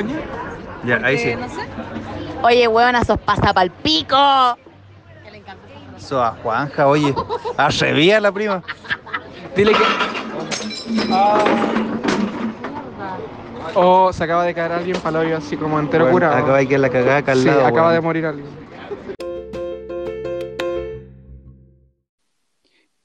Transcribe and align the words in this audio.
Soña? 0.00 0.16
Ya, 0.84 0.96
ahí 1.04 1.18
sí. 1.18 1.34
No 1.36 1.48
sé. 1.48 1.60
Oye, 2.42 2.68
huevona, 2.68 3.04
sos 3.04 3.18
pasa 3.20 3.52
pa'l 3.52 3.70
pico. 3.70 4.16
Que 5.22 5.30
le 5.30 5.38
encanta 5.38 6.26
a 6.26 6.30
Juanja, 6.42 6.86
oye. 6.86 7.14
Arrevía 7.58 8.18
la 8.20 8.32
prima. 8.32 8.62
Dile 9.54 9.72
que. 9.72 9.84
Ah. 11.12 11.44
Oh, 13.74 14.12
se 14.12 14.24
acaba 14.24 14.44
de 14.44 14.54
caer 14.54 14.72
alguien 14.72 14.98
para 15.00 15.20
hoyo 15.20 15.36
así 15.36 15.56
como 15.56 15.78
entero 15.78 16.04
Bueno, 16.04 16.16
curado. 16.16 16.36
Acaba 16.36 16.58
de 16.58 16.66
quedar 16.66 16.80
la 16.80 16.88
cagada 16.88 17.18
acá 17.18 17.32
al 17.32 17.38
sí, 17.38 17.44
lado, 17.44 17.66
acaba 17.66 17.92
de 17.92 18.00
morir 18.00 18.26
alguien. 18.26 18.48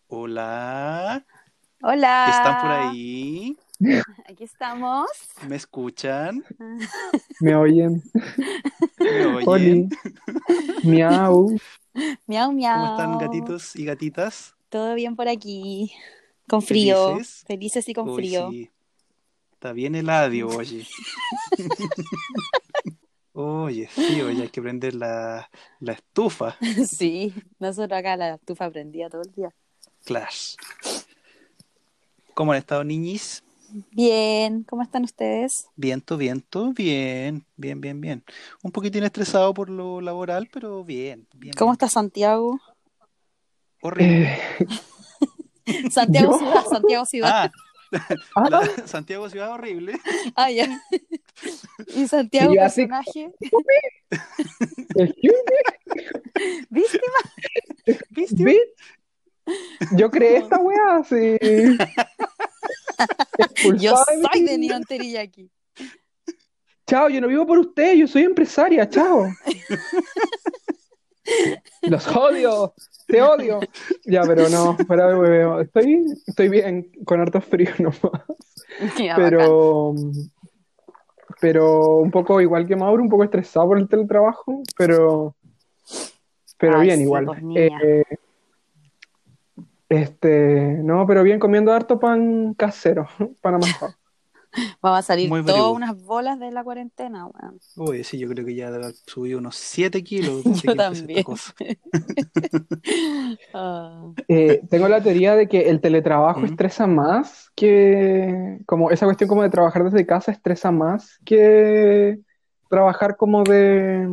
Hola. 0.07 1.25
Hola. 1.82 2.25
¿Están 2.30 2.62
por 2.62 2.71
ahí? 2.71 3.45
Aquí 4.29 4.43
estamos. 4.43 5.07
¿Me 5.47 5.55
escuchan? 5.55 6.43
Me 7.39 7.55
oyen. 7.55 8.01
¿Me 8.99 9.25
oyen? 9.35 9.47
Oli. 9.47 9.89
Miau. 10.83 11.55
Miau, 12.27 12.52
miau. 12.52 12.75
¿Cómo 12.80 12.91
están 12.91 13.17
gatitos 13.17 13.75
y 13.75 13.85
gatitas? 13.85 14.55
Todo 14.69 14.95
bien 14.95 15.16
por 15.16 15.27
aquí. 15.27 15.91
Con 16.47 16.61
frío. 16.61 17.13
¿Felices? 17.13 17.43
Felices 17.47 17.89
y 17.89 17.93
con 17.93 18.09
Uy, 18.09 18.16
frío. 18.16 18.49
sí. 18.52 18.69
Está 19.53 19.73
bien 19.73 19.95
heladio, 19.95 20.47
oye. 20.49 20.85
Oye, 23.33 23.89
sí, 23.94 24.21
oye, 24.21 24.44
hay 24.44 24.49
que 24.49 24.61
prender 24.61 24.94
la, 24.94 25.49
la 25.80 25.94
estufa. 25.94 26.55
Sí. 26.88 27.33
nosotros 27.59 27.97
acá 27.97 28.16
la 28.16 28.35
estufa 28.35 28.69
prendía 28.69 29.09
todo 29.09 29.21
el 29.23 29.31
día. 29.31 29.49
Clash. 30.05 30.55
¿Cómo 32.33 32.52
han 32.52 32.59
estado, 32.59 32.83
niñis? 32.83 33.44
Bien, 33.91 34.63
¿cómo 34.63 34.84
están 34.84 35.03
ustedes? 35.03 35.67
Viento, 35.75 36.16
viento, 36.16 36.71
bien, 36.71 37.45
bien, 37.57 37.81
bien, 37.81 37.99
bien. 37.99 38.23
Un 38.63 38.71
poquitín 38.71 39.03
estresado 39.03 39.53
por 39.53 39.70
lo 39.70 39.99
laboral, 39.99 40.47
pero 40.49 40.86
bien, 40.86 41.27
bien. 41.36 41.53
¿Cómo 41.58 41.72
bien. 41.72 41.73
está 41.73 41.89
Santiago? 41.89 42.58
Horrible. 43.81 44.31
Eh, 45.66 45.89
Santiago 45.91 46.31
¿Yo? 46.31 46.38
Ciudad, 46.39 46.66
Santiago 46.69 47.05
Ciudad. 47.05 47.30
Ah, 47.33 47.52
ah, 48.35 48.50
la- 48.50 48.61
Santiago 48.88 49.30
Ciudad 49.30 49.52
horrible. 49.52 50.00
Ah, 50.35 50.50
ya. 50.50 50.81
¿Y 51.94 52.07
Santiago 52.07 52.53
Y 52.53 52.57
personaje? 52.57 53.31
¿Viste? 56.69 58.44
me, 58.44 58.57
Yo 59.97 60.09
creé 60.09 60.38
esta 60.38 60.59
weá, 60.59 61.03
sí. 61.03 61.38
Yo 63.79 63.95
soy 63.97 64.45
de. 64.45 64.57
Neon 64.57 64.83
Teriyaki. 64.83 65.49
Chao, 66.88 67.09
yo 67.09 67.19
no 67.19 67.27
vivo 67.27 67.47
por 67.47 67.57
usted, 67.57 67.95
yo 67.95 68.07
soy 68.07 68.23
empresaria, 68.23 68.88
chao. 68.88 69.25
Los 71.81 72.07
odio, 72.16 72.75
te 73.07 73.23
odio. 73.23 73.59
Ya, 74.05 74.21
pero 74.21 74.47
no, 74.49 74.77
de 74.77 75.16
hueveo. 75.16 75.61
Estoy, 75.61 76.05
estoy 76.27 76.49
bien, 76.49 76.91
con 77.03 77.19
harto 77.19 77.41
frío 77.41 77.71
nomás. 77.79 78.21
Ya, 78.99 79.17
bacán. 79.17 79.23
Pero, 79.23 79.95
pero 81.41 81.95
un 81.97 82.11
poco 82.11 82.39
igual 82.39 82.67
que 82.67 82.75
Mauro, 82.75 83.01
un 83.01 83.09
poco 83.09 83.23
estresado 83.23 83.67
por 83.67 83.79
el 83.79 83.89
teletrabajo, 83.89 84.61
pero, 84.77 85.35
pero 86.59 86.77
Ay, 86.77 86.85
bien 86.85 86.97
sí, 86.97 87.03
igual. 87.03 87.25
pues. 87.25 87.39
Eh, 87.55 88.03
este, 89.89 90.80
no, 90.83 91.05
pero 91.08 91.23
bien 91.23 91.39
comiendo 91.39 91.72
harto 91.73 92.00
pan 92.00 92.53
casero, 92.55 93.08
pan 93.41 93.55
amasado. 93.55 93.94
Vamos 94.81 95.00
a 95.00 95.02
salir 95.02 95.28
Muy 95.28 95.44
todas 95.44 95.75
unas 95.75 96.02
bolas 96.02 96.39
de 96.39 96.50
la 96.50 96.64
cuarentena, 96.64 97.25
weón. 97.25 97.59
Uy, 97.75 98.06
sí, 98.06 98.17
yo 98.17 98.30
creo 98.30 98.45
que 98.45 98.56
ya 98.56 98.72
debe 98.72 98.86
haber 98.86 98.95
subido 99.06 99.39
unos 99.39 99.58
7 99.58 100.02
kilos. 100.02 100.44
Yo 100.63 100.75
también. 100.78 101.25
Ah, 103.53 104.11
Eh, 104.28 104.61
tengo 104.69 104.88
la 104.88 105.01
teoría 105.01 105.35
de 105.35 105.47
que 105.47 105.69
el 105.69 105.81
teletrabajo 105.81 106.41
¿Mm? 106.41 106.46
estresa 106.46 106.88
más 106.88 107.52
que, 107.56 108.59
como 108.66 108.91
esa 108.91 109.06
cuestión 109.06 109.28
como 109.28 109.44
de 109.44 109.50
trabajar 109.50 109.84
desde 109.84 110.06
casa 110.06 110.31
estresa 110.31 110.72
más 110.72 111.19
que 111.25 112.19
trabajar 112.69 113.17
como 113.17 113.44
de... 113.44 114.07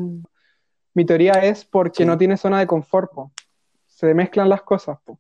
Mi 0.94 1.04
teoría 1.04 1.32
es 1.34 1.64
porque 1.64 2.02
Sí. 2.02 2.04
no 2.04 2.18
tiene 2.18 2.36
zona 2.36 2.58
de 2.58 2.66
confort, 2.66 3.12
po. 3.12 3.32
Se 3.86 4.12
mezclan 4.14 4.48
las 4.48 4.62
cosas, 4.62 4.98
po. 5.04 5.18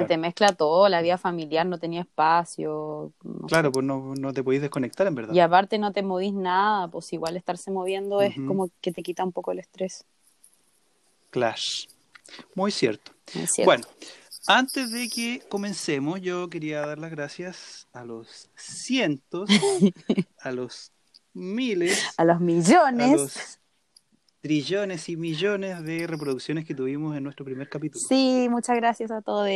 Se 0.00 0.04
te 0.06 0.16
mezcla 0.16 0.52
todo, 0.52 0.88
la 0.88 1.00
vida 1.02 1.18
familiar 1.18 1.66
no 1.66 1.78
tenía 1.78 2.00
espacio. 2.02 3.12
no 3.22 3.46
Claro, 3.46 3.68
sé. 3.68 3.72
pues 3.72 3.86
no, 3.86 4.14
no 4.18 4.32
te 4.32 4.42
podéis 4.42 4.62
desconectar, 4.62 5.06
en 5.06 5.14
verdad. 5.14 5.34
Y 5.34 5.40
aparte 5.40 5.78
no 5.78 5.92
te 5.92 6.02
movís 6.02 6.32
nada, 6.34 6.88
pues 6.88 7.12
igual 7.12 7.36
estarse 7.36 7.70
moviendo 7.70 8.20
es 8.20 8.34
como 8.46 8.70
que 8.80 8.92
te 8.92 9.02
quita 9.02 9.24
un 9.24 9.32
poco 9.32 9.52
el 9.52 9.58
estrés. 9.60 10.04
Clash. 11.30 11.86
Muy 12.54 12.70
cierto. 12.70 13.12
¿no 13.34 13.42
es 13.42 13.52
cierto? 13.52 13.66
Bueno, 13.68 13.86
antes 14.46 14.90
de 14.92 15.08
que 15.08 15.42
comencemos, 15.48 16.20
yo 16.20 16.48
quería 16.48 16.86
dar 16.86 16.98
las 16.98 17.10
gracias 17.10 17.88
a 17.92 18.04
los 18.04 18.48
cientos, 18.56 19.48
a 20.40 20.52
los 20.52 20.92
miles, 21.32 22.04
a 22.16 22.24
los 22.24 22.36
a 22.36 22.40
millones. 22.40 23.12
los 23.12 23.58
trillones 24.44 25.08
y 25.08 25.16
millones 25.16 25.82
de 25.84 26.06
reproducciones 26.06 26.66
que 26.66 26.74
tuvimos 26.74 27.16
en 27.16 27.24
nuestro 27.24 27.46
primer 27.46 27.66
capítulo. 27.66 28.04
Sí, 28.06 28.46
muchas 28.50 28.76
gracias 28.76 29.10
a 29.10 29.22
todos. 29.22 29.48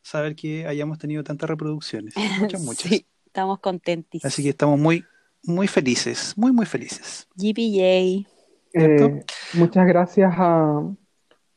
Saber 0.00 0.34
que 0.34 0.66
hayamos 0.66 0.98
tenido 0.98 1.22
tantas 1.22 1.50
reproducciones. 1.50 2.14
Muchas, 2.40 2.62
muchas. 2.62 2.90
Sí, 2.90 3.06
estamos 3.26 3.58
contentísimos. 3.58 4.32
Así 4.32 4.42
que 4.42 4.48
estamos 4.48 4.80
muy, 4.80 5.04
muy 5.42 5.68
felices, 5.68 6.32
muy, 6.38 6.50
muy 6.50 6.64
felices. 6.64 7.28
GPJ. 7.36 8.26
Eh, 8.72 9.24
muchas 9.52 9.86
gracias 9.86 10.32
a, 10.34 10.80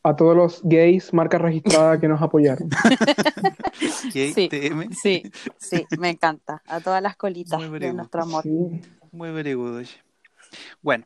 a 0.03 0.15
todos 0.17 0.35
los 0.35 0.61
gays, 0.65 1.13
marca 1.13 1.37
registrada, 1.37 1.97
que 1.97 2.09
nos 2.09 2.21
apoyaron. 2.21 2.67
Gay 4.13 4.33
Sí. 4.33 4.49
TM, 4.49 4.93
Sí, 4.93 5.23
sí, 5.57 5.85
me 5.97 6.09
encanta. 6.09 6.61
A 6.67 6.81
todas 6.81 7.01
las 7.01 7.15
colitas 7.15 7.61
de 7.71 7.93
nuestro 7.93 8.23
amor. 8.23 8.43
Sí. 8.43 8.81
muy 9.13 9.31
very 9.31 9.53
good, 9.53 9.77
oye. 9.77 9.95
Bueno, 10.81 11.05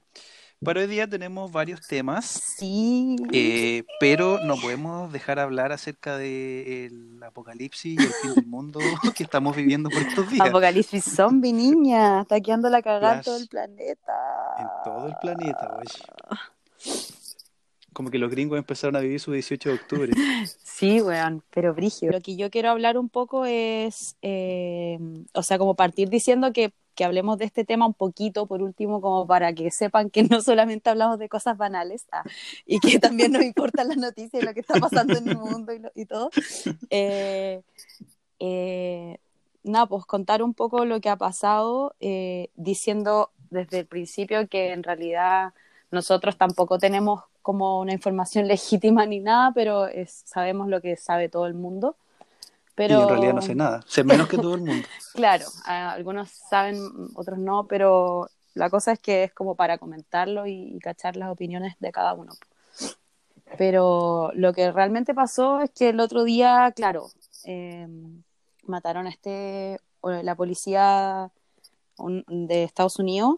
para 0.64 0.82
hoy 0.82 0.88
día 0.88 1.08
tenemos 1.08 1.52
varios 1.52 1.82
temas. 1.82 2.26
Sí. 2.26 3.16
Eh, 3.32 3.84
pero 4.00 4.40
no 4.44 4.56
podemos 4.58 5.12
dejar 5.12 5.40
hablar 5.40 5.72
acerca 5.72 6.18
del 6.18 7.22
apocalipsis 7.24 8.00
y 8.00 8.04
el 8.04 8.14
fin 8.14 8.36
del 8.36 8.46
mundo 8.46 8.80
que 9.16 9.24
estamos 9.24 9.56
viviendo 9.56 9.90
por 9.90 10.02
estos 10.02 10.30
días 10.30 10.48
Apocalipsis 10.48 11.04
zombie, 11.04 11.54
niña. 11.54 12.22
Está 12.22 12.40
quedando 12.42 12.70
la 12.70 12.82
cagada 12.82 13.18
en 13.18 13.22
todo 13.22 13.38
el 13.38 13.48
planeta. 13.48 14.14
en 14.60 14.68
todo 14.84 15.08
el 15.08 15.16
planeta, 15.22 15.78
oye. 15.80 17.14
Como 17.94 18.10
que 18.10 18.18
los 18.18 18.32
gringos 18.32 18.58
empezaron 18.58 18.96
a 18.96 19.00
vivir 19.00 19.20
su 19.20 19.32
18 19.32 19.70
de 19.70 19.76
octubre. 19.76 20.14
Sí, 20.64 21.00
weón, 21.00 21.44
pero 21.54 21.74
brígido. 21.74 22.12
Lo 22.12 22.22
que 22.22 22.36
yo 22.36 22.50
quiero 22.50 22.72
hablar 22.72 22.98
un 22.98 23.08
poco 23.08 23.46
es, 23.46 24.18
eh, 24.24 24.98
o 25.34 25.44
sea, 25.44 25.60
como 25.60 25.76
partir 25.76 26.10
diciendo 26.10 26.52
que, 26.52 26.74
que 26.96 27.04
hablemos 27.06 27.38
de 27.38 27.46
este 27.46 27.66
tema 27.66 27.86
un 27.88 27.94
poquito, 27.94 28.46
por 28.48 28.62
último, 28.62 29.02
como 29.02 29.28
para 29.28 29.54
que 29.54 29.72
sepan 29.72 30.10
que 30.10 30.24
no 30.24 30.42
solamente 30.42 30.90
hablamos 30.90 31.20
de 31.20 31.30
cosas 31.30 31.58
banales 31.58 32.06
ah, 32.12 32.24
y 32.66 32.80
que 32.80 33.00
también 33.00 33.32
nos 33.32 33.44
importan 33.44 33.88
las 33.90 33.98
noticias 33.98 34.42
y 34.42 34.46
lo 34.46 34.54
que 34.54 34.60
está 34.62 34.78
pasando 34.78 35.18
en 35.18 35.28
el 35.30 35.38
mundo 35.38 35.74
y, 35.74 35.80
lo- 35.80 35.92
y 35.96 36.06
todo. 36.06 36.30
Eh, 36.90 37.62
eh, 38.40 39.18
nada, 39.64 39.86
pues 39.88 40.06
contar 40.06 40.44
un 40.44 40.54
poco 40.54 40.86
lo 40.86 41.00
que 41.02 41.10
ha 41.10 41.18
pasado, 41.18 41.96
eh, 42.00 42.50
diciendo 42.56 43.32
desde 43.50 43.80
el 43.80 43.86
principio 43.86 44.48
que 44.48 44.72
en 44.74 44.84
realidad 44.84 45.54
nosotros 45.92 46.38
tampoco 46.38 46.80
tenemos 46.80 47.22
como 47.42 47.80
una 47.80 47.94
información 47.94 48.48
legítima 48.50 49.06
ni 49.06 49.20
nada, 49.20 49.52
pero 49.54 49.88
es- 49.88 50.24
sabemos 50.26 50.68
lo 50.70 50.82
que 50.82 50.96
sabe 50.98 51.30
todo 51.30 51.46
el 51.48 51.54
mundo. 51.54 51.96
Pero, 52.76 53.00
Y 53.00 53.02
en 53.04 53.10
realidad 53.10 53.34
no 53.36 53.42
sé 53.42 53.56
nada, 53.56 53.82
sé 53.88 54.04
menos 54.04 54.28
que 54.28 54.38
todo 54.38 54.56
el 54.56 54.62
mundo. 54.62 54.88
Claro, 55.14 55.46
algunos 55.66 56.32
saben, 56.32 56.80
otros 57.14 57.38
no, 57.38 57.68
pero 57.68 58.30
la 58.56 58.72
cosa 58.72 58.94
es 58.94 59.00
que 59.00 59.26
es 59.26 59.34
como 59.34 59.54
para 59.56 59.78
comentarlo 59.78 60.48
y, 60.48 60.76
y 60.76 60.80
cachar 60.80 61.16
las 61.18 61.30
opiniones 61.30 61.76
de 61.80 61.92
cada 61.92 62.14
uno. 62.16 62.32
Pero 63.58 64.32
lo 64.34 64.54
que 64.54 64.72
realmente 64.72 65.14
pasó 65.14 65.62
es 65.62 65.70
que 65.72 65.90
el 65.90 66.00
otro 66.00 66.24
día, 66.24 66.72
claro, 66.76 67.10
eh, 67.46 67.88
mataron 68.64 69.06
a 69.06 69.10
este, 69.12 69.80
la 70.02 70.36
policía 70.36 71.32
un- 71.98 72.24
de 72.28 72.64
Estados 72.64 72.98
Unidos, 72.98 73.36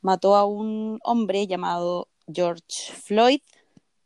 mató 0.00 0.36
a 0.36 0.44
un 0.46 0.98
hombre 1.04 1.46
llamado 1.46 2.08
George 2.32 2.92
Floyd, 2.94 3.40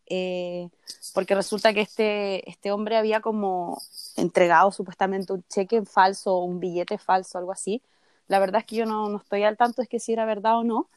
eh, 0.06 0.68
porque 1.14 1.34
resulta 1.34 1.72
que 1.72 1.80
este, 1.80 2.48
este 2.48 2.72
hombre 2.72 2.96
había 2.96 3.20
como 3.20 3.80
entregado 4.16 4.70
supuestamente 4.72 5.32
un 5.32 5.44
cheque 5.48 5.84
falso 5.84 6.34
o 6.34 6.44
un 6.44 6.60
billete 6.60 6.98
falso, 6.98 7.38
algo 7.38 7.52
así. 7.52 7.82
La 8.28 8.38
verdad 8.38 8.60
es 8.60 8.66
que 8.66 8.76
yo 8.76 8.86
no, 8.86 9.08
no 9.08 9.18
estoy 9.18 9.42
al 9.44 9.56
tanto 9.56 9.82
de 9.82 9.88
que 9.88 10.00
si 10.00 10.12
era 10.12 10.24
verdad 10.24 10.58
o 10.58 10.64
no, 10.64 10.88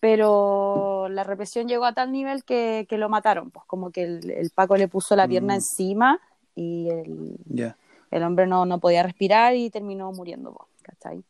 pero 0.00 1.08
la 1.10 1.24
represión 1.24 1.68
llegó 1.68 1.84
a 1.84 1.92
tal 1.92 2.10
nivel 2.10 2.44
que, 2.44 2.86
que 2.88 2.98
lo 2.98 3.08
mataron, 3.08 3.50
pues 3.50 3.64
como 3.66 3.90
que 3.90 4.02
el, 4.04 4.30
el 4.30 4.50
Paco 4.50 4.76
le 4.76 4.88
puso 4.88 5.14
la 5.14 5.28
pierna 5.28 5.54
Mm. 5.54 5.56
encima 5.56 6.20
y 6.54 6.88
el, 6.88 7.36
Ya. 7.46 7.76
el 8.10 8.22
hombre 8.22 8.46
no, 8.46 8.64
no 8.64 8.80
podía 8.80 9.02
respirar 9.02 9.54
y 9.54 9.70
terminó 9.70 10.10
muriendo, 10.12 10.52
po, 10.52 10.68
¿cachai? 10.82 11.22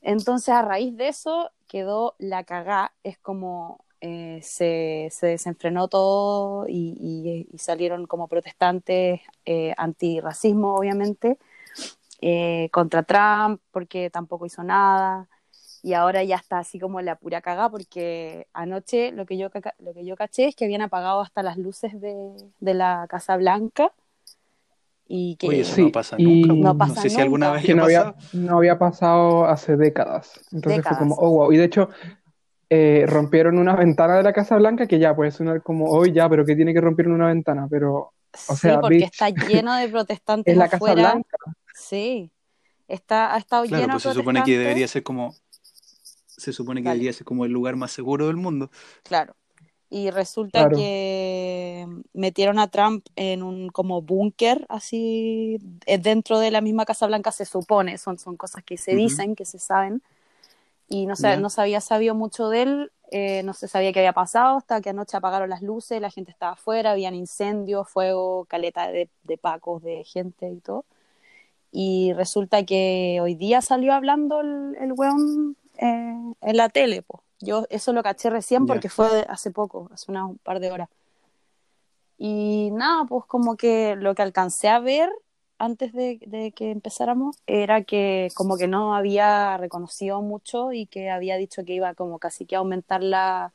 Entonces, 0.00 0.48
a 0.48 0.62
raíz 0.62 0.96
de 0.96 1.08
eso, 1.08 1.50
quedó 1.68 2.14
la 2.18 2.44
cagá. 2.44 2.92
Es 3.04 3.18
como 3.18 3.84
eh, 4.02 4.40
se, 4.42 5.08
se 5.12 5.28
desenfrenó 5.28 5.88
todo 5.88 6.66
y, 6.68 6.96
y- 7.00 7.48
y 7.52 7.58
salieron 7.58 8.06
como 8.08 8.28
protestantes 8.28 9.22
eh, 9.46 9.74
antirracismo, 9.78 10.76
obviamente, 10.76 11.38
eh, 12.20 12.68
contra 12.72 13.02
Trump, 13.04 13.60
porque 13.70 14.10
tampoco 14.10 14.46
hizo 14.46 14.62
nada. 14.64 15.28
Y 15.82 15.94
ahora 15.94 16.24
ya 16.24 16.36
está 16.36 16.58
así 16.60 16.80
como 16.80 17.00
la 17.02 17.16
pura 17.16 17.42
cagá, 17.42 17.70
porque 17.70 18.48
anoche 18.54 19.12
lo 19.12 19.26
que 19.26 19.38
yo, 19.38 19.50
lo 19.80 19.94
que 19.94 20.04
yo 20.06 20.16
caché 20.16 20.46
es 20.48 20.56
que 20.56 20.64
habían 20.66 20.82
apagado 20.82 21.20
hasta 21.22 21.42
las 21.42 21.58
luces 21.58 22.00
de, 22.00 22.14
de 22.60 22.74
la 22.74 23.06
Casa 23.08 23.36
Blanca. 23.36 23.92
Y 25.06 25.36
que 25.36 25.48
Oye, 25.48 25.60
eso 25.62 25.76
Sí, 25.76 25.82
no 25.82 25.90
pasa 25.92 26.18
nunca. 26.18 26.54
No 26.58 26.76
No, 26.76 26.76
pasa 26.76 26.96
sé 26.96 27.10
si 27.10 27.20
alguna 27.20 27.50
nunca. 27.50 27.52
vez 27.52 27.64
que 27.64 27.74
no 27.74 27.82
había, 27.84 28.04
pasado. 28.04 28.16
no 28.32 28.58
había 28.58 28.78
pasado 28.78 29.44
hace 29.46 29.76
décadas. 29.76 30.40
Entonces 30.52 30.86
Décadas. 30.86 30.86
fue 30.86 30.96
como, 30.96 31.16
oh, 31.16 31.30
wow. 31.30 31.52
Y 31.52 31.56
de 31.56 31.64
hecho, 31.64 31.88
eh, 32.74 33.04
rompieron 33.06 33.58
una 33.58 33.76
ventana 33.76 34.16
de 34.16 34.22
la 34.22 34.32
Casa 34.32 34.56
Blanca 34.56 34.86
que 34.86 34.98
ya 34.98 35.14
puede 35.14 35.30
sonar 35.32 35.62
como, 35.62 35.90
hoy 35.90 36.12
ya, 36.12 36.28
pero 36.28 36.44
que 36.46 36.56
tiene 36.56 36.72
que 36.74 36.80
romper 36.80 37.08
una 37.08 37.28
ventana. 37.28 37.66
Pero 37.70 38.14
O 38.48 38.56
sí, 38.56 38.56
sea, 38.56 38.80
porque 38.80 39.04
bitch, 39.04 39.04
está 39.06 39.30
lleno 39.30 39.74
de 39.76 39.88
protestantes 39.90 40.54
es 40.54 40.58
la 40.58 40.68
Casa 40.68 40.76
afuera. 40.76 40.94
Blanca. 40.94 41.36
Sí, 41.72 42.32
está, 42.88 43.34
ha 43.34 43.38
estado 43.38 43.66
Claro, 43.66 43.82
lleno 43.82 43.92
pues 43.92 44.04
de 44.04 44.10
se 44.10 44.14
supone 44.14 44.44
que 44.44 44.54
protestantes. 44.54 44.58
debería 44.58 44.88
ser 44.88 45.02
como. 45.02 45.34
Se 46.26 46.52
supone 46.52 46.82
que 46.82 46.88
Dale. 46.88 46.98
debería 46.98 47.12
ser 47.12 47.24
como 47.26 47.44
el 47.44 47.52
lugar 47.52 47.76
más 47.76 47.92
seguro 47.92 48.26
del 48.28 48.36
mundo. 48.36 48.70
Claro. 49.04 49.36
Y 49.90 50.10
resulta 50.10 50.68
Claro. 50.68 50.76
que 50.76 51.86
metieron 52.14 52.58
a 52.58 52.68
Trump 52.68 53.06
en 53.16 53.42
un 53.42 53.68
como 53.68 54.00
búnker, 54.02 54.64
así, 54.70 55.58
eh, 55.86 55.98
dentro 55.98 56.38
de 56.38 56.50
la 56.50 56.62
misma 56.62 56.86
Casa 56.86 57.06
Blanca, 57.06 57.30
se 57.32 57.44
supone, 57.44 57.98
son, 57.98 58.18
son 58.18 58.36
cosas 58.38 58.64
que 58.64 58.78
se 58.78 58.94
dicen, 58.96 59.36
que 59.36 59.44
se 59.44 59.58
saben, 59.58 60.02
y 60.94 61.06
no 61.06 61.16
se, 61.16 61.22
Ya. 61.30 61.36
no 61.38 61.48
se 61.48 61.60
había 61.62 61.80
sabido 61.80 62.14
mucho 62.14 62.50
de 62.50 62.62
él, 62.62 62.92
eh, 63.10 63.42
no 63.44 63.54
se 63.54 63.66
sabía 63.66 63.92
qué 63.92 64.00
había 64.00 64.12
pasado, 64.12 64.58
hasta 64.58 64.80
que 64.82 64.90
anoche 64.90 65.16
apagaron 65.16 65.48
las 65.48 65.62
luces, 65.62 66.00
la 66.02 66.10
gente 66.10 66.30
estaba 66.30 66.52
afuera, 66.52 66.90
habían 66.90 67.14
incendios, 67.14 67.88
fuego, 67.88 68.44
caleta 68.44 68.88
de, 68.88 69.08
de 69.22 69.38
pacos, 69.38 69.82
de 69.82 70.04
gente 70.04 70.50
y 70.50 70.60
todo. 70.60 70.84
Y 71.70 72.12
resulta 72.12 72.64
que 72.66 73.18
hoy 73.22 73.34
día 73.34 73.62
salió 73.62 73.94
hablando 73.94 74.40
el, 74.42 74.76
el 74.78 74.92
weón 74.92 75.56
eh, 75.78 76.34
en 76.42 76.56
la 76.56 76.68
tele, 76.68 77.00
po. 77.00 77.22
Yo 77.40 77.64
eso 77.70 77.92
lo 77.94 78.02
caché 78.02 78.28
recién 78.28 78.66
porque 78.66 78.88
fue 78.90 79.08
de- 79.14 79.26
hace 79.28 79.50
poco, 79.50 79.88
hace 79.92 80.10
una- 80.10 80.26
un 80.26 80.36
par 80.38 80.60
de 80.60 80.70
horas. 80.70 80.88
Y 82.18 82.70
nada, 82.72 83.04
pues 83.06 83.24
como 83.26 83.56
que 83.56 83.96
lo 83.96 84.14
que 84.14 84.22
alcancé 84.22 84.68
a 84.68 84.78
ver 84.78 85.10
antes 85.62 85.92
de, 85.92 86.18
de 86.26 86.50
que 86.50 86.72
empezáramos 86.72 87.36
era 87.46 87.84
que 87.84 88.30
como 88.34 88.56
que 88.56 88.66
no 88.66 88.96
había 88.96 89.56
reconocido 89.58 90.20
mucho 90.20 90.72
y 90.72 90.86
que 90.86 91.08
había 91.08 91.36
dicho 91.36 91.64
que 91.64 91.74
iba 91.74 91.94
como 91.94 92.18
casi 92.18 92.46
que 92.46 92.56
a 92.56 92.58
aumentar 92.58 93.00
la, 93.00 93.52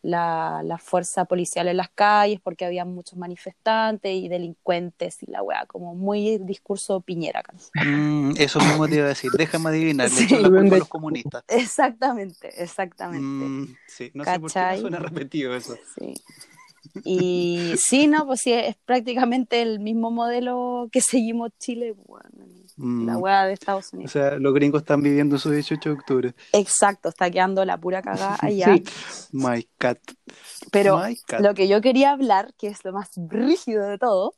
la, 0.00 0.62
la 0.64 0.78
fuerza 0.78 1.26
policial 1.26 1.68
en 1.68 1.76
las 1.76 1.90
calles 1.90 2.40
porque 2.42 2.64
había 2.64 2.86
muchos 2.86 3.18
manifestantes 3.18 4.14
y 4.14 4.28
delincuentes 4.28 5.22
y 5.22 5.30
la 5.30 5.42
weá, 5.42 5.66
como 5.66 5.94
muy 5.94 6.38
discurso 6.38 7.00
piñera. 7.00 7.42
Mm, 7.74 8.32
eso 8.38 8.58
mismo 8.60 8.88
te 8.88 8.96
iba 8.96 9.04
a 9.04 9.08
decir. 9.08 9.30
Déjame 9.36 9.68
adivinar. 9.68 10.10
Le 10.10 10.16
Sí. 10.16 10.28
la 10.28 10.48
culpa 10.48 10.76
a 10.76 10.78
los 10.78 10.88
comunistas. 10.88 11.44
Exactamente, 11.48 12.62
exactamente. 12.62 13.44
Mm, 13.44 13.76
sí, 13.86 14.10
no 14.14 14.24
sé 14.24 14.40
por 14.40 14.50
qué 14.50 14.60
me 14.60 14.80
suena 14.80 14.98
repetido 14.98 15.54
eso. 15.54 15.76
Sí. 15.98 16.14
Y 17.02 17.74
sí, 17.76 18.06
no, 18.06 18.24
pues 18.26 18.40
sí, 18.40 18.52
es 18.52 18.76
prácticamente 18.84 19.60
el 19.62 19.80
mismo 19.80 20.10
modelo 20.12 20.88
que 20.92 21.00
seguimos 21.00 21.50
Chile, 21.58 21.94
bueno, 22.06 22.28
Mm. 22.76 23.06
la 23.06 23.16
weá 23.18 23.44
de 23.46 23.52
Estados 23.52 23.92
O 23.92 23.96
Unidos. 23.96 24.10
sea, 24.10 24.32
los 24.36 24.52
gringos 24.52 24.82
están 24.82 25.00
viviendo 25.00 25.38
su 25.38 25.48
18 25.48 25.90
de 25.90 25.94
octubre. 25.94 26.34
Exacto, 26.52 27.08
está 27.08 27.30
quedando 27.30 27.64
la 27.64 27.78
pura 27.78 28.02
cagada 28.02 28.36
allá. 28.40 28.74
Sí. 28.76 28.82
My 29.30 29.68
cat. 29.78 29.98
Pero 30.72 30.98
My 30.98 31.14
cat. 31.24 31.40
lo 31.40 31.54
que 31.54 31.68
yo 31.68 31.80
quería 31.80 32.10
hablar, 32.10 32.52
que 32.58 32.66
es 32.66 32.84
lo 32.84 32.92
más 32.92 33.10
rígido 33.28 33.86
de 33.88 33.96
todo, 33.96 34.34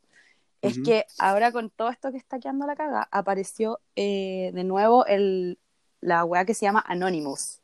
es 0.61 0.77
que 0.83 1.05
ahora 1.17 1.51
con 1.51 1.71
todo 1.71 1.89
esto 1.89 2.11
que 2.11 2.17
está 2.17 2.37
quedando 2.39 2.67
la 2.67 2.75
caga, 2.75 3.07
apareció 3.11 3.79
eh, 3.95 4.51
de 4.53 4.63
nuevo 4.63 5.05
el, 5.07 5.57
la 6.01 6.23
weá 6.23 6.45
que 6.45 6.53
se 6.53 6.65
llama 6.67 6.83
Anonymous. 6.87 7.61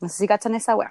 No 0.00 0.10
sé 0.10 0.16
si 0.18 0.26
cachan 0.26 0.54
esa 0.54 0.76
weá. 0.76 0.90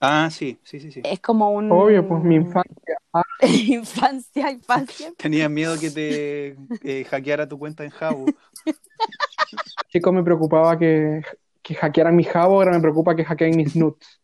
Ah, 0.00 0.28
sí, 0.30 0.58
sí, 0.62 0.78
sí, 0.78 0.92
sí. 0.92 1.00
Es 1.04 1.20
como 1.20 1.50
un... 1.50 1.70
Obvio, 1.72 2.06
pues 2.06 2.22
mi 2.22 2.36
infancia. 2.36 2.96
Ah, 3.12 3.22
infancia, 3.42 4.50
infancia. 4.50 5.12
Tenía 5.18 5.48
miedo 5.48 5.78
que 5.78 5.90
te 5.90 6.56
eh, 6.84 7.04
hackeara 7.04 7.48
tu 7.48 7.58
cuenta 7.58 7.84
en 7.84 7.90
Jabo. 7.90 8.26
chico 9.88 10.12
me 10.12 10.22
preocupaba 10.22 10.78
que, 10.78 11.22
que 11.62 11.74
hackearan 11.74 12.14
mi 12.14 12.24
jabo, 12.24 12.54
ahora 12.54 12.72
me 12.72 12.80
preocupa 12.80 13.16
que 13.16 13.24
hackeen 13.24 13.56
mis 13.56 13.74
nudes. 13.74 14.20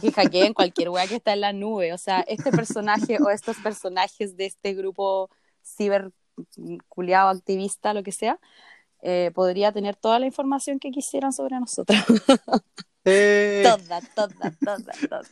que 0.00 0.12
hackeen 0.12 0.54
cualquier 0.54 0.90
weá 0.90 1.06
que 1.06 1.16
está 1.16 1.32
en 1.32 1.40
la 1.40 1.52
nube. 1.52 1.92
O 1.92 1.98
sea, 1.98 2.20
este 2.20 2.50
personaje 2.50 3.18
o 3.20 3.30
estos 3.30 3.56
personajes 3.58 4.36
de 4.36 4.46
este 4.46 4.74
grupo 4.74 5.28
ciber 5.62 6.12
culiado, 6.88 7.28
activista, 7.30 7.94
lo 7.94 8.02
que 8.02 8.12
sea, 8.12 8.38
eh, 9.02 9.30
podría 9.34 9.72
tener 9.72 9.96
toda 9.96 10.18
la 10.18 10.26
información 10.26 10.78
que 10.78 10.90
quisieran 10.90 11.32
sobre 11.32 11.58
nosotros. 11.60 11.98
Eh, 13.04 13.62
toda, 13.64 14.00
toda, 14.14 14.50
toda, 14.64 14.92
toda. 15.08 15.22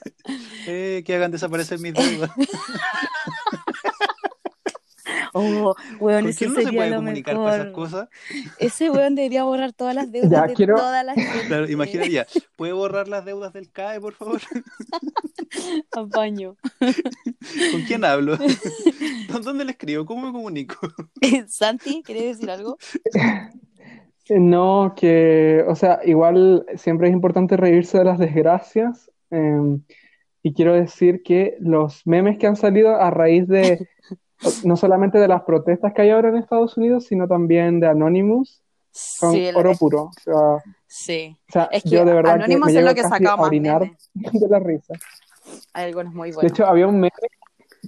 eh, 0.66 1.02
que 1.06 1.14
hagan 1.14 1.30
desaparecer 1.30 1.78
mis 1.78 1.94
deudas. 1.94 2.30
Oh, 5.34 5.74
weón, 5.98 6.22
¿Por 6.24 6.30
ese 6.30 6.38
qué 6.44 6.48
no 6.48 6.54
se 6.60 6.72
puede 6.72 6.90
lo 6.90 6.96
comunicar 6.96 7.34
con 7.36 7.46
esas 7.48 7.58
mejor. 7.66 7.72
cosas? 7.72 8.08
Ese 8.58 8.90
weón 8.90 9.14
debería 9.14 9.44
borrar 9.44 9.72
todas 9.72 9.94
las 9.94 10.12
deudas 10.12 10.30
Ya, 10.30 10.46
de 10.46 10.52
quiero- 10.54 10.76
toda 10.76 11.02
la 11.02 11.14
gente. 11.14 11.46
Claro, 11.46 11.70
imagina 11.70 12.06
ya. 12.06 12.26
¿Puede 12.54 12.72
borrar 12.72 13.08
las 13.08 13.24
deudas 13.24 13.52
del 13.54 13.70
CAE, 13.70 13.98
por 14.00 14.12
favor? 14.12 14.40
Apaño. 15.92 16.56
¿Con 16.78 17.82
quién 17.86 18.04
hablo? 18.04 18.38
¿Dónde 19.42 19.64
le 19.64 19.72
escribo? 19.72 20.04
¿Cómo 20.04 20.26
me 20.26 20.32
comunico? 20.32 20.76
Santi, 21.48 22.02
¿quieres 22.04 22.36
decir 22.36 22.50
algo? 22.50 22.76
No, 24.30 24.94
que, 24.96 25.64
o 25.68 25.74
sea, 25.74 26.00
igual 26.04 26.64
siempre 26.76 27.08
es 27.08 27.12
importante 27.12 27.56
reírse 27.56 27.98
de 27.98 28.04
las 28.04 28.18
desgracias. 28.18 29.10
eh, 29.30 29.78
y 30.44 30.54
quiero 30.54 30.74
decir 30.74 31.22
que 31.22 31.56
los 31.60 32.04
memes 32.04 32.36
que 32.36 32.48
han 32.48 32.56
salido 32.56 32.96
a 32.96 33.10
raíz 33.10 33.46
de, 33.46 33.88
no 34.64 34.76
solamente 34.76 35.18
de 35.18 35.28
las 35.28 35.42
protestas 35.42 35.92
que 35.92 36.02
hay 36.02 36.10
ahora 36.10 36.30
en 36.30 36.36
Estados 36.36 36.76
Unidos, 36.76 37.04
sino 37.06 37.28
también 37.28 37.78
de 37.78 37.86
Anonymous, 37.86 38.60
son 38.90 39.32
Sí, 39.32 39.48
oro 39.54 39.72
puro. 39.78 40.02
O 40.04 40.12
sea, 40.20 40.34
o 40.34 40.62
sí. 40.88 41.36
sea, 41.48 41.68
Es 41.70 41.84
que 41.84 41.90
yo 41.90 42.04
de 42.04 42.12
verdad 42.14 42.44
que 42.44 42.58
me 42.58 42.72
es 42.72 42.84
lo 42.84 42.94
que 42.94 43.02
sacaba 43.02 43.48
de 44.14 44.48
la 44.48 44.58
risa. 44.58 44.94
Hay 45.74 45.84
algunos 45.86 46.12
muy 46.12 46.30
De 46.30 46.34
buenos. 46.34 46.52
hecho, 46.52 46.66
había 46.66 46.86
un 46.88 46.96
meme 46.96 47.10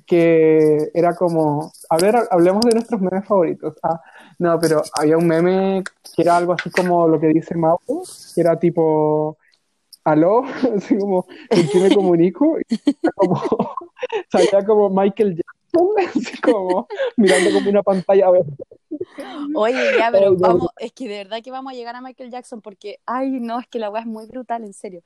que 0.07 0.91
era 0.95 1.15
como, 1.15 1.73
a 1.91 1.99
ver, 1.99 2.17
hablemos 2.31 2.65
de 2.67 2.75
nuestros 2.75 3.01
memes 3.01 3.27
favoritos. 3.27 3.75
Ah, 3.83 4.01
no, 4.45 4.61
pero 4.61 4.83
había 4.93 5.17
un 5.17 5.27
meme 5.27 5.83
que 6.15 6.23
era 6.23 6.37
algo 6.37 6.53
así 6.53 6.71
como 6.71 7.09
lo 7.09 7.19
que 7.19 7.29
dice 7.29 7.55
Mau, 7.55 7.79
que 8.35 8.41
era 8.41 8.59
tipo, 8.59 9.39
aló, 10.05 10.43
así 10.77 10.99
como, 10.99 11.23
¿con 11.23 11.63
quién 11.73 11.83
me 11.85 11.95
comunico? 11.95 12.59
Y 12.69 12.95
como, 13.17 13.41
salía 14.31 14.65
como 14.67 14.91
Michael 14.91 15.37
Jackson, 15.37 15.89
así 16.15 16.41
como, 16.43 16.87
mirando 17.17 17.53
como 17.53 17.71
una 17.71 17.83
pantalla 17.83 18.31
verde. 18.31 18.53
Oye, 19.55 19.99
ya, 19.99 20.11
pero 20.13 20.37
vamos, 20.37 20.69
es 20.79 20.93
que 20.93 21.09
de 21.09 21.17
verdad 21.17 21.43
que 21.43 21.51
vamos 21.51 21.73
a 21.73 21.77
llegar 21.77 21.97
a 21.97 22.03
Michael 22.03 22.31
Jackson 22.31 22.61
porque, 22.61 22.99
ay, 23.07 23.41
no, 23.41 23.59
es 23.59 23.67
que 23.67 23.79
la 23.79 23.89
weá 23.89 24.03
es 24.03 24.07
muy 24.07 24.27
brutal, 24.27 24.63
en 24.63 24.75
serio. 24.75 25.03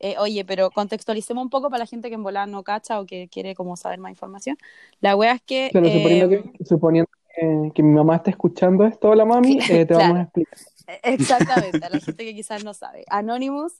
Eh, 0.00 0.16
oye, 0.18 0.44
pero 0.44 0.70
contextualicemos 0.70 1.44
un 1.44 1.50
poco 1.50 1.70
para 1.70 1.84
la 1.84 1.86
gente 1.86 2.08
que 2.08 2.14
en 2.16 2.22
volada 2.22 2.46
no 2.46 2.64
cacha 2.64 3.00
o 3.00 3.06
que 3.06 3.28
quiere 3.28 3.54
como 3.54 3.76
saber 3.76 4.00
más 4.00 4.10
información. 4.10 4.56
La 5.00 5.14
weá 5.14 5.34
es 5.34 5.42
que... 5.42 5.68
Claro, 5.70 5.88
suponiendo, 5.88 6.34
eh, 6.34 6.52
que, 6.58 6.64
suponiendo 6.64 7.10
que, 7.40 7.72
que 7.74 7.82
mi 7.82 7.92
mamá 7.94 8.16
está 8.16 8.30
escuchando 8.30 8.84
esto, 8.86 9.10
hola 9.10 9.24
mami, 9.24 9.58
eh, 9.68 9.86
te 9.86 9.94
vamos 9.94 10.16
Claro. 10.16 10.18
a 10.18 10.22
explicar. 10.22 10.58
Exactamente, 11.02 11.84
a 11.86 11.90
la 11.90 11.98
gente 12.00 12.24
que 12.24 12.34
quizás 12.34 12.64
no 12.64 12.74
sabe. 12.74 13.04
Anonymous 13.08 13.74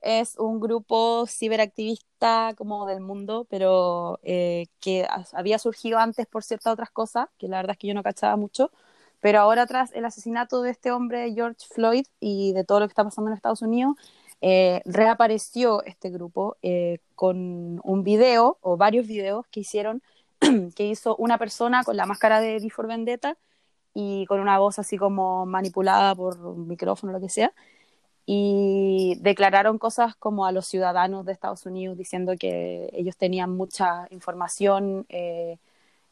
es 0.00 0.36
un 0.38 0.60
grupo 0.60 1.26
ciberactivista 1.26 2.54
como 2.56 2.86
del 2.86 3.00
mundo, 3.00 3.46
pero 3.50 4.18
eh, 4.22 4.66
que 4.80 5.04
ha- 5.04 5.24
había 5.32 5.58
surgido 5.58 5.98
antes 5.98 6.26
por 6.26 6.42
ciertas 6.44 6.72
otras 6.72 6.90
cosas, 6.90 7.28
que 7.38 7.48
la 7.48 7.58
verdad 7.58 7.72
es 7.72 7.78
que 7.78 7.88
yo 7.88 7.94
no 7.94 8.02
cachaba 8.02 8.36
mucho, 8.36 8.70
pero 9.20 9.40
ahora 9.40 9.66
tras 9.66 9.92
el 9.92 10.04
asesinato 10.04 10.62
de 10.62 10.70
este 10.70 10.90
hombre 10.92 11.32
George 11.34 11.66
Floyd 11.70 12.06
y 12.20 12.52
de 12.52 12.64
todo 12.64 12.80
lo 12.80 12.86
que 12.86 12.92
está 12.92 13.04
pasando 13.04 13.30
en 13.30 13.36
Estados 13.36 13.62
Unidos, 13.62 13.96
eh, 14.40 14.82
reapareció 14.84 15.82
este 15.84 16.10
grupo 16.10 16.56
eh, 16.62 16.98
con 17.14 17.80
un 17.82 18.04
video 18.04 18.58
o 18.60 18.76
varios 18.76 19.06
videos 19.06 19.46
que 19.50 19.60
hicieron, 19.60 20.02
que 20.76 20.86
hizo 20.86 21.16
una 21.16 21.38
persona 21.38 21.84
con 21.84 21.96
la 21.96 22.06
máscara 22.06 22.40
de 22.40 22.56
V 22.58 22.70
for 22.70 22.86
Vendetta 22.86 23.36
y 23.94 24.26
con 24.26 24.40
una 24.40 24.58
voz 24.58 24.78
así 24.78 24.98
como 24.98 25.46
manipulada 25.46 26.14
por 26.14 26.38
un 26.46 26.68
micrófono 26.68 27.12
o 27.12 27.16
lo 27.16 27.20
que 27.20 27.28
sea, 27.30 27.52
y 28.26 29.16
declararon 29.20 29.78
cosas 29.78 30.16
como 30.16 30.46
a 30.46 30.52
los 30.52 30.66
ciudadanos 30.66 31.26
de 31.26 31.32
Estados 31.32 31.66
Unidos 31.66 31.96
diciendo 31.98 32.34
que 32.38 32.88
ellos 32.94 33.16
tenían 33.16 33.50
mucha 33.56 34.06
información 34.10 35.06
eh, 35.10 35.58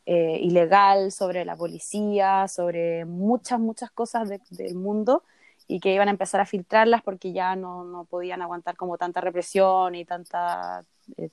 eh, 0.06 0.38
ilegal 0.42 1.12
sobre 1.12 1.44
la 1.44 1.56
policía, 1.56 2.48
sobre 2.48 3.04
muchas, 3.06 3.60
muchas 3.60 3.90
cosas 3.92 4.28
de- 4.28 4.40
del 4.50 4.74
mundo 4.74 5.22
y 5.68 5.80
que 5.80 5.94
iban 5.94 6.08
a 6.08 6.10
empezar 6.12 6.40
a 6.40 6.46
filtrarlas 6.46 7.02
porque 7.02 7.32
ya 7.32 7.56
no, 7.56 7.84
no 7.84 8.04
podían 8.04 8.42
aguantar 8.42 8.76
como 8.76 8.98
tanta 8.98 9.20
represión 9.20 9.94
y 9.94 10.04
tanta, 10.04 10.84
eh, 11.16 11.30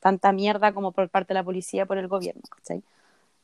tanta 0.00 0.32
mierda 0.32 0.72
como 0.72 0.92
por 0.92 1.08
parte 1.08 1.28
de 1.28 1.40
la 1.40 1.44
policía 1.44 1.86
por 1.86 1.98
el 1.98 2.08
gobierno, 2.08 2.42
¿cachai? 2.50 2.82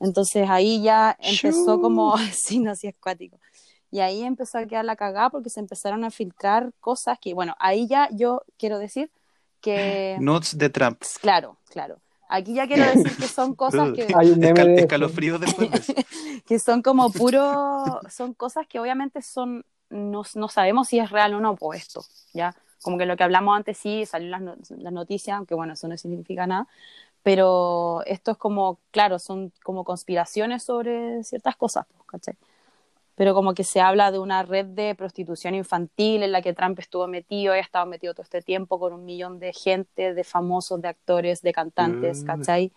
Entonces 0.00 0.48
ahí 0.48 0.82
ya 0.82 1.16
empezó 1.20 1.80
como, 1.80 2.16
sí, 2.32 2.58
no, 2.58 2.74
sí, 2.74 2.88
es 2.88 2.96
cuático. 2.98 3.38
Y 3.90 4.00
ahí 4.00 4.22
empezó 4.22 4.58
a 4.58 4.66
quedar 4.66 4.84
la 4.84 4.96
cagada 4.96 5.30
porque 5.30 5.50
se 5.50 5.60
empezaron 5.60 6.04
a 6.04 6.10
filtrar 6.10 6.72
cosas 6.80 7.18
que, 7.20 7.32
bueno, 7.32 7.54
ahí 7.60 7.86
ya 7.86 8.08
yo 8.10 8.42
quiero 8.58 8.78
decir 8.78 9.10
que... 9.60 10.16
Notes 10.20 10.58
de 10.58 10.68
Trump. 10.68 11.00
Claro, 11.20 11.56
claro. 11.70 12.00
Aquí 12.28 12.54
ya 12.54 12.66
quiero 12.66 12.84
decir 12.86 13.16
que 13.16 13.28
son 13.28 13.54
cosas 13.56 13.92
que... 13.94 14.08
Hay 14.16 14.30
un 14.30 14.40
meme 14.40 14.60
Escal- 14.60 14.78
escalofríos 14.80 15.40
después 15.40 15.70
que 16.46 16.58
son 16.58 16.82
como 16.82 17.10
puro, 17.12 18.00
son 18.10 18.34
cosas 18.34 18.66
que 18.66 18.80
obviamente 18.80 19.22
son, 19.22 19.64
no, 19.90 20.22
no 20.34 20.48
sabemos 20.48 20.88
si 20.88 20.98
es 20.98 21.10
real 21.10 21.34
o 21.34 21.40
no, 21.40 21.54
pues 21.54 21.82
esto, 21.82 22.04
¿ya? 22.32 22.54
Como 22.84 22.98
que 22.98 23.06
lo 23.06 23.16
que 23.16 23.24
hablamos 23.24 23.56
antes 23.56 23.78
sí, 23.78 24.06
salió 24.06 24.30
las, 24.30 24.42
no- 24.42 24.56
las 24.78 24.92
noticias, 24.94 25.36
aunque 25.38 25.56
bueno, 25.56 25.74
eso 25.74 25.88
no 25.88 25.98
significa 25.98 26.46
nada, 26.46 26.68
pero 27.22 28.02
esto 28.06 28.32
es 28.32 28.38
como, 28.38 28.80
claro, 28.92 29.18
son 29.20 29.52
como 29.64 29.84
conspiraciones 29.84 30.64
sobre 30.64 31.24
ciertas 31.24 31.56
cosas, 31.56 31.86
pues, 31.96 32.06
¿cachai? 32.08 32.36
Pero 33.16 33.34
como 33.34 33.54
que 33.54 33.62
se 33.64 33.80
habla 33.80 34.10
de 34.10 34.18
una 34.18 34.42
red 34.42 34.66
de 34.66 34.94
prostitución 34.96 35.54
infantil 35.54 36.22
en 36.24 36.32
la 36.32 36.42
que 36.42 36.52
Trump 36.52 36.78
estuvo 36.80 37.06
metido 37.06 37.54
y 37.54 37.58
ha 37.58 37.60
estado 37.60 37.86
metido 37.86 38.12
todo 38.14 38.24
este 38.24 38.42
tiempo 38.42 38.80
con 38.80 38.92
un 38.92 39.04
millón 39.04 39.38
de 39.38 39.52
gente, 39.52 40.14
de 40.14 40.24
famosos, 40.24 40.82
de 40.82 40.88
actores, 40.88 41.40
de 41.42 41.52
cantantes, 41.52 42.22
Mm. 42.22 42.26
¿cachai? 42.26 42.72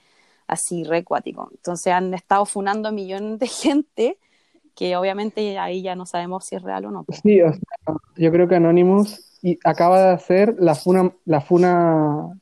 Así, 0.47 0.83
re 0.83 1.03
cuático. 1.03 1.49
Entonces 1.51 1.91
han 1.93 2.13
estado 2.13 2.45
funando 2.45 2.89
a 2.89 2.91
millones 2.91 3.39
de 3.39 3.47
gente 3.47 4.17
que 4.75 4.95
obviamente 4.95 5.57
ahí 5.59 5.81
ya 5.81 5.95
no 5.95 6.05
sabemos 6.05 6.45
si 6.45 6.55
es 6.55 6.61
real 6.63 6.85
o 6.85 6.91
no. 6.91 7.05
Sí, 7.23 7.41
o 7.41 7.51
sea, 7.51 7.61
yo 8.17 8.31
creo 8.31 8.47
que 8.47 8.55
Anonymous 8.55 9.26
y 9.41 9.59
acaba 9.63 10.01
de 10.01 10.09
hacer 10.11 10.55
la 10.59 10.75
funa, 10.75 11.13
la 11.25 11.41
funa 11.41 12.39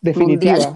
definitiva. 0.00 0.56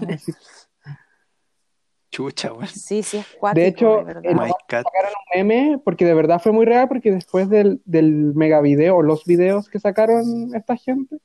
Chucha, 2.11 2.53
weón. 2.53 2.67
Sí, 2.67 3.01
sí 3.01 3.17
es 3.17 3.27
cuático, 3.39 3.59
De 3.59 3.67
hecho, 3.67 4.03
de 4.05 4.29
sacaron 4.69 5.13
un 5.33 5.35
meme 5.35 5.79
porque 5.83 6.05
de 6.05 6.13
verdad 6.13 6.39
fue 6.39 6.51
muy 6.51 6.63
real 6.65 6.87
porque 6.87 7.11
después 7.11 7.49
del, 7.49 7.81
del 7.85 8.35
mega 8.35 8.61
video 8.61 8.97
o 8.97 9.01
los 9.01 9.25
videos 9.25 9.67
que 9.67 9.79
sacaron 9.79 10.53
esta 10.53 10.77
gente 10.77 11.17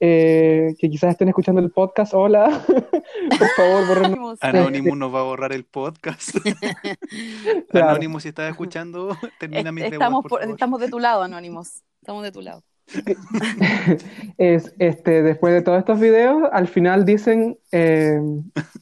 eh, 0.00 0.74
que 0.78 0.90
quizás 0.90 1.10
estén 1.10 1.28
escuchando 1.28 1.60
el 1.60 1.70
podcast 1.70 2.14
hola 2.14 2.62
por 3.38 3.48
favor 3.56 3.86
borren 3.86 4.04
Anonymous. 4.06 4.38
Anonymous 4.42 4.98
nos 4.98 5.14
va 5.14 5.20
a 5.20 5.24
borrar 5.24 5.52
el 5.52 5.64
podcast. 5.64 6.30
Claro. 7.70 7.90
Anonymous, 7.90 8.22
si 8.22 8.30
estás 8.30 8.50
escuchando, 8.50 9.16
termina 9.38 9.70
deudas, 9.70 9.92
estamos, 9.92 10.22
por 10.22 10.30
por- 10.30 10.40
favor. 10.40 10.54
estamos 10.54 10.80
de 10.80 10.88
tu 10.88 10.98
lado, 10.98 11.22
Anonymous. 11.22 11.82
Estamos 12.00 12.22
de 12.22 12.32
tu 12.32 12.40
lado. 12.40 12.62
es 14.38 14.74
este 14.78 15.22
después 15.22 15.52
de 15.54 15.62
todos 15.62 15.78
estos 15.78 15.98
videos 16.00 16.42
al 16.52 16.68
final 16.68 17.04
dicen 17.04 17.58
eh, 17.72 18.20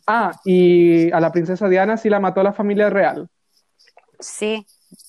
ah 0.07 0.33
y 0.45 1.11
a 1.13 1.21
la 1.21 1.33
princesa 1.33 1.69
Diana 1.69 1.97
sí 1.97 2.09
la 2.11 2.21
mató 2.21 2.43
la 2.43 2.53
familia 2.53 2.91
real 2.91 3.29
Sí, 4.21 4.65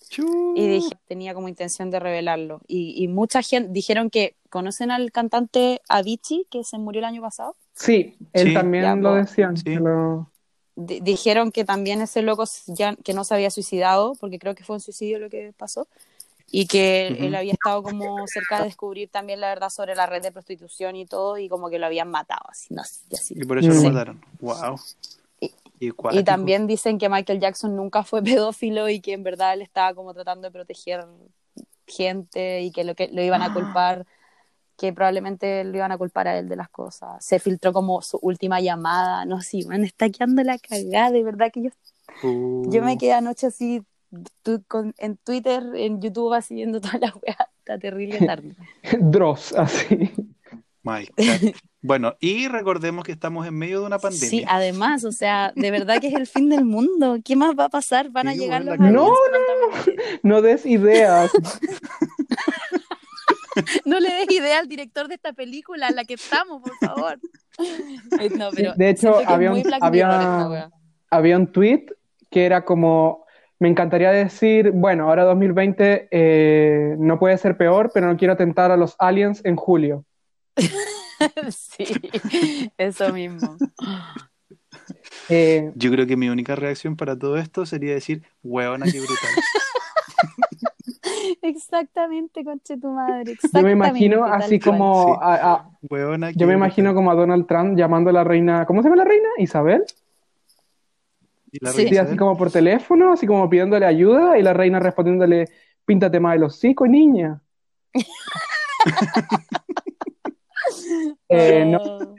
Chu. 0.09 0.53
y 0.55 0.67
dije, 0.67 0.89
tenía 1.07 1.35
como 1.35 1.47
intención 1.47 1.91
de 1.91 2.00
revelarlo. 2.00 2.62
Y, 2.67 2.95
y 3.03 3.07
mucha 3.07 3.43
gente 3.43 3.69
dijeron 3.71 4.09
que 4.09 4.35
conocen 4.50 4.89
al 4.89 5.12
cantante 5.12 5.81
Avicii, 5.88 6.47
que 6.50 6.63
se 6.63 6.79
murió 6.79 6.97
el 7.00 7.05
año 7.05 7.21
pasado. 7.21 7.55
sí 7.75 8.15
él 8.33 8.47
Sí. 8.47 8.53
también 8.55 8.83
Ya, 8.83 8.95
lo 8.95 9.13
decían 9.13 9.55
sí. 9.57 9.65
que 9.65 9.75
lo- 9.75 10.31
Di- 10.75 11.00
dijeron 11.01 11.51
que 11.51 11.63
también 11.63 12.01
ese 12.01 12.23
loco 12.23 12.45
ya 12.65 12.95
que 12.95 13.13
no 13.13 13.23
se 13.23 13.35
había 13.35 13.51
suicidado, 13.51 14.15
porque 14.19 14.39
creo 14.39 14.55
que 14.55 14.63
fue 14.63 14.77
un 14.77 14.79
suicidio 14.79 15.19
lo 15.19 15.29
que 15.29 15.53
pasó, 15.55 15.88
y 16.55 16.67
que 16.67 17.07
él 17.07 17.33
había 17.33 17.53
estado 17.53 17.81
como 17.81 18.27
cerca 18.27 18.60
de 18.60 18.65
descubrir 18.65 19.10
también 19.10 19.41
la 19.41 19.48
verdad 19.48 19.72
sobre 19.72 19.95
la 19.95 20.05
red 20.05 20.22
de 20.22 20.31
prostitución 20.31 20.95
y 20.95 21.07
todo, 21.07 21.39
y 21.39 21.50
como 21.50 21.67
que 21.72 21.79
lo 21.79 21.88
habían 21.88 22.12
matado, 22.12 22.43
así, 22.48 22.72
no 22.72 22.83
sé, 22.83 23.01
y 23.10 23.15
así. 23.15 23.33
Y 23.36 23.43
por 23.43 23.57
eso 23.57 23.69
lo 23.69 23.81
mataron. 23.81 24.24
Wow. 24.39 24.79
Y- 25.39 25.51
Y, 26.12 26.24
también 26.24 26.67
dicen 26.67 27.00
que 27.00 27.10
Michael 27.10 27.39
Jackson 27.39 27.75
nunca 27.75 28.03
fue 28.03 28.22
pedófilo 28.39 28.88
y 28.88 29.01
que 29.01 29.13
en 29.13 29.24
verdad 29.24 29.55
él 29.55 29.63
estaba 29.63 29.95
como 29.95 30.13
tratando 30.13 30.48
de 30.48 30.51
proteger 30.51 31.03
gente 31.88 32.62
y 32.62 32.72
que 32.72 32.83
lo 32.83 32.93
que 32.93 33.07
lo 33.07 33.24
iban 33.24 33.41
a 33.41 33.51
culpar, 33.51 34.05
que 34.77 34.93
probablemente 34.93 35.63
lo 35.63 35.75
iban 35.75 35.91
a 35.91 35.98
culpar 35.98 36.27
a 36.27 36.38
él 36.38 36.50
de 36.50 36.55
las 36.55 36.69
cosas. 36.69 37.25
Se 37.25 37.39
filtró 37.39 37.74
como 37.74 38.00
su 38.03 38.19
última 38.22 38.62
llamada, 38.62 39.25
no 39.25 39.41
sé, 39.41 39.65
man, 39.65 39.83
está 39.83 40.07
quedando 40.12 40.43
la 40.43 40.60
cagada, 40.60 41.10
de 41.10 41.24
verdad 41.24 41.51
que 41.51 41.63
yo, 41.63 41.69
Uh, 42.22 42.72
yo 42.72 42.83
me 42.83 42.98
quedé 42.98 43.13
anoche 43.13 43.48
así 43.48 43.83
tu- 44.43 44.63
con- 44.67 44.93
en 44.98 45.17
Twitter, 45.17 45.63
en 45.75 46.01
YouTube, 46.01 46.34
así 46.34 46.53
viendo 46.55 46.79
toda 46.82 46.98
la 47.00 47.13
weá, 47.22 47.38
está 47.60 47.77
terrible 47.79 48.17
tarde. 48.25 48.55
Dross 49.00 49.53
así 49.53 50.12
my 50.84 51.08
God. 51.17 51.53
Bueno, 51.82 52.15
y 52.20 52.48
recordemos 52.50 53.03
que 53.05 53.12
estamos 53.13 53.48
en 53.48 53.55
medio 53.58 53.79
de 53.82 53.86
una 53.88 54.00
pandemia. 54.00 54.29
Sí, 54.29 54.43
además, 54.48 55.03
o 55.05 55.12
sea, 55.12 55.51
de 55.55 55.72
verdad 55.72 56.00
que 56.01 56.08
es 56.08 56.13
el 56.13 56.27
fin 56.27 56.50
del 56.50 56.65
mundo. 56.65 57.17
¿Qué 57.24 57.36
más 57.38 57.55
va 57.58 57.65
a 57.65 57.70
pasar? 57.70 58.10
Van 58.10 58.27
a 58.27 58.34
Sí, 58.34 58.39
llegar 58.39 58.63
los 58.65 58.74
aliens 58.79 58.93
cagó. 58.96 59.15
prontamente. 59.32 60.20
no 60.24 60.41
des 60.41 60.65
ideas 60.65 61.32
No 63.86 64.00
le 64.00 64.10
des 64.10 64.32
idea 64.32 64.60
al 64.60 64.67
director 64.67 65.08
de 65.08 65.15
esta 65.15 65.34
película 65.34 65.88
en 65.89 65.96
la 65.96 66.05
que 66.05 66.15
estamos, 66.15 66.62
por 66.62 66.75
favor. 66.77 67.20
No, 68.38 68.50
pero 68.51 68.74
de 68.75 68.89
hecho, 68.89 69.20
había 69.27 69.51
un- 69.53 69.63
había- 69.82 70.72
había 71.12 71.38
un 71.38 71.51
tweet 71.51 71.86
que 72.32 72.46
era 72.48 72.65
como, 72.65 73.23
me 73.60 73.69
encantaría 73.69 74.12
decir, 74.12 74.72
bueno, 74.72 75.07
ahora 75.10 75.24
2020 75.24 76.07
eh, 76.12 76.95
no 77.00 77.17
puede 77.19 77.38
ser 77.38 77.55
peor, 77.57 77.91
pero 77.93 78.07
no 78.07 78.17
quiero 78.17 78.36
tentar 78.36 78.72
a 78.72 78.77
los 78.77 78.95
aliens 79.00 79.41
en 79.45 79.55
julio. 79.55 80.05
Sí, 81.51 81.86
eso 82.77 83.13
mismo. 83.13 83.57
Eh, 85.29 85.72
Yo 85.75 85.89
creo 85.91 86.05
que 86.05 86.17
mi 86.17 86.27
única 86.27 86.53
reacción 86.55 86.98
para 86.98 87.17
todo 87.17 87.38
esto 87.38 87.65
sería 87.65 87.93
decir, 87.93 88.24
huevona, 88.43 88.86
qué 88.91 89.00
brutal. 89.00 89.17
Exactamente, 91.41 92.43
conche 92.43 92.77
tu 92.77 92.89
madre. 92.89 93.33
yo 93.53 93.62
me 93.63 93.72
imagino 93.72 94.17
exactamente, 94.25 94.45
así 94.45 94.60
como, 94.60 95.05
Sí. 95.05 95.12
a- 95.22 95.69
yo 95.89 95.98
me 95.98 96.25
brutal. 96.25 96.51
imagino 96.53 96.93
como 96.93 97.12
a 97.12 97.15
Donald 97.15 97.48
Trump 97.48 97.77
llamando 97.77 98.10
a 98.10 98.13
la 98.13 98.24
reina, 98.24 98.65
¿cómo 98.65 98.81
se 98.81 98.89
llama 98.89 99.03
la 99.03 99.10
reina? 99.10 99.27
Isabel. 99.38 99.83
Y 101.53 101.63
la 101.63 101.72
Sí. 101.72 101.77
reina 101.77 101.91
Sí, 101.91 101.98
así 102.00 102.17
como 102.17 102.36
por 102.36 102.51
teléfono, 102.51 103.13
así 103.13 103.27
como 103.27 103.48
pidiéndole 103.50 103.86
ayuda 103.86 104.38
y 104.39 104.41
la 104.41 104.53
reina 104.53 104.79
respondiéndole, 104.79 105.48
píntate 105.86 106.19
más 106.19 106.36
el 106.36 106.43
hocico, 106.43 106.88
niña. 106.88 107.39
Eh, 111.29 111.65
no, 111.65 111.77
Oh, 111.79 112.15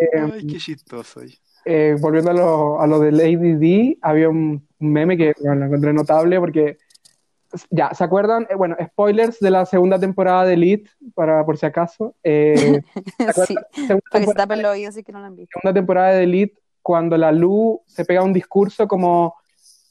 eh, 0.00 0.30
Ay, 0.32 0.46
qué 0.46 0.58
chistoso. 0.58 1.20
eh, 1.64 1.96
volviendo 2.00 2.30
a 2.30 2.34
lo, 2.34 2.80
a 2.80 2.86
lo 2.86 2.98
de 3.00 3.12
Lady 3.12 3.54
D, 3.54 3.98
había 4.02 4.28
un 4.28 4.66
meme 4.78 5.16
que 5.16 5.32
bueno, 5.40 5.56
lo 5.60 5.66
encontré 5.66 5.92
notable 5.92 6.38
porque, 6.40 6.76
ya, 7.70 7.92
¿se 7.94 8.04
acuerdan? 8.04 8.46
Eh, 8.50 8.54
bueno, 8.54 8.76
spoilers 8.84 9.38
de 9.40 9.50
la 9.50 9.64
segunda 9.66 9.98
temporada 9.98 10.44
de 10.44 10.54
Elite, 10.54 10.90
para, 11.14 11.44
por 11.44 11.56
si 11.56 11.66
acaso. 11.66 12.14
Eh, 12.22 12.54
sí, 13.46 13.54
para 13.54 13.66
que 13.76 13.82
se 13.86 13.94
temporada, 14.10 14.34
tapen 14.34 14.62
los 14.62 14.72
oídos 14.72 14.96
y 14.96 15.02
que 15.02 15.12
no 15.12 15.20
lo 15.20 15.26
han 15.26 15.36
visto. 15.36 15.58
segunda 15.60 15.74
temporada 15.78 16.12
de 16.12 16.24
Elite, 16.24 16.58
cuando 16.88 17.18
la 17.18 17.30
Lu 17.32 17.82
se 17.86 18.06
pega 18.06 18.22
un 18.22 18.32
discurso 18.32 18.88
como 18.88 19.34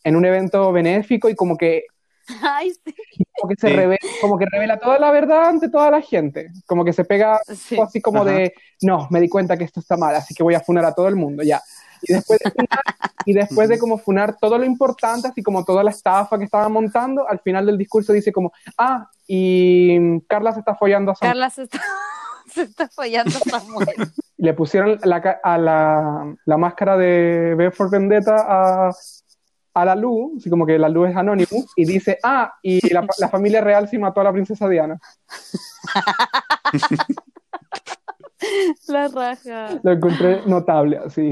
en 0.03 0.15
un 0.15 0.25
evento 0.25 0.71
benéfico 0.71 1.29
y 1.29 1.35
como 1.35 1.55
que, 1.55 1.83
Ay, 2.41 2.71
sí. 2.71 2.95
como 3.39 3.49
que 3.49 3.55
se 3.61 3.67
Sí. 3.67 3.73
revela, 3.75 3.99
como 4.19 4.39
que 4.39 4.47
revela 4.51 4.79
toda 4.79 4.97
la 4.97 5.11
verdad 5.11 5.45
ante 5.49 5.69
toda 5.69 5.91
la 5.91 6.01
gente. 6.01 6.49
Como 6.65 6.83
que 6.83 6.93
se 6.93 7.05
pega 7.05 7.39
Sí. 7.55 7.79
así 7.79 8.01
como 8.01 8.23
Ajá. 8.23 8.31
de, 8.31 8.53
no, 8.81 9.07
me 9.11 9.21
di 9.21 9.29
cuenta 9.29 9.55
que 9.57 9.63
esto 9.63 9.79
está 9.79 9.95
mal, 9.95 10.15
así 10.15 10.33
que 10.33 10.41
voy 10.41 10.55
a 10.55 10.59
funar 10.59 10.85
a 10.85 10.95
todo 10.95 11.07
el 11.07 11.15
mundo, 11.15 11.43
ya. 11.43 11.61
Y 12.01 12.13
después 12.13 12.39
de, 12.39 12.49
funar- 12.49 12.81
y 13.25 13.33
después 13.33 13.69
de 13.69 13.77
como 13.77 13.99
funar 13.99 14.37
todo 14.41 14.57
lo 14.57 14.65
importante, 14.65 15.27
así 15.27 15.43
como 15.43 15.63
toda 15.63 15.83
la 15.83 15.91
estafa 15.91 16.39
que 16.39 16.45
estaba 16.45 16.67
montando, 16.67 17.29
al 17.29 17.39
final 17.41 17.67
del 17.67 17.77
discurso 17.77 18.11
dice 18.11 18.31
como, 18.31 18.51
ah, 18.79 19.07
y 19.27 20.19
Carla 20.21 20.51
se 20.51 20.61
está 20.61 20.73
follando 20.73 21.11
a 21.11 21.15
Samuel. 21.15 21.33
Carla 21.33 21.49
se 21.51 21.61
está, 21.63 21.79
se 22.57 22.63
está 22.63 22.87
follando 22.89 23.31
a 23.37 23.59
Samuel. 23.59 23.87
Le 24.37 24.53
pusieron 24.53 24.99
la, 25.03 25.39
a 25.43 25.57
la, 25.57 26.35
la 26.45 26.57
máscara 26.57 26.97
de 26.97 27.71
for 27.73 27.89
Vendetta 27.89 28.35
a, 28.47 28.91
a 29.73 29.85
la 29.85 29.95
Lu, 29.95 30.33
así 30.37 30.49
como 30.49 30.65
que 30.65 30.77
la 30.77 30.89
Lu 30.89 31.05
es 31.05 31.15
Anonymous, 31.15 31.71
y 31.75 31.85
dice, 31.85 32.17
ah, 32.23 32.53
y 32.61 32.93
la, 32.93 33.05
la 33.19 33.29
familia 33.29 33.61
real 33.61 33.87
sí 33.87 33.97
mató 33.97 34.21
a 34.21 34.25
la 34.25 34.31
princesa 34.33 34.67
Diana. 34.67 34.99
La 38.87 39.07
raja. 39.07 39.79
Lo 39.81 39.91
encontré 39.91 40.41
notable, 40.45 40.97
así, 40.97 41.23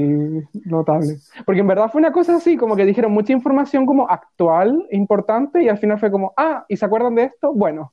notable. 0.64 1.18
Porque 1.44 1.60
en 1.60 1.66
verdad 1.68 1.88
fue 1.90 2.00
una 2.00 2.12
cosa 2.12 2.36
así, 2.36 2.56
como 2.56 2.74
que 2.76 2.84
dijeron 2.84 3.12
mucha 3.12 3.32
información 3.32 3.86
como 3.86 4.08
actual, 4.10 4.86
importante, 4.90 5.62
y 5.62 5.68
al 5.68 5.78
final 5.78 5.98
fue 6.00 6.10
como, 6.10 6.34
ah, 6.36 6.64
¿y 6.68 6.76
se 6.76 6.84
acuerdan 6.84 7.14
de 7.14 7.24
esto? 7.24 7.52
Bueno, 7.54 7.92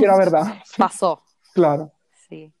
era 0.00 0.16
verdad, 0.16 0.44
Pasó. 0.78 1.20
claro. 1.54 1.90
Sí. 2.28 2.52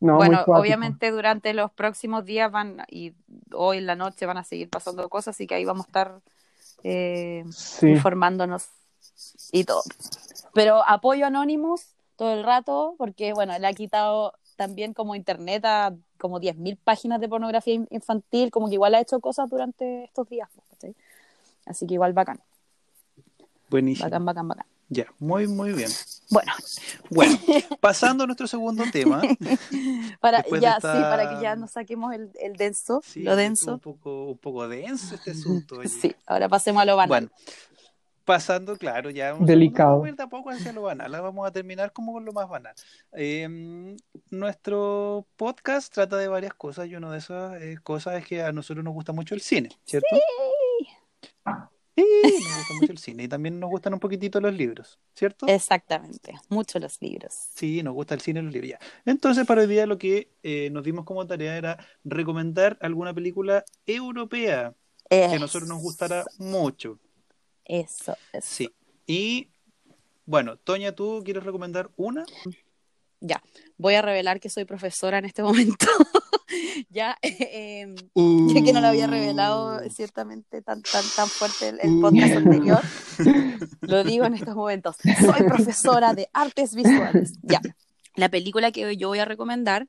No, 0.00 0.16
bueno, 0.16 0.42
obviamente 0.46 1.10
durante 1.10 1.52
los 1.52 1.70
próximos 1.72 2.24
días 2.24 2.50
van 2.50 2.82
y 2.88 3.12
hoy 3.52 3.78
en 3.78 3.86
la 3.86 3.96
noche 3.96 4.24
van 4.26 4.38
a 4.38 4.44
seguir 4.44 4.70
pasando 4.70 5.08
cosas, 5.10 5.36
así 5.36 5.46
que 5.46 5.54
ahí 5.54 5.64
vamos 5.64 5.84
a 5.86 5.88
estar 5.88 6.20
eh, 6.82 7.44
Sí. 7.50 7.88
informándonos 7.88 8.68
y 9.52 9.64
todo. 9.64 9.82
Pero 10.54 10.82
apoyo 10.88 11.26
Anonymous 11.26 11.82
todo 12.16 12.32
el 12.32 12.44
rato, 12.44 12.94
porque 12.98 13.32
bueno, 13.34 13.58
le 13.58 13.66
ha 13.66 13.72
quitado 13.74 14.34
también 14.56 14.94
como 14.94 15.14
internet 15.14 15.64
a 15.66 15.94
como 16.18 16.38
10.000 16.40 16.76
páginas 16.76 17.20
de 17.20 17.28
pornografía 17.28 17.74
in- 17.74 17.88
infantil, 17.90 18.50
como 18.50 18.68
que 18.68 18.74
igual 18.74 18.94
ha 18.94 19.00
hecho 19.00 19.20
cosas 19.20 19.48
durante 19.50 20.04
estos 20.04 20.28
días. 20.28 20.48
¿cachai? 20.70 20.94
Así 21.66 21.86
que 21.86 21.94
igual 21.94 22.12
bacán, 22.14 22.40
Buenísimo. 23.68 24.06
bacán, 24.06 24.24
bacán, 24.24 24.48
bacán. 24.48 24.66
Ya, 24.88 25.06
muy, 25.18 25.46
muy 25.46 25.72
bien. 25.72 25.90
Bueno, 26.30 26.52
Bueno, 27.10 27.36
pasando 27.80 28.24
a 28.24 28.26
nuestro 28.26 28.46
segundo 28.46 28.84
tema. 28.92 29.20
para, 30.20 30.44
ya, 30.60 30.76
esta- 30.76 30.94
sí, 30.94 31.00
para 31.02 31.28
que 31.36 31.42
ya 31.42 31.56
nos 31.56 31.72
saquemos 31.72 32.14
el, 32.14 32.30
el 32.40 32.56
denso, 32.56 33.00
Sí, 33.04 33.22
lo 33.22 33.32
Un 33.32 33.36
denso. 33.38 33.78
poco, 33.78 34.26
un 34.30 34.38
poco 34.38 34.68
denso 34.68 35.14
este 35.16 35.32
asunto. 35.32 35.76
oye. 35.76 35.88
Sí, 35.88 36.14
ahora 36.26 36.48
pasemos 36.48 36.82
a 36.82 36.84
lo 36.84 36.96
banal. 36.96 37.08
Bueno, 37.08 37.28
pasando, 38.24 38.76
claro, 38.76 39.10
ya 39.10 39.32
vamos 39.32 39.48
Delicado. 39.48 39.88
A, 39.88 39.92
vamos 39.94 40.06
a 40.06 40.08
ir 40.10 40.16
de 40.16 40.22
a 40.22 40.26
poco 40.28 40.50
hacia 40.50 40.72
lo 40.72 40.82
banal. 40.82 41.10
Vamos 41.10 41.46
a 41.48 41.50
terminar 41.50 41.92
como 41.92 42.12
con 42.12 42.24
lo 42.24 42.32
más 42.32 42.48
banal. 42.48 42.74
Eh, 43.12 43.96
nuestro 44.30 45.26
podcast 45.36 45.92
trata 45.92 46.16
de 46.16 46.28
varias 46.28 46.54
cosas 46.54 46.86
y 46.86 46.94
una 46.94 47.10
de 47.10 47.18
esas 47.18 47.60
eh, 47.60 47.76
cosas 47.82 48.18
es 48.20 48.26
que 48.26 48.42
a 48.42 48.52
nosotros 48.52 48.84
nos 48.84 48.94
gusta 48.94 49.12
mucho 49.12 49.34
el 49.34 49.40
cine, 49.40 49.70
¿cierto? 49.84 50.06
Sí, 50.12 50.86
nos 52.22 52.32
gusta 52.32 52.74
mucho 52.80 52.92
el 52.92 52.98
cine 52.98 53.22
y 53.24 53.28
también 53.28 53.60
nos 53.60 53.70
gustan 53.70 53.94
un 53.94 54.00
poquitito 54.00 54.40
los 54.40 54.54
libros, 54.54 54.98
¿cierto? 55.14 55.46
Exactamente, 55.46 56.34
mucho 56.48 56.78
los 56.78 57.00
libros. 57.00 57.32
Sí, 57.54 57.82
nos 57.82 57.94
gusta 57.94 58.14
el 58.14 58.20
cine 58.20 58.40
y 58.40 58.42
los 58.44 58.52
libros 58.52 58.70
ya. 58.70 58.78
Entonces, 59.04 59.46
para 59.46 59.62
hoy 59.62 59.66
día 59.66 59.86
lo 59.86 59.98
que 59.98 60.30
eh, 60.42 60.70
nos 60.70 60.84
dimos 60.84 61.04
como 61.04 61.26
tarea 61.26 61.56
era 61.56 61.84
recomendar 62.04 62.78
alguna 62.80 63.14
película 63.14 63.64
europea 63.86 64.74
que 65.08 65.24
a 65.24 65.38
nosotros 65.38 65.68
nos 65.68 65.80
gustara 65.80 66.24
mucho. 66.38 66.98
Eso, 67.64 68.16
eso. 68.32 68.46
Sí. 68.48 68.70
Y 69.06 69.48
bueno, 70.26 70.56
Toña, 70.56 70.92
¿tú 70.92 71.22
quieres 71.24 71.42
recomendar 71.42 71.90
una? 71.96 72.24
Ya, 73.20 73.42
voy 73.76 73.94
a 73.94 74.02
revelar 74.02 74.40
que 74.40 74.48
soy 74.48 74.64
profesora 74.64 75.18
en 75.18 75.24
este 75.24 75.42
momento. 75.44 75.86
ya, 76.88 77.16
eh, 77.22 77.94
ya 78.14 78.62
que 78.62 78.72
no 78.72 78.80
lo 78.80 78.88
había 78.88 79.06
revelado 79.06 79.80
ciertamente 79.90 80.62
tan, 80.62 80.82
tan, 80.82 81.04
tan 81.14 81.28
fuerte 81.28 81.68
el, 81.68 81.80
el 81.80 82.00
podcast 82.00 82.36
anterior, 82.36 82.80
lo 83.82 84.04
digo 84.04 84.24
en 84.24 84.34
estos 84.34 84.54
momentos. 84.54 84.96
Soy 85.02 85.46
profesora 85.46 86.14
de 86.14 86.28
artes 86.32 86.74
visuales. 86.74 87.34
Ya, 87.42 87.60
la 88.14 88.28
película 88.28 88.72
que 88.72 88.96
yo 88.96 89.08
voy 89.08 89.18
a 89.18 89.24
recomendar 89.24 89.88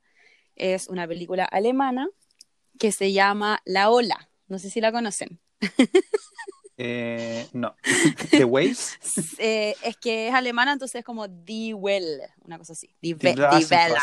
es 0.56 0.88
una 0.88 1.06
película 1.08 1.44
alemana 1.44 2.08
que 2.78 2.92
se 2.92 3.12
llama 3.12 3.60
La 3.64 3.90
Ola. 3.90 4.28
No 4.48 4.58
sé 4.58 4.70
si 4.70 4.80
la 4.80 4.92
conocen. 4.92 5.40
Eh, 6.78 7.46
no. 7.52 7.74
The 8.30 8.44
Waves. 8.44 8.98
Eh, 9.38 9.74
es 9.82 9.96
que 9.96 10.28
es 10.28 10.34
alemana, 10.34 10.72
entonces 10.72 11.00
es 11.00 11.04
como 11.04 11.28
Die 11.28 11.74
Well, 11.74 12.22
una 12.44 12.58
cosa 12.58 12.72
así. 12.72 12.88
Die, 13.00 13.14
Die 13.14 13.34
Die 13.34 13.34
Welle. 13.34 13.94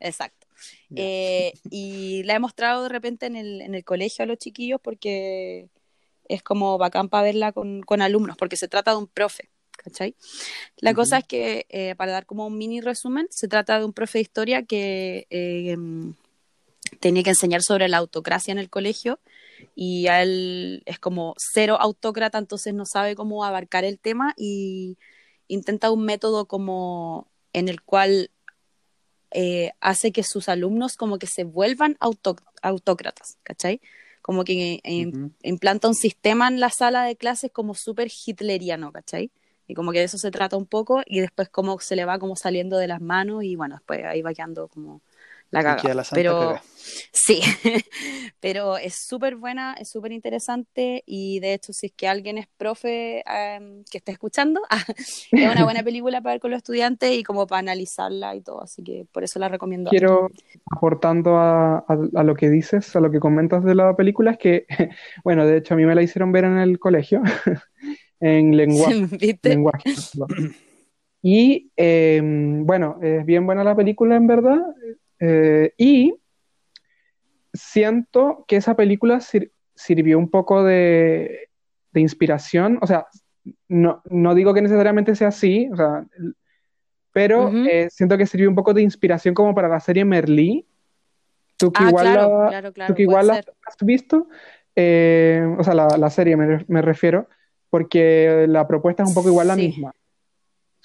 Exacto. 0.00 0.46
Ya. 0.90 1.02
Eh, 1.02 1.52
y 1.70 2.22
la 2.24 2.34
he 2.34 2.38
mostrado 2.38 2.82
de 2.82 2.88
repente 2.88 3.26
en 3.26 3.36
el, 3.36 3.62
en 3.62 3.74
el 3.74 3.84
colegio 3.84 4.24
a 4.24 4.26
los 4.26 4.38
chiquillos 4.38 4.80
porque 4.82 5.68
es 6.28 6.42
como 6.42 6.78
bacán 6.78 7.08
para 7.08 7.24
verla 7.24 7.52
con, 7.52 7.82
con 7.82 8.02
alumnos, 8.02 8.36
porque 8.36 8.56
se 8.56 8.68
trata 8.68 8.92
de 8.92 8.98
un 8.98 9.06
profe, 9.08 9.50
¿cachai? 9.76 10.14
La 10.76 10.90
Ujú. 10.90 11.00
cosa 11.00 11.18
es 11.18 11.24
que, 11.24 11.66
eh, 11.68 11.94
para 11.96 12.12
dar 12.12 12.26
como 12.26 12.46
un 12.46 12.56
mini 12.56 12.80
resumen, 12.80 13.26
se 13.30 13.48
trata 13.48 13.78
de 13.78 13.84
un 13.84 13.92
profe 13.92 14.18
de 14.18 14.22
historia 14.22 14.62
que 14.64 15.26
eh, 15.30 15.70
em, 15.70 16.14
tenía 17.00 17.22
que 17.22 17.30
enseñar 17.30 17.62
sobre 17.62 17.88
la 17.88 17.98
autocracia 17.98 18.52
en 18.52 18.58
el 18.58 18.70
colegio 18.70 19.18
y 19.74 20.06
a 20.08 20.22
él 20.22 20.82
es 20.86 20.98
como 20.98 21.34
cero 21.38 21.76
autócrata, 21.80 22.38
entonces 22.38 22.74
no 22.74 22.84
sabe 22.86 23.14
cómo 23.14 23.44
abarcar 23.44 23.84
el 23.84 23.98
tema 23.98 24.34
y 24.36 24.98
intenta 25.48 25.90
un 25.90 26.04
método 26.04 26.46
como 26.46 27.28
en 27.52 27.68
el 27.68 27.82
cual 27.82 28.30
eh, 29.32 29.72
hace 29.80 30.12
que 30.12 30.22
sus 30.22 30.48
alumnos 30.48 30.96
como 30.96 31.18
que 31.18 31.26
se 31.26 31.44
vuelvan 31.44 31.96
auto- 32.00 32.36
autócratas, 32.62 33.38
¿cachai? 33.42 33.80
Como 34.22 34.44
que 34.44 34.80
eh, 34.82 35.06
Ujú. 35.06 35.30
implanta 35.42 35.88
un 35.88 35.94
sistema 35.94 36.48
en 36.48 36.60
la 36.60 36.70
sala 36.70 37.04
de 37.04 37.16
clases 37.16 37.50
como 37.52 37.74
súper 37.74 38.08
hitleriano, 38.08 38.92
¿cachai? 38.92 39.30
Y 39.68 39.74
como 39.74 39.92
que 39.92 40.00
de 40.00 40.04
eso 40.06 40.18
se 40.18 40.32
trata 40.32 40.56
un 40.56 40.66
poco 40.66 41.02
y 41.06 41.20
después 41.20 41.48
como 41.48 41.78
se 41.78 41.94
le 41.94 42.04
va 42.04 42.18
como 42.18 42.34
saliendo 42.34 42.76
de 42.76 42.88
las 42.88 43.00
manos 43.00 43.44
y 43.44 43.54
bueno, 43.54 43.76
después 43.76 44.04
ahí 44.04 44.20
va 44.20 44.34
quedando 44.34 44.66
como 44.66 45.00
la 45.50 45.62
Y 45.64 45.64
caga. 45.64 45.76
queda 45.76 45.94
la 45.94 46.04
santa 46.04 46.34
Pero 46.34 46.36
caga. 46.36 46.62
sí, 47.12 47.40
pero 48.40 48.76
es 48.78 48.96
súper 49.06 49.36
buena, 49.36 49.74
es 49.74 49.90
súper 49.90 50.12
interesante 50.12 51.02
y 51.06 51.40
de 51.40 51.54
hecho 51.54 51.72
si 51.72 51.86
es 51.86 51.92
que 51.92 52.08
alguien 52.08 52.38
es 52.38 52.46
profe 52.56 53.22
em, 53.26 53.84
que 53.90 53.98
esté 53.98 54.12
escuchando, 54.12 54.60
es 55.38 55.48
una 55.48 55.64
buena 55.64 55.82
película 55.84 56.20
para 56.20 56.34
ver 56.34 56.40
con 56.40 56.50
los 56.50 56.58
estudiantes 56.58 57.12
y 57.12 57.22
como 57.22 57.46
para 57.46 57.60
analizarla 57.60 58.34
y 58.34 58.42
todo, 58.42 58.62
así 58.62 58.82
que 58.82 59.06
por 59.12 59.24
eso 59.24 59.38
la 59.38 59.48
recomiendo. 59.48 59.90
Quiero, 59.90 60.30
aportando 60.70 61.36
a, 61.36 61.78
a- 61.78 61.98
a 62.14 62.22
lo 62.22 62.34
que 62.36 62.48
dices, 62.48 62.94
a 62.94 63.00
lo 63.00 63.10
que 63.10 63.18
comentas 63.18 63.64
de 63.64 63.74
la 63.74 63.96
película, 63.96 64.32
es 64.32 64.38
que, 64.38 64.66
bueno, 65.24 65.44
de 65.46 65.56
hecho 65.58 65.74
a 65.74 65.76
mí 65.76 65.84
me 65.84 65.94
la 65.96 66.02
hicieron 66.02 66.30
ver 66.32 66.44
en 66.44 66.58
el 66.58 66.78
colegio, 66.78 67.22
en 68.20 68.56
lenguaje. 68.56 68.96
Y 71.22 71.70
eh, 71.76 72.20
bueno, 72.22 72.98
es 73.02 73.24
bien 73.26 73.46
buena 73.46 73.64
la 73.64 73.76
película 73.76 74.16
en 74.16 74.26
verdad. 74.26 74.58
Eh, 75.20 75.72
y 75.76 76.14
siento 77.52 78.44
que 78.46 78.56
esa 78.56 78.74
película 78.76 79.20
sir- 79.20 79.52
sirvió 79.74 80.18
un 80.18 80.30
poco 80.30 80.62
de, 80.64 81.48
de 81.92 82.00
inspiración. 82.00 82.78
O 82.82 82.86
sea, 82.86 83.06
no, 83.68 84.02
no 84.10 84.34
digo 84.34 84.54
que 84.54 84.62
necesariamente 84.62 85.14
sea 85.14 85.28
así, 85.28 85.68
o 85.72 85.76
sea, 85.76 86.04
el- 86.18 86.36
pero 87.12 87.48
eh, 87.68 87.88
siento 87.90 88.16
que 88.16 88.26
sirvió 88.26 88.48
un 88.48 88.54
poco 88.54 88.72
de 88.72 88.82
inspiración 88.82 89.34
como 89.34 89.52
para 89.54 89.68
la 89.68 89.80
serie 89.80 90.04
Merlí. 90.04 90.64
Tú 91.56 91.72
que 91.72 91.82
Ah, 91.82 91.88
igual 91.88 92.06
claro, 92.12 92.38
la, 92.42 92.48
claro, 92.48 92.72
tú 92.86 92.94
que 92.94 93.02
igual 93.02 93.26
la 93.26 93.34
has 93.66 93.76
visto, 93.82 94.28
eh, 94.76 95.44
o 95.58 95.64
sea, 95.64 95.74
la, 95.74 95.88
la 95.98 96.08
serie 96.08 96.36
me, 96.36 96.64
me 96.68 96.82
refiero, 96.82 97.28
porque 97.68 98.46
la 98.48 98.66
propuesta 98.68 99.02
es 99.02 99.08
un 99.08 99.14
poco 99.14 99.28
igual 99.28 99.48
la 99.48 99.56
misma. 99.56 99.92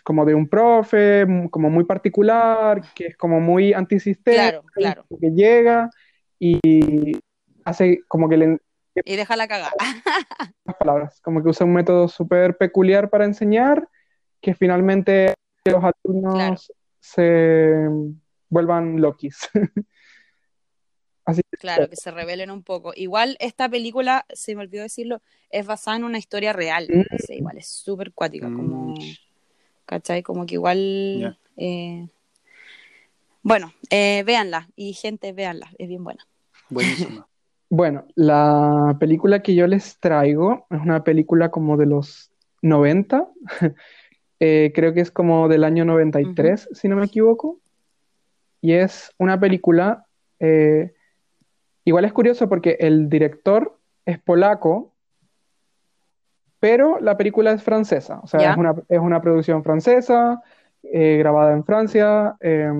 Como 0.05 0.23
de 0.23 0.35
un 0.35 0.47
profe, 0.47 1.21
m- 1.21 1.49
como 1.49 1.71
muy 1.71 1.83
particular, 1.83 2.79
que 2.93 3.07
es 3.07 3.17
como 3.17 3.39
muy 3.39 3.73
antisistema, 3.73 4.37
Claro, 4.51 4.63
claro. 4.71 5.05
que 5.19 5.31
llega 5.31 5.89
y 6.37 7.17
hace 7.63 8.01
como 8.07 8.29
que 8.29 8.37
le 8.37 8.59
Y 9.03 9.15
déjala 9.15 9.47
cagar. 9.47 9.73
las 10.65 10.75
palabras, 10.77 11.19
como 11.21 11.41
que 11.41 11.49
usa 11.49 11.65
un 11.65 11.73
método 11.73 12.07
súper 12.07 12.55
peculiar 12.55 13.09
para 13.09 13.25
enseñar, 13.25 13.89
que 14.41 14.53
finalmente 14.53 15.33
los 15.65 15.83
alumnos 15.83 16.35
Claro. 16.35 16.55
se 16.99 17.73
vuelvan 18.49 19.01
loquis. 19.01 19.49
Así 21.25 21.41
que 21.49 21.57
Claro, 21.57 21.89
que 21.89 21.95
se 21.95 22.11
revelen 22.11 22.51
un 22.51 22.61
poco. 22.61 22.93
Igual 22.95 23.37
esta 23.39 23.67
película, 23.67 24.27
se 24.29 24.53
me 24.55 24.61
olvidó 24.61 24.83
decirlo, 24.83 25.23
es 25.49 25.65
basada 25.65 25.97
en 25.97 26.03
una 26.03 26.19
historia 26.19 26.53
real. 26.53 26.85
Mm. 26.87 26.99
Entonces, 26.99 27.29
igual 27.31 27.57
es 27.57 27.67
súper 27.67 28.13
cuática, 28.13 28.45
como, 28.45 28.93
Mm. 28.93 29.15
¿Cachai? 29.85 30.23
Como 30.23 30.45
que 30.45 30.55
igual... 30.55 31.37
Eh, 31.57 32.07
Bueno, 33.41 33.73
eh, 33.89 34.23
véanla. 34.25 34.69
Y 34.75 34.93
gente, 34.93 35.31
véanla. 35.31 35.71
Es 35.77 35.87
bien 35.87 36.03
buena. 36.03 36.25
Buenísima. 36.69 37.27
Bueno, 37.69 38.05
la 38.13 38.95
película 38.99 39.41
que 39.41 39.55
yo 39.55 39.65
les 39.65 39.99
traigo 39.99 40.67
es 40.69 40.79
una 40.79 41.03
película 41.03 41.49
como 41.49 41.77
de 41.77 41.87
los 41.87 42.31
90, 42.61 43.27
eh, 44.39 44.71
creo 44.73 44.93
que 44.93 45.01
es 45.01 45.11
como 45.11 45.47
del 45.47 45.63
año 45.63 45.83
93, 45.83 46.69
si 46.71 46.87
no 46.87 46.95
me 46.95 47.05
equivoco, 47.05 47.59
y 48.61 48.73
es 48.73 49.11
una 49.17 49.39
película, 49.39 50.05
eh, 50.39 50.93
igual 51.83 52.05
es 52.05 52.13
curioso 52.13 52.47
porque 52.47 52.77
el 52.79 53.09
director 53.09 53.77
es 54.05 54.19
polaco, 54.19 54.93
pero 56.65 56.99
la 56.99 57.15
película 57.15 57.51
es 57.51 57.61
francesa, 57.61 58.19
o 58.23 58.27
sea, 58.27 58.39
es 58.53 58.57
una, 58.57 58.73
es 58.89 58.99
una 58.99 59.21
producción 59.21 59.63
francesa, 59.63 60.41
eh, 60.81 61.17
grabada 61.19 61.53
en 61.53 61.63
Francia, 61.63 62.35
eh, 62.39 62.71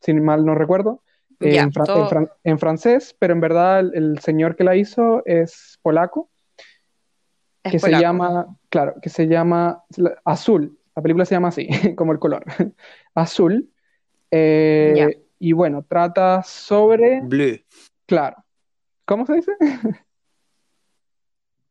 sin 0.00 0.24
mal 0.24 0.46
no 0.46 0.54
recuerdo 0.54 1.02
eh, 1.40 1.56
en, 1.58 1.70
fra- 1.70 1.84
todo- 1.84 2.04
en 2.04 2.08
fran- 2.08 2.30
en 2.44 2.58
francés, 2.58 3.14
pero 3.18 3.34
en 3.34 3.40
verdad 3.40 3.80
el, 3.80 3.94
el 3.94 4.18
señor 4.20 4.56
que 4.56 4.64
la 4.64 4.74
hizo 4.74 5.22
es 5.26 5.78
polaco, 5.82 6.30
Es 7.62 7.72
que 7.72 7.78
se 7.78 7.90
llama, 8.00 8.46
claro, 8.70 8.94
que 9.02 9.10
se 9.10 9.26
llama 9.26 9.82
la- 9.98 10.16
Azul. 10.24 10.78
La 10.94 11.02
película 11.02 11.26
se 11.26 11.34
llama 11.34 11.48
así, 11.48 11.68
como 11.94 12.12
el 12.12 12.18
color. 12.18 12.42
Azul. 13.14 13.68
Eh, 14.30 15.26
y 15.38 15.52
bueno, 15.52 15.84
trata 15.86 16.42
sobre, 16.42 17.20
Bleu. 17.20 17.58
claro, 18.06 18.42
¿cómo 19.04 19.26
se 19.26 19.34
dice? 19.34 19.52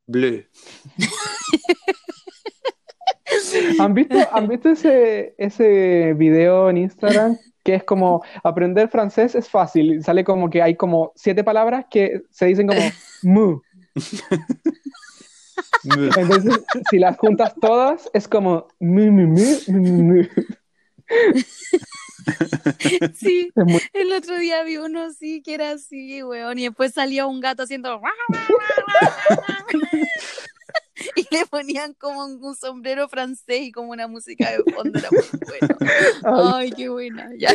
Bleu. 0.08 0.44
¿Han 3.80 3.94
visto, 3.94 4.16
¿han 4.32 4.48
visto 4.48 4.70
ese, 4.70 5.36
ese 5.38 6.14
video 6.14 6.70
en 6.70 6.78
Instagram 6.78 7.38
que 7.64 7.76
es 7.76 7.84
como 7.84 8.24
aprender 8.44 8.90
francés 8.90 9.36
es 9.36 9.50
fácil? 9.50 10.04
Sale 10.04 10.24
como 10.24 10.50
que 10.50 10.62
hay 10.62 10.76
como 10.76 11.12
siete 11.16 11.44
palabras 11.44 11.86
que 11.90 12.22
se 12.30 12.46
dicen 12.46 12.68
como 12.68 12.82
mu. 13.24 13.60
Entonces, 16.18 16.60
si 16.90 17.00
las 17.00 17.18
juntas 17.18 17.54
todas, 17.62 18.10
es 18.14 18.28
como 18.28 18.68
mu, 18.80 19.12
mu, 19.12 19.28
mu, 19.28 19.46
mu, 19.68 20.04
mu. 20.04 20.24
Sí, 23.14 23.50
muy- 23.56 23.82
el 23.94 24.12
otro 24.14 24.38
día 24.38 24.64
vi 24.64 24.78
uno 24.78 25.04
así 25.04 25.42
que 25.44 25.54
era 25.54 25.72
así, 25.72 26.24
weón, 26.24 26.58
y 26.60 26.64
después 26.64 26.94
salía 26.94 27.28
un 27.28 27.40
gato 27.40 27.64
haciendo 27.64 28.02
y 31.16 31.28
le 31.30 31.46
ponían 31.46 31.94
como 31.94 32.26
un, 32.26 32.56
sombrero 32.56 33.08
francés 33.10 33.62
y 33.62 33.72
como 33.72 33.92
una 33.92 34.08
música 34.08 34.52
de 34.52 34.64
fondo, 34.72 34.98
era 34.98 35.10
muy 35.12 35.22
bueno. 35.48 35.78
Ay, 36.24 36.66
Ay, 36.66 36.72
qué 36.72 36.90
buena. 36.90 37.30
Ya, 37.38 37.54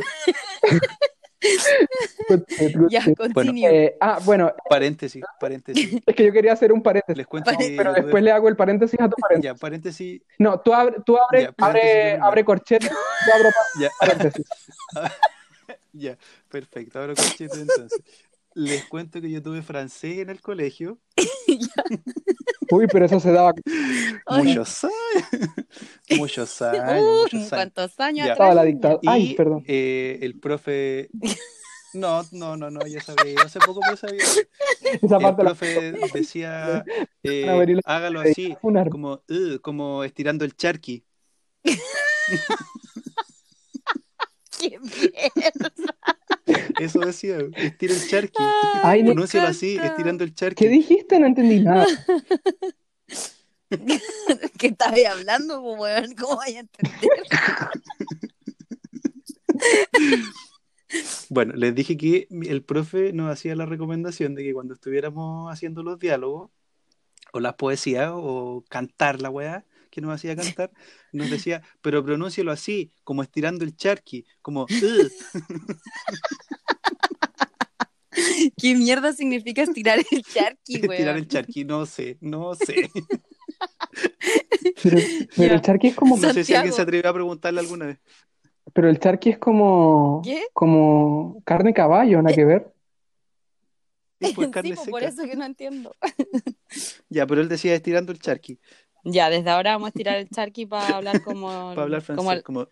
good 2.29 2.43
ya, 2.91 3.03
continue. 3.15 3.67
Eh, 3.67 3.97
ah, 4.01 4.19
bueno, 4.25 4.53
Paréntesis, 4.69 5.25
paréntesis. 5.39 6.01
es 6.07 6.15
que 6.15 6.25
yo 6.25 6.33
quería 6.33 6.53
hacer 6.53 6.73
un 6.73 6.83
paréntesis, 6.83 7.17
Les 7.17 7.27
cuento 7.27 7.51
que 7.57 7.75
pero 7.77 7.93
después 7.93 8.23
le 8.23 8.31
hago 8.31 8.49
el 8.49 8.57
paréntesis 8.57 9.01
a 9.01 9.09
tu 9.09 9.17
paréntesis. 9.17 9.55
Ya, 9.55 9.59
paréntesis. 9.59 10.23
No, 10.39 10.61
tú 10.61 10.75
abre, 10.75 10.97
tú 11.05 11.17
abre, 11.17 11.43
Ya, 11.45 11.55
abre, 11.59 12.17
abre 12.17 12.45
corchete, 12.45 12.89
yo 12.89 13.35
abro 13.35 13.51
Ya, 13.81 13.89
paréntesis. 13.99 14.47
ya, 15.93 16.19
perfecto. 16.49 16.99
Ahora 17.01 17.15
conchito 17.15 17.55
entonces. 17.57 18.03
Les 18.55 18.85
cuento 18.87 19.21
que 19.21 19.31
yo 19.31 19.43
tuve 19.43 19.63
francés 19.63 20.19
en 20.19 20.29
el 20.29 20.41
colegio. 20.41 20.99
Uy, 22.71 22.87
pero 22.87 23.05
eso 23.07 23.19
se 23.21 23.33
daba. 23.33 23.53
Ay. 24.27 24.45
Muchos 24.45 24.85
años. 24.85 24.95
Muchos 26.19 26.63
años. 26.63 27.03
Uh, 27.03 27.23
muchos. 27.23 27.49
¿Cuántos 27.49 28.01
años 28.01 28.27
Ya. 28.27 28.33
atrás? 28.33 28.49
Estaba 28.49 28.55
la 28.55 28.65
dictadura. 28.65 29.01
Y 29.03 29.09
Ay, 29.09 29.35
perdón. 29.35 29.65
eh, 29.67 30.19
el 30.23 30.39
profe. 30.39 31.11
No, 31.93 32.23
no, 32.31 32.57
no, 32.57 32.71
no, 32.71 32.87
ya 32.87 33.01
sabía. 33.01 33.35
Hace 33.45 33.59
poco 33.59 33.81
me 33.91 33.97
sabía. 33.97 34.23
Esa 34.23 35.17
El 35.17 35.23
parte 35.23 35.43
la 35.43 35.51
profe 35.51 35.93
decía: 36.15 36.85
eh, 37.25 37.81
hágalo 37.85 38.21
así, 38.21 38.57
Una- 38.63 38.89
como, 38.89 39.23
"Ugh", 39.29 39.61
como 39.61 40.05
estirando 40.05 40.45
el 40.45 40.55
charqui. 40.55 41.05
¡Qué 44.59 44.79
mierda! 44.79 45.73
Eso 46.81 47.01
decía, 47.01 47.39
estira 47.57 47.95
el 47.95 48.09
charqui. 48.09 48.43
Ay, 48.83 49.03
no- 49.03 49.13
Pronúncialo 49.13 49.49
así, 49.49 49.77
estirando 49.77 50.25
el 50.25 50.35
charqui. 50.35 50.65
¿Qué 50.65 50.71
dijiste? 50.71 51.19
No 51.19 51.27
entendí 51.27 51.61
nada. 51.61 51.87
¿Qué 54.59 54.67
estabas 54.67 54.99
hablando, 55.11 55.61
weón? 55.63 56.15
¿Cómo 56.17 56.37
vaya 56.37 56.59
a 56.59 56.61
entender? 56.61 57.11
Bueno, 61.29 61.55
les 61.55 61.73
dije 61.75 61.97
que 61.97 62.27
el 62.31 62.65
profe 62.65 63.13
nos 63.13 63.31
hacía 63.31 63.55
la 63.55 63.65
recomendación 63.65 64.35
de 64.35 64.43
que 64.43 64.53
cuando 64.53 64.75
estuviéramos 64.75 65.53
haciendo 65.53 65.85
los 65.85 66.01
diálogos, 66.01 66.51
o 67.33 67.39
las 67.39 67.55
poesías, 67.55 68.11
o 68.13 68.65
cantar 68.69 69.23
la 69.23 69.31
weá 69.31 69.65
que 69.91 70.01
nos 70.01 70.15
hacía 70.15 70.37
cantar, 70.37 70.71
nos 71.13 71.31
decía, 71.31 71.63
pero 71.83 72.05
pronúncialo 72.05 72.53
así, 72.53 72.93
como 73.05 73.23
estirando 73.23 73.65
el 73.65 73.77
charqui, 73.77 74.25
como. 74.43 74.67
¿Qué 78.57 78.75
mierda 78.75 79.13
significa 79.13 79.63
estirar 79.63 79.99
el 79.99 80.25
charqui, 80.25 80.81
weón? 80.81 80.93
estirar 80.93 81.17
el 81.17 81.29
charqui, 81.29 81.65
no 81.65 81.87
sé, 81.87 82.19
no 82.21 82.55
sé. 82.55 82.91
Pero, 84.83 85.55
el 85.55 85.61
charqui 85.61 85.89
es 85.89 85.95
como. 85.95 86.17
No 86.17 86.33
sé 86.33 86.45
si 86.45 86.55
alguien 86.55 86.73
Santiago. 86.73 86.77
se 86.77 86.83
atrevió 86.83 87.11
a 87.11 87.15
preguntarle 87.15 87.61
alguna 87.61 87.87
vez. 87.87 87.99
Pero 88.73 88.89
el 88.89 88.99
charqui 88.99 89.31
es 89.31 89.39
como. 89.39 90.23
¿Qué? 90.25 90.45
Como 90.53 91.43
carne 91.45 91.75
caballo, 91.75 92.23
nada 92.23 92.35
que 92.35 92.45
ver. 92.45 92.73
Sí, 94.21 94.33
pues 94.35 94.51
Sí, 94.63 94.77
seca. 94.77 94.91
por 94.91 95.03
eso 95.03 95.25
que 95.25 95.37
no 95.37 95.45
entiendo. 95.45 95.95
Ya, 97.09 97.27
pero 97.27 97.41
él 97.41 97.49
decía 97.49 97.75
estirando 97.75 98.13
el 98.13 98.21
charqui, 98.21 98.59
Ya, 99.05 99.31
desde 99.31 99.51
ahora 99.51 99.73
vamos 99.73 99.87
a 99.87 99.89
estirar 99.89 100.17
el 100.19 100.29
charqui 100.29 100.67
para 100.67 100.97
hablar 100.97 101.23
como, 101.23 101.49
para 101.71 101.83
hablar 101.83 102.03
francés, 102.03 102.17
como 102.17 102.33
el, 102.33 102.43
como 102.43 102.67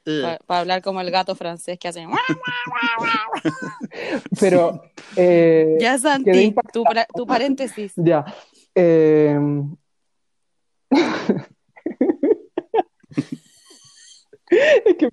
hablar 0.49 0.83
como 0.83 1.01
el 1.01 1.11
gato 1.11 1.35
francés 1.35 1.79
que 1.79 1.89
hace. 1.89 2.07
Pero. 4.41 4.83
eh, 5.17 5.77
Ya, 5.81 5.99
Santi, 5.99 6.55
tu, 6.73 6.85
tu 7.15 7.27
paréntesis. 7.27 7.93
Ya. 7.97 8.25
Eh, 8.75 9.39
es 14.51 14.97
que 14.97 15.09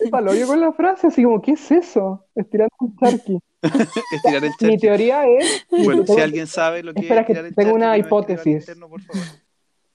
me 0.00 0.10
parece 0.10 0.46
con 0.46 0.60
la 0.60 0.72
frase, 0.72 1.06
así 1.06 1.22
como, 1.22 1.40
¿qué 1.40 1.52
es 1.52 1.70
eso? 1.70 2.26
Estirando 2.34 2.74
un 2.80 2.96
charqui. 2.96 3.38
estirar 3.62 4.44
el 4.44 4.50
Mi 4.50 4.56
charqui. 4.58 4.78
teoría 4.78 5.24
es. 5.26 5.66
Bueno, 5.70 6.04
si 6.06 6.20
alguien 6.20 6.46
sabe 6.46 6.82
lo 6.82 6.92
que 6.92 7.02
Espera 7.02 7.20
es 7.20 7.26
que 7.26 7.32
estirar 7.32 7.48
el 7.48 7.54
tengo 7.54 7.74
una 7.74 7.96
hipótesis. 7.96 8.62
interno, 8.62 8.88
por 8.88 9.02
favor. 9.02 9.22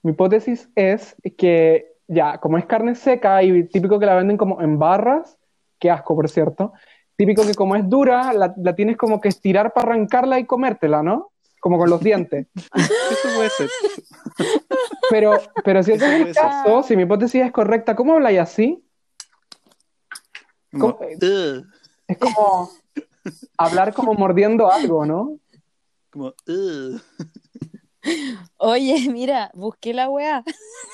Mi 0.06 0.12
hipótesis 0.12 0.70
es 0.76 1.16
que, 1.36 1.96
ya, 2.08 2.38
como 2.38 2.60
es 2.60 2.68
carne 2.68 2.94
seca 2.94 3.42
y 3.42 3.64
típico 3.64 3.98
que 3.98 4.06
la 4.06 4.14
venden 4.14 4.38
como 4.38 4.62
en 4.62 4.78
barras, 4.78 5.36
qué 5.80 5.90
asco, 5.90 6.14
por 6.16 6.30
cierto, 6.30 6.74
típico 7.16 7.42
que 7.44 7.56
como 7.56 7.76
es 7.76 7.90
dura, 7.90 8.32
la, 8.32 8.54
la 8.56 8.76
tienes 8.76 8.98
como 8.98 9.20
que 9.20 9.30
estirar 9.30 9.74
para 9.74 9.88
arrancarla 9.88 10.38
y 10.38 10.46
comértela, 10.46 11.02
¿no? 11.02 11.32
Como 11.60 11.80
con 11.80 11.90
los 11.90 12.00
dientes. 12.04 12.46
Eso 12.54 13.30
puede 13.36 13.50
ser. 13.50 13.68
Pero, 15.10 15.40
pero 15.64 15.82
si 15.82 15.94
ese 15.94 16.06
es 16.06 16.28
el 16.28 16.36
caso, 16.36 16.84
si 16.84 16.96
mi 16.96 17.02
hipótesis 17.02 17.42
es 17.42 17.52
correcta, 17.52 17.96
¿cómo 17.96 18.14
habláis 18.14 18.42
así? 18.42 18.86
Como, 20.72 21.00
Es 22.08 22.18
como 22.20 22.70
hablar 23.58 23.92
como 23.96 24.14
mordiendo 24.14 24.72
algo, 24.72 25.04
¿no? 25.04 25.40
como, 26.12 26.28
"Ugh". 26.48 27.02
Oye, 28.58 29.10
mira, 29.10 29.52
busqué 29.54 29.94
la 29.94 30.10
weá. 30.10 30.44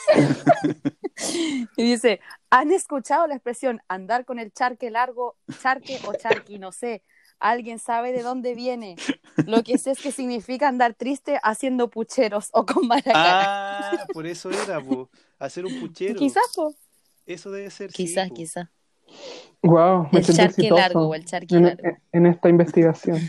y 1.78 1.84
dice, 1.84 2.20
¿han 2.50 2.72
escuchado 2.72 3.28
la 3.28 3.36
expresión 3.36 3.82
andar 3.88 4.26
con 4.26 4.40
el 4.40 4.52
charque 4.52 4.90
largo, 4.92 5.36
charque 5.62 6.00
o 6.08 6.14
charqui? 6.14 6.60
No 6.60 6.72
sé. 6.72 7.04
¿Alguien 7.40 7.80
sabe 7.80 8.12
de 8.12 8.22
dónde 8.22 8.54
viene? 8.54 8.96
Lo 9.48 9.64
que 9.64 9.80
sé 9.80 9.92
es 9.92 10.00
que 10.00 10.12
significa 10.12 10.68
andar 10.68 10.94
triste 10.94 11.40
haciendo 11.42 11.90
pucheros 11.90 12.50
o 12.54 12.68
con 12.68 12.88
mala 12.88 13.02
cara. 13.02 13.90
Ah, 14.04 14.06
por 14.14 14.28
eso 14.28 14.52
era, 14.52 14.80
po. 14.80 15.10
Hacer 15.40 15.66
un 15.66 15.80
puchero. 15.80 16.20
Quizás, 16.20 16.44
po. 16.56 16.76
Eso 17.26 17.50
debe 17.50 17.72
ser. 17.72 17.92
sí, 17.92 18.06
Quizás, 18.06 18.30
po. 18.30 18.36
quizás. 18.36 18.68
Wow, 19.64 20.08
me 20.12 20.20
El 20.20 20.26
charque 20.26 20.44
exitoso 20.44 20.76
largo 20.76 21.08
o 21.08 21.16
el 21.16 21.26
charque 21.26 21.56
en, 21.56 21.66
largo. 21.66 21.98
en 22.12 22.26
esta 22.28 22.50
investigación. 22.50 23.20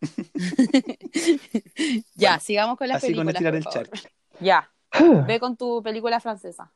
Ya, 2.14 2.30
Bueno, 2.30 2.40
sigamos 2.40 2.78
con 2.78 2.88
las 2.88 3.02
Así 3.02 3.14
con 3.14 3.26
películas. 3.26 3.34
estirar 3.34 3.52
por 3.52 3.82
el 3.82 3.86
favor. 3.86 4.10
Ya, 4.40 4.70
ve 5.26 5.40
con 5.40 5.56
tu 5.56 5.82
película 5.82 6.20
francesa. 6.20 6.72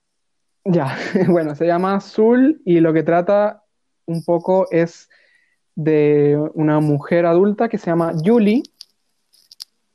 Ya, 0.64 0.96
bueno, 1.28 1.54
se 1.54 1.66
llama 1.66 1.94
Azul 1.94 2.60
y 2.64 2.80
lo 2.80 2.92
que 2.92 3.02
trata 3.02 3.64
un 4.06 4.24
poco 4.24 4.66
es 4.70 5.08
de 5.74 6.38
una 6.54 6.80
mujer 6.80 7.26
adulta 7.26 7.68
que 7.68 7.78
se 7.78 7.86
llama 7.86 8.12
Julie, 8.24 8.62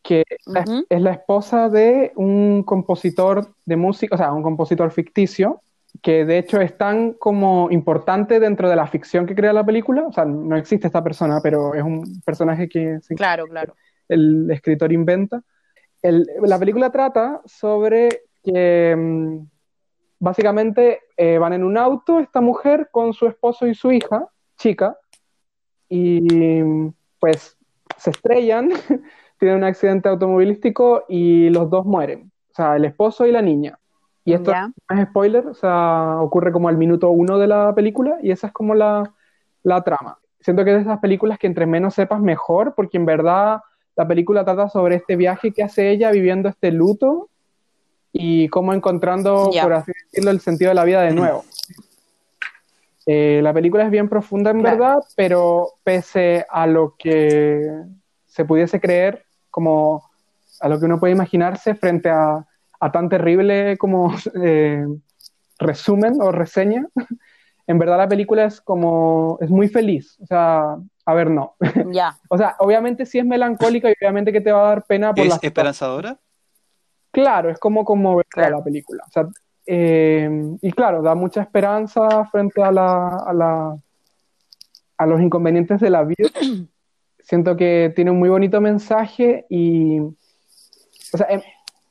que 0.02 0.24
es 0.90 1.02
la 1.02 1.12
esposa 1.12 1.70
de 1.70 2.14
un 2.16 2.64
compositor 2.64 3.54
de 3.66 3.76
música, 3.76 4.16
o 4.16 4.18
sea, 4.18 4.32
un 4.32 4.42
compositor 4.42 4.90
ficticio, 4.92 5.62
que 6.02 6.26
de 6.26 6.38
hecho 6.38 6.60
es 6.62 6.78
tan 6.78 7.14
como 7.14 7.70
importante 7.72 8.40
dentro 8.40 8.70
de 8.70 8.76
la 8.76 8.88
ficción 8.88 9.26
que 9.26 9.36
crea 9.36 9.54
la 9.54 9.66
película, 9.66 10.06
o 10.08 10.12
sea, 10.14 10.26
no 10.26 10.56
existe 10.56 10.88
esta 10.88 11.04
persona, 11.04 11.40
pero 11.42 11.74
es 11.74 11.84
un 11.84 12.22
personaje 12.26 12.68
que 12.70 13.00
se 13.02 13.16
Claro, 13.16 13.46
claro. 13.48 13.74
el 14.08 14.50
escritor 14.52 14.92
inventa. 14.92 15.42
El- 16.02 16.28
la 16.44 16.60
película 16.60 16.92
trata 16.92 17.42
sobre 17.46 18.10
que 18.44 18.96
mm, 18.96 19.40
básicamente 20.20 21.02
eh, 21.18 21.38
van 21.38 21.54
en 21.54 21.64
un 21.64 21.78
auto 21.78 22.20
esta 22.20 22.42
mujer 22.42 22.90
con 22.92 23.14
su 23.14 23.28
esposo 23.28 23.68
y 23.68 23.74
su 23.74 23.92
hija, 23.92 24.28
chica, 24.58 24.98
y 25.90 26.22
mm, 26.22 26.94
pues 27.20 27.58
se 27.98 28.10
estrellan, 28.12 28.70
tienen 29.40 29.58
un 29.58 29.64
accidente 29.64 30.10
automovilístico 30.10 31.06
y 31.08 31.50
los 31.50 31.70
dos 31.70 31.86
mueren, 31.86 32.32
o 32.52 32.54
sea, 32.54 32.76
el 32.76 32.86
esposo 32.86 33.26
y 33.26 33.32
la 33.32 33.42
niña. 33.42 33.80
Y 34.28 34.34
esto 34.34 34.52
no 34.52 35.02
es 35.02 35.08
spoiler, 35.08 35.48
o 35.48 35.54
sea, 35.54 36.18
ocurre 36.20 36.52
como 36.52 36.68
al 36.68 36.76
minuto 36.76 37.10
uno 37.12 37.38
de 37.38 37.48
la 37.48 37.74
película 37.74 38.18
y 38.22 38.32
esa 38.32 38.48
es 38.48 38.54
como 38.54 38.76
la, 38.76 39.14
la 39.64 39.82
trama. 39.86 40.18
Siento 40.42 40.66
que 40.66 40.72
es 40.72 40.76
de 40.76 40.82
esas 40.82 41.00
películas 41.00 41.40
que 41.40 41.48
entre 41.48 41.66
menos 41.66 41.94
sepas 41.94 42.20
mejor, 42.20 42.76
porque 42.76 42.98
en 42.98 43.06
verdad 43.06 43.62
la 43.96 44.06
película 44.06 44.44
trata 44.44 44.68
sobre 44.68 44.96
este 44.96 45.16
viaje 45.16 45.54
que 45.54 45.64
hace 45.64 45.92
ella 45.92 46.12
viviendo 46.12 46.50
este 46.50 46.74
luto 46.74 47.30
y 48.12 48.50
cómo 48.50 48.74
encontrando, 48.74 49.50
por 49.62 49.72
así 49.72 49.94
decirlo, 50.12 50.32
el 50.32 50.42
sentido 50.42 50.72
de 50.72 50.76
la 50.76 50.84
vida 50.84 51.04
de 51.04 51.14
nuevo. 51.14 51.46
Eh, 53.06 53.40
la 53.42 53.54
película 53.54 53.86
es 53.86 53.92
bien 53.92 54.10
profunda 54.10 54.52
en 54.52 54.60
Claro. 54.60 54.78
verdad, 54.78 54.98
pero 55.16 55.70
pese 55.86 56.46
a 56.50 56.68
lo 56.68 56.96
que 57.00 57.72
se 58.26 58.44
pudiese 58.44 58.82
creer, 58.82 59.24
como 59.50 60.04
a 60.60 60.68
lo 60.68 60.78
que 60.78 60.86
uno 60.86 61.00
puede 61.00 61.14
imaginarse 61.14 61.76
frente 61.76 62.10
a, 62.10 62.46
a 62.80 62.92
tan 62.92 63.10
terrible 63.10 63.78
como 63.78 64.14
eh, 64.44 64.86
resumen 65.60 66.22
o 66.22 66.32
reseña, 66.32 66.88
en 67.68 67.80
verdad 67.80 67.98
la 67.98 68.08
película 68.08 68.46
es 68.46 68.62
como, 68.62 69.38
es 69.42 69.50
muy 69.50 69.68
feliz. 69.68 70.18
O 70.22 70.26
sea, 70.26 70.78
a 71.06 71.14
ver, 71.14 71.30
no. 71.30 71.56
Ya. 71.92 72.18
O 72.30 72.38
sea, 72.38 72.56
obviamente 72.60 73.06
sí 73.06 73.20
es 73.20 73.26
melancólica 73.26 73.90
y 73.90 73.94
obviamente 73.94 74.32
que 74.32 74.42
te 74.42 74.52
va 74.52 74.66
a 74.66 74.70
dar 74.70 74.86
pena 74.86 75.14
por 75.14 75.24
¿Es 75.26 75.30
las 75.30 75.44
esperanzadora? 75.44 76.18
Claro, 77.12 77.50
es 77.50 77.60
como 77.60 77.84
conmovedora 77.86 78.28
Claro. 78.30 78.58
la 78.58 78.64
película. 78.64 79.04
O 79.08 79.12
sea, 79.12 79.28
Eh, 79.70 80.30
y 80.62 80.72
claro, 80.72 81.02
da 81.02 81.14
mucha 81.14 81.42
esperanza 81.42 82.24
frente 82.32 82.64
a, 82.64 82.72
la, 82.72 83.08
a, 83.28 83.34
la, 83.34 83.78
a 84.98 85.06
los 85.06 85.20
inconvenientes 85.20 85.82
de 85.82 85.90
la 85.90 86.04
vida. 86.06 86.30
Siento 87.20 87.58
que 87.58 87.92
tiene 87.94 88.12
un 88.12 88.20
muy 88.20 88.30
bonito 88.30 88.62
mensaje 88.62 89.46
y, 89.50 90.00
o 90.00 91.18
sea, 91.18 91.28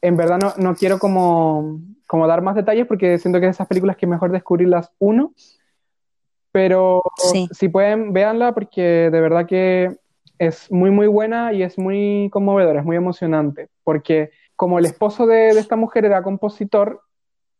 en, 0.01 0.17
verdad 0.17 0.39
no, 0.39 0.55
no 0.57 0.75
quiero 0.75 0.99
como, 0.99 1.81
como, 2.07 2.27
dar 2.27 2.43
más 2.43 2.55
detalles 2.55 2.87
porque 2.87 3.19
siento 3.19 3.41
que 3.41 3.49
esas 3.49 3.67
películas 3.67 3.97
que 3.97 4.07
es 4.07 4.11
mejor 4.11 4.31
descubrirlas 4.31 4.93
uno, 4.99 5.33
pero 6.53 7.03
Sí. 7.33 7.49
si 7.53 7.69
pueden, 7.69 8.13
véanla 8.13 8.53
porque 8.53 9.11
de 9.11 9.21
verdad 9.21 9.47
que 9.47 9.97
es 10.39 10.71
muy, 10.71 10.91
muy 10.91 11.07
buena 11.07 11.53
y 11.53 11.63
es 11.63 11.79
muy 11.79 12.29
conmovedora, 12.33 12.81
es 12.81 12.87
muy 12.87 12.97
emocionante, 12.97 13.69
porque 13.85 14.31
como 14.55 14.79
el 14.79 14.87
esposo 14.87 15.27
de, 15.27 15.55
de 15.55 15.61
esta 15.61 15.77
mujer 15.77 16.05
era 16.05 16.23
compositor, 16.23 17.03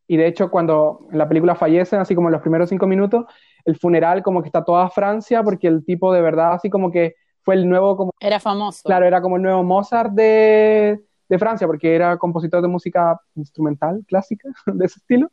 y 0.09 0.17
de 0.17 0.27
hecho 0.27 0.51
cuando 0.51 1.07
en 1.11 1.19
la 1.19 1.29
película 1.29 1.55
fallecen, 1.55 2.01
así 2.01 2.15
como 2.15 2.29
en 2.29 2.33
los 2.33 2.43
primeros 2.43 2.69
cinco 2.69 2.87
minutos, 2.87 3.25
el 3.65 3.77
funeral 3.77 4.23
como 4.23 4.43
que 4.43 4.49
está 4.49 4.65
toda 4.65 4.89
Francia, 4.91 5.43
porque 5.43 5.67
el 5.67 5.85
tipo 5.85 6.13
de 6.13 6.21
verdad 6.21 6.53
así 6.53 6.71
como 6.71 6.91
que 6.91 7.17
fue 7.43 7.55
el 7.55 7.69
nuevo, 7.69 7.97
como, 7.97 8.13
Era 8.21 8.41
famoso. 8.41 8.83
claro, 8.85 9.07
era 9.07 9.21
como 9.21 9.37
el 9.37 9.43
nuevo 9.43 9.63
Mozart 9.63 10.13
de, 10.13 11.01
de 11.29 11.39
Francia, 11.39 11.67
porque 11.67 11.95
era 11.95 12.17
compositor 12.17 12.63
de 12.63 12.69
música 12.69 13.21
instrumental, 13.35 14.05
clásica, 14.07 14.49
de 14.67 14.85
ese 14.85 14.99
estilo. 14.99 15.31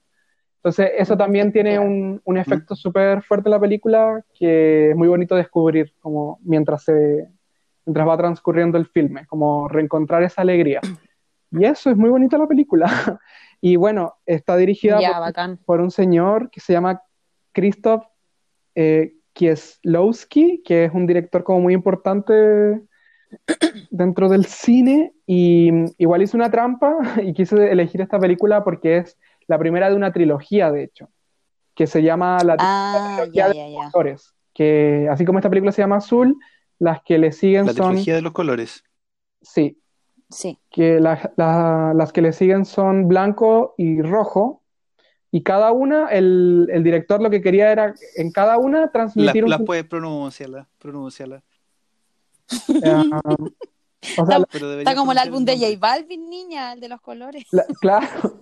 Entonces, 0.58 0.92
eso 0.98 1.18
también 1.18 1.52
tiene 1.52 1.78
un, 1.78 2.22
un 2.24 2.38
efecto 2.38 2.76
súper 2.76 3.22
fuerte 3.22 3.50
en 3.50 3.52
la 3.52 3.60
película 3.60 4.24
que 4.34 4.92
es 4.92 4.96
muy 4.96 5.10
bonito 5.10 5.36
descubrir 5.36 5.94
como 6.00 6.40
mientras, 6.42 6.84
se, 6.86 7.28
mientras 7.86 8.08
va 8.08 8.18
transcurriendo 8.18 8.78
el 8.78 8.86
filme, 8.86 9.26
como 9.28 9.68
reencontrar 9.68 10.24
esa 10.24 10.42
alegría. 10.42 10.80
Y 11.52 11.66
eso 11.66 11.90
es 11.90 11.98
muy 11.98 12.10
bonita 12.10 12.38
la 12.38 12.48
película. 12.48 12.86
Y 13.66 13.78
bueno, 13.78 14.16
está 14.26 14.58
dirigida 14.58 15.00
por 15.64 15.80
un 15.80 15.90
señor 15.90 16.50
que 16.50 16.60
se 16.60 16.74
llama 16.74 17.02
Krzysztof 17.54 18.04
eh, 18.76 19.14
Kieslowski, 19.32 20.62
que 20.66 20.84
es 20.84 20.94
un 20.94 21.08
director 21.08 21.46
como 21.46 21.62
muy 21.62 21.74
importante 21.74 22.82
dentro 23.92 24.30
del 24.30 24.46
cine. 24.46 25.14
Y 25.26 25.70
igual 25.98 26.22
hizo 26.22 26.38
una 26.38 26.50
trampa 26.52 26.98
y 27.24 27.34
quise 27.34 27.72
elegir 27.72 28.02
esta 28.02 28.20
película 28.20 28.64
porque 28.64 28.98
es 28.98 29.18
la 29.48 29.58
primera 29.60 29.90
de 29.90 29.96
una 29.96 30.12
trilogía, 30.14 30.72
de 30.72 30.84
hecho, 30.84 31.10
que 31.76 31.88
se 31.88 32.02
llama 32.04 32.44
La 32.44 32.56
Ah, 32.60 33.16
trilogía 33.18 33.48
ya, 33.48 33.48
de 33.50 33.56
ya, 33.56 33.68
ya. 33.70 33.92
colores. 33.92 34.34
Que 34.54 35.08
así 35.12 35.26
como 35.26 35.40
esta 35.40 35.50
película 35.50 35.72
se 35.72 35.82
llama 35.82 35.98
Azul, 35.98 36.38
las 36.80 37.02
que 37.04 37.18
le 37.18 37.32
siguen 37.32 37.66
La 37.66 37.74
son. 37.74 37.90
trilogía 37.90 38.16
de 38.16 38.22
los 38.22 38.34
colores. 38.34 38.84
Sí, 39.42 39.80
Sí. 40.30 40.58
que 40.72 41.00
la- 41.00 41.32
la- 41.38 41.94
las 41.96 42.12
que 42.14 42.22
le 42.22 42.34
siguen 42.34 42.66
son 42.66 43.08
blanco 43.08 43.76
y 43.78 44.02
rojo, 44.02 44.62
y 45.32 45.42
cada 45.44 45.72
una, 45.72 46.08
el, 46.10 46.70
el 46.72 46.84
director 46.84 47.22
lo 47.22 47.30
que 47.32 47.42
quería 47.42 47.72
era 47.72 47.94
en 48.16 48.32
cada 48.32 48.58
una 48.58 48.92
transmitir 48.92 49.44
un... 49.44 49.50
las 49.50 49.62
puedes 49.64 49.84
pronunciarla, 49.86 50.68
pronunciarla. 50.80 51.44
Eh, 52.84 53.04
o 54.18 54.26
sea, 54.26 54.40
la- 54.40 54.46
Pero 54.46 54.70
deberías 54.70 54.90
Está 54.92 54.96
como 55.00 55.12
el 55.12 55.18
álbum 55.18 55.46
de 55.46 55.58
J. 55.58 55.78
Balvin, 55.80 56.30
niña, 56.30 56.74
el 56.74 56.80
de 56.80 56.90
los 56.90 57.02
colores. 57.02 57.46
la- 57.52 57.66
claro. 57.80 58.42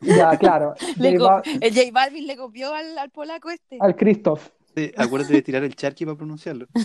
Ya, 0.00 0.36
claro. 0.38 0.74
Le 0.96 1.18
J 1.18 1.42
el 1.60 1.74
J 1.74 1.90
Balvin 1.92 2.26
le 2.26 2.36
copió 2.36 2.72
al, 2.72 2.96
al 2.96 3.10
polaco 3.10 3.50
este. 3.50 3.76
al 3.80 3.94
Christoph. 3.96 4.48
Sí, 4.74 4.92
acuérdate 4.96 5.34
de 5.34 5.42
tirar 5.42 5.64
el 5.64 5.74
charqui 5.74 6.04
para 6.04 6.16
pronunciarlo. 6.16 6.66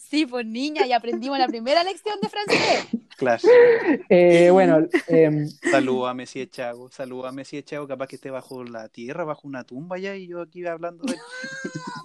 Sí, 0.00 0.26
pues 0.26 0.46
niña, 0.46 0.86
y 0.86 0.92
aprendimos 0.92 1.38
la 1.38 1.46
primera 1.48 1.82
lección 1.82 2.18
de 2.20 2.28
francés. 2.28 2.86
Claro. 3.16 3.42
Eh, 4.08 4.50
bueno, 4.50 4.86
em, 5.08 5.48
Saludo 5.70 6.06
a 6.06 6.14
Messi 6.14 6.40
Echago, 6.40 6.88
saludo 6.90 7.26
a 7.26 7.32
Messi 7.32 7.56
Echago, 7.58 7.86
capaz 7.88 8.06
que 8.06 8.16
esté 8.16 8.30
bajo 8.30 8.62
la 8.64 8.88
tierra, 8.88 9.24
bajo 9.24 9.46
una 9.48 9.64
tumba 9.64 9.98
ya, 9.98 10.14
y 10.14 10.26
yo 10.28 10.40
aquí 10.42 10.64
hablando 10.66 11.04
de. 11.04 11.16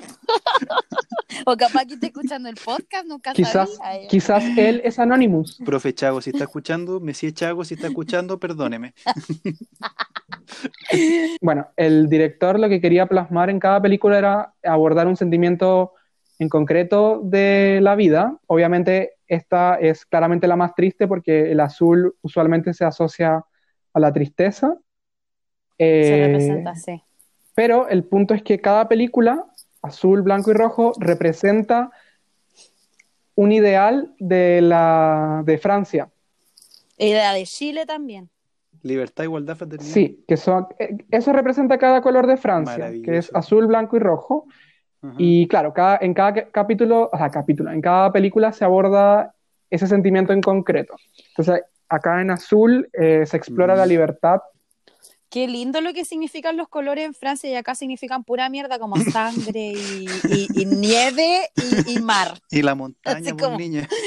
O 1.45 1.55
capaz 1.57 1.85
que 1.85 1.93
esté 1.95 2.07
escuchando 2.07 2.49
el 2.49 2.55
podcast, 2.55 3.05
nunca 3.07 3.33
quizás, 3.33 3.75
sabía. 3.75 4.03
eh. 4.03 4.07
quizás 4.09 4.43
él 4.57 4.81
es 4.83 4.99
Anonymous. 4.99 5.57
Profe 5.65 5.93
Chago, 5.93 6.21
si 6.21 6.31
está 6.31 6.43
escuchando, 6.45 6.99
Messi 6.99 7.27
Echago, 7.27 7.63
si 7.63 7.75
está 7.75 7.87
escuchando, 7.87 8.39
perdóneme. 8.39 8.93
Bueno, 11.41 11.67
el 11.75 12.09
director 12.09 12.59
lo 12.59 12.69
que 12.69 12.81
quería 12.81 13.05
plasmar 13.05 13.49
en 13.49 13.59
cada 13.59 13.81
película 13.81 14.17
era 14.17 14.53
abordar 14.63 15.07
un 15.07 15.15
sentimiento 15.17 15.93
en 16.39 16.49
concreto 16.49 17.21
de 17.23 17.79
la 17.81 17.95
vida. 17.95 18.37
Obviamente 18.47 19.13
esta 19.27 19.75
es 19.75 20.05
claramente 20.05 20.47
la 20.47 20.55
más 20.55 20.75
triste 20.75 21.07
porque 21.07 21.51
el 21.51 21.59
azul 21.59 22.15
usualmente 22.21 22.73
se 22.73 22.83
asocia 22.85 23.43
a 23.93 23.99
la 23.99 24.11
tristeza. 24.11 24.75
Se 25.77 25.85
Eh, 25.85 26.27
representa 26.27 26.71
así. 26.71 27.01
pero 27.55 27.87
el 27.87 28.03
punto 28.03 28.33
es 28.33 28.43
que 28.43 28.59
cada 28.59 28.87
película, 28.87 29.45
azul, 29.81 30.21
blanco 30.21 30.51
y 30.51 30.53
rojo, 30.53 30.93
representa 30.99 31.91
un 33.35 33.51
ideal 33.51 34.13
de, 34.19 34.61
la, 34.61 35.41
de 35.45 35.57
Francia. 35.57 36.09
Y 36.97 37.13
la 37.13 37.33
de 37.33 37.43
Chile 37.45 37.85
también. 37.85 38.29
Libertad, 38.83 39.23
igualdad, 39.23 39.55
fraternidad. 39.55 39.91
Sí, 39.93 40.23
que 40.27 40.37
son, 40.37 40.67
eh, 40.79 40.97
eso 41.11 41.33
representa 41.33 41.77
cada 41.77 42.01
color 42.01 42.27
de 42.27 42.37
Francia, 42.37 42.91
que 43.03 43.17
es 43.17 43.33
azul, 43.33 43.67
blanco 43.67 43.95
y 43.95 43.99
rojo. 43.99 44.45
Ajá. 45.01 45.15
Y 45.17 45.47
claro, 45.47 45.73
cada, 45.73 45.97
en 46.01 46.13
cada 46.13 46.33
ca- 46.33 46.47
capítulo, 46.51 47.09
o 47.11 47.17
sea, 47.17 47.29
capítulo, 47.29 47.71
en 47.71 47.81
cada 47.81 48.11
película 48.11 48.51
se 48.53 48.65
aborda 48.65 49.33
ese 49.69 49.87
sentimiento 49.87 50.33
en 50.33 50.41
concreto. 50.41 50.95
Entonces, 51.29 51.63
acá 51.89 52.21
en 52.21 52.31
azul 52.31 52.89
eh, 52.93 53.25
se 53.25 53.37
explora 53.37 53.73
Mm. 53.75 53.77
la 53.77 53.85
libertad. 53.85 54.41
Qué 55.31 55.47
lindo 55.47 55.79
lo 55.79 55.93
que 55.93 56.03
significan 56.03 56.57
los 56.57 56.67
colores 56.67 57.05
en 57.05 57.13
Francia 57.13 57.49
y 57.49 57.55
acá 57.55 57.73
significan 57.73 58.25
pura 58.25 58.49
mierda 58.49 58.77
como 58.79 58.97
sangre 58.97 59.71
y, 59.71 60.05
y- 60.29 60.47
y 60.61 60.65
nieve 60.65 61.49
y, 61.87 61.93
y 61.93 61.99
mar. 62.01 62.37
Y 62.51 62.61
la 62.61 62.75
montaña, 62.75 63.31
pues, 63.33 63.43
como- 63.43 63.57
niña. 63.57 63.87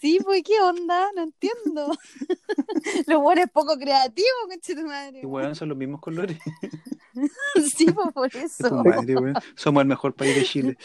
Sí, 0.00 0.18
pues 0.24 0.42
qué 0.44 0.60
onda, 0.60 1.08
no 1.14 1.22
entiendo. 1.22 1.92
Los 3.06 3.20
buenos 3.22 3.46
poco 3.52 3.76
creativos, 3.78 4.30
conche 4.48 4.74
tu 4.74 4.82
madre. 4.86 5.20
Y 5.22 5.26
weón, 5.26 5.54
son 5.54 5.68
los 5.68 5.78
mismos 5.78 6.00
colores. 6.00 6.38
Sí, 7.76 7.86
pues 7.92 8.08
por 8.14 8.30
Tu 8.30 8.38
eso. 8.38 8.82
madre. 8.82 9.34
Somos 9.54 9.82
el 9.82 9.86
mejor 9.88 10.14
país 10.14 10.34
de 10.34 10.44
Chile. 10.44 10.78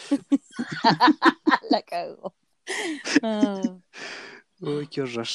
La 1.70 1.80
cago. 1.82 2.34
Ah, 3.22 3.60
Uy, 4.60 4.86
qué 4.88 5.00
horror. 5.02 5.26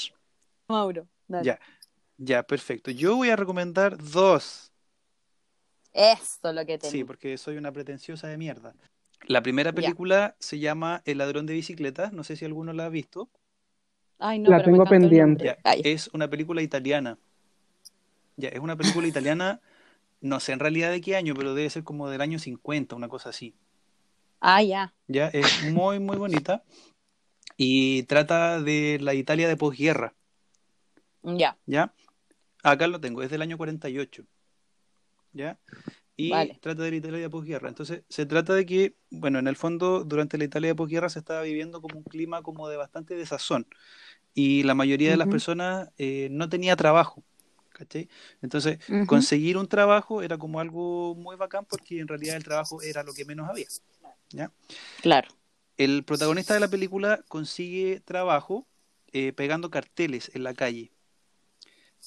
Mauro, 0.68 1.08
dale. 1.28 1.46
Ya, 1.46 1.60
ya, 2.18 2.44
perfecto. 2.44 2.92
Yo 2.92 3.16
voy 3.16 3.30
a 3.30 3.36
recomendar 3.36 3.98
dos. 3.98 4.72
Esto 5.94 6.50
es 6.50 6.56
lo 6.56 6.66
que 6.66 6.78
tengo. 6.78 6.92
Sí, 6.92 7.04
porque 7.04 7.38
soy 7.38 7.58
una 7.58 7.72
pretenciosa 7.72 8.28
de 8.28 8.38
mierda. 8.38 8.74
La 9.28 9.42
primera 9.42 9.72
película 9.72 10.36
se 10.40 10.60
llama 10.60 11.02
El 11.06 11.20
ladrón 11.20 11.46
de 11.46 11.54
bicicletas. 11.54 12.12
No 12.14 12.24
sé 12.24 12.36
si 12.36 12.46
alguno 12.46 12.74
la 12.74 12.86
ha 12.86 12.90
visto. 12.90 13.30
Ay, 14.20 14.40
no, 14.40 14.50
La 14.50 14.58
pero 14.58 14.72
tengo 14.72 14.86
pendiente. 14.86 15.46
Ya, 15.46 15.58
es 15.84 16.10
una 16.14 16.30
película 16.30 16.62
italiana. 16.62 17.18
Ya, 18.36 18.50
es 18.50 18.60
una 18.60 18.76
película 18.76 19.08
italiana, 19.08 19.62
no 20.20 20.40
sé 20.40 20.54
en 20.54 20.60
realidad 20.60 20.90
de 20.90 21.02
qué 21.02 21.16
año, 21.16 21.36
pero 21.36 21.54
debe 21.54 21.70
ser 21.70 21.84
como 21.84 22.10
del 22.10 22.22
año 22.22 22.40
50, 22.40 22.96
una 22.96 23.08
cosa 23.08 23.30
así. 23.30 23.54
Ah, 24.40 24.64
ya. 24.64 24.94
Ya, 25.08 25.28
es 25.28 25.64
muy, 25.72 26.00
muy 26.00 26.18
bonita. 26.18 26.64
Y 27.58 28.04
trata 28.04 28.60
de 28.60 28.98
la 29.02 29.14
Italia 29.14 29.48
de 29.48 29.56
posguerra. 29.56 30.16
Ya. 31.22 31.58
¿Ya? 31.66 31.94
Acá 32.64 32.88
lo 32.88 33.00
tengo, 33.00 33.22
es 33.22 33.30
del 33.30 33.42
año 33.42 33.58
48. 33.58 34.26
¿Ya? 35.34 35.60
Y 36.16 36.30
Vale. 36.30 36.60
trata 36.62 36.84
de 36.84 36.92
la 36.92 36.98
Italia 36.98 37.20
de 37.20 37.30
posguerra. 37.30 37.68
Entonces, 37.68 38.04
se 38.08 38.26
trata 38.26 38.54
de 38.54 38.66
que, 38.66 38.96
bueno, 39.10 39.40
en 39.40 39.48
el 39.48 39.56
fondo, 39.56 40.04
durante 40.04 40.38
la 40.38 40.46
Italia 40.46 40.70
de 40.70 40.76
posguerra 40.76 41.10
se 41.10 41.20
estaba 41.20 41.42
viviendo 41.42 41.82
como 41.82 41.98
un 41.98 42.04
clima 42.04 42.42
como 42.42 42.70
de 42.70 42.78
bastante 42.78 43.16
desazón. 43.16 43.68
Y 44.34 44.64
la 44.64 44.76
mayoría 44.76 45.12
de 45.12 45.18
las 45.18 45.28
personas 45.28 45.90
eh, 45.98 46.30
no 46.32 46.50
tenía 46.50 46.76
trabajo. 46.76 47.24
¿Cachai? 47.70 48.08
Entonces, 48.44 48.78
conseguir 49.08 49.58
un 49.58 49.68
trabajo 49.68 50.22
era 50.22 50.38
como 50.38 50.60
algo 50.60 51.16
muy 51.16 51.36
bacán 51.36 51.66
porque 51.66 52.00
en 52.00 52.08
realidad 52.08 52.38
el 52.38 52.44
trabajo 52.44 52.82
era 52.84 53.04
lo 53.04 53.14
que 53.14 53.26
menos 53.26 53.50
había. 53.50 53.68
¿Ya? 54.30 54.52
Claro. 55.02 55.30
El 55.78 56.04
protagonista 56.04 56.54
de 56.54 56.60
la 56.60 56.68
película 56.68 57.24
consigue 57.28 58.00
trabajo 58.00 58.68
eh, 59.12 59.34
pegando 59.34 59.72
carteles 59.72 60.32
en 60.36 60.44
la 60.44 60.54
calle. 60.54 60.92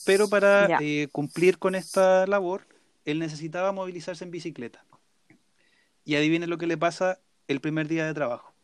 Pero 0.05 0.29
para 0.29 0.77
eh, 0.81 1.09
cumplir 1.13 1.59
con 1.59 1.75
esta 1.75 2.27
labor, 2.27 2.67
él 3.05 3.19
necesitaba 3.19 3.73
movilizarse 3.73 4.25
en 4.25 4.31
bicicleta. 4.31 4.85
Y 6.05 6.15
adivinen 6.15 6.51
lo 6.51 6.59
que 6.59 6.67
le 6.67 6.77
pasa 6.79 7.21
el 7.49 7.61
primer 7.61 7.89
día 7.89 8.07
de 8.07 8.15
trabajo. 8.15 8.55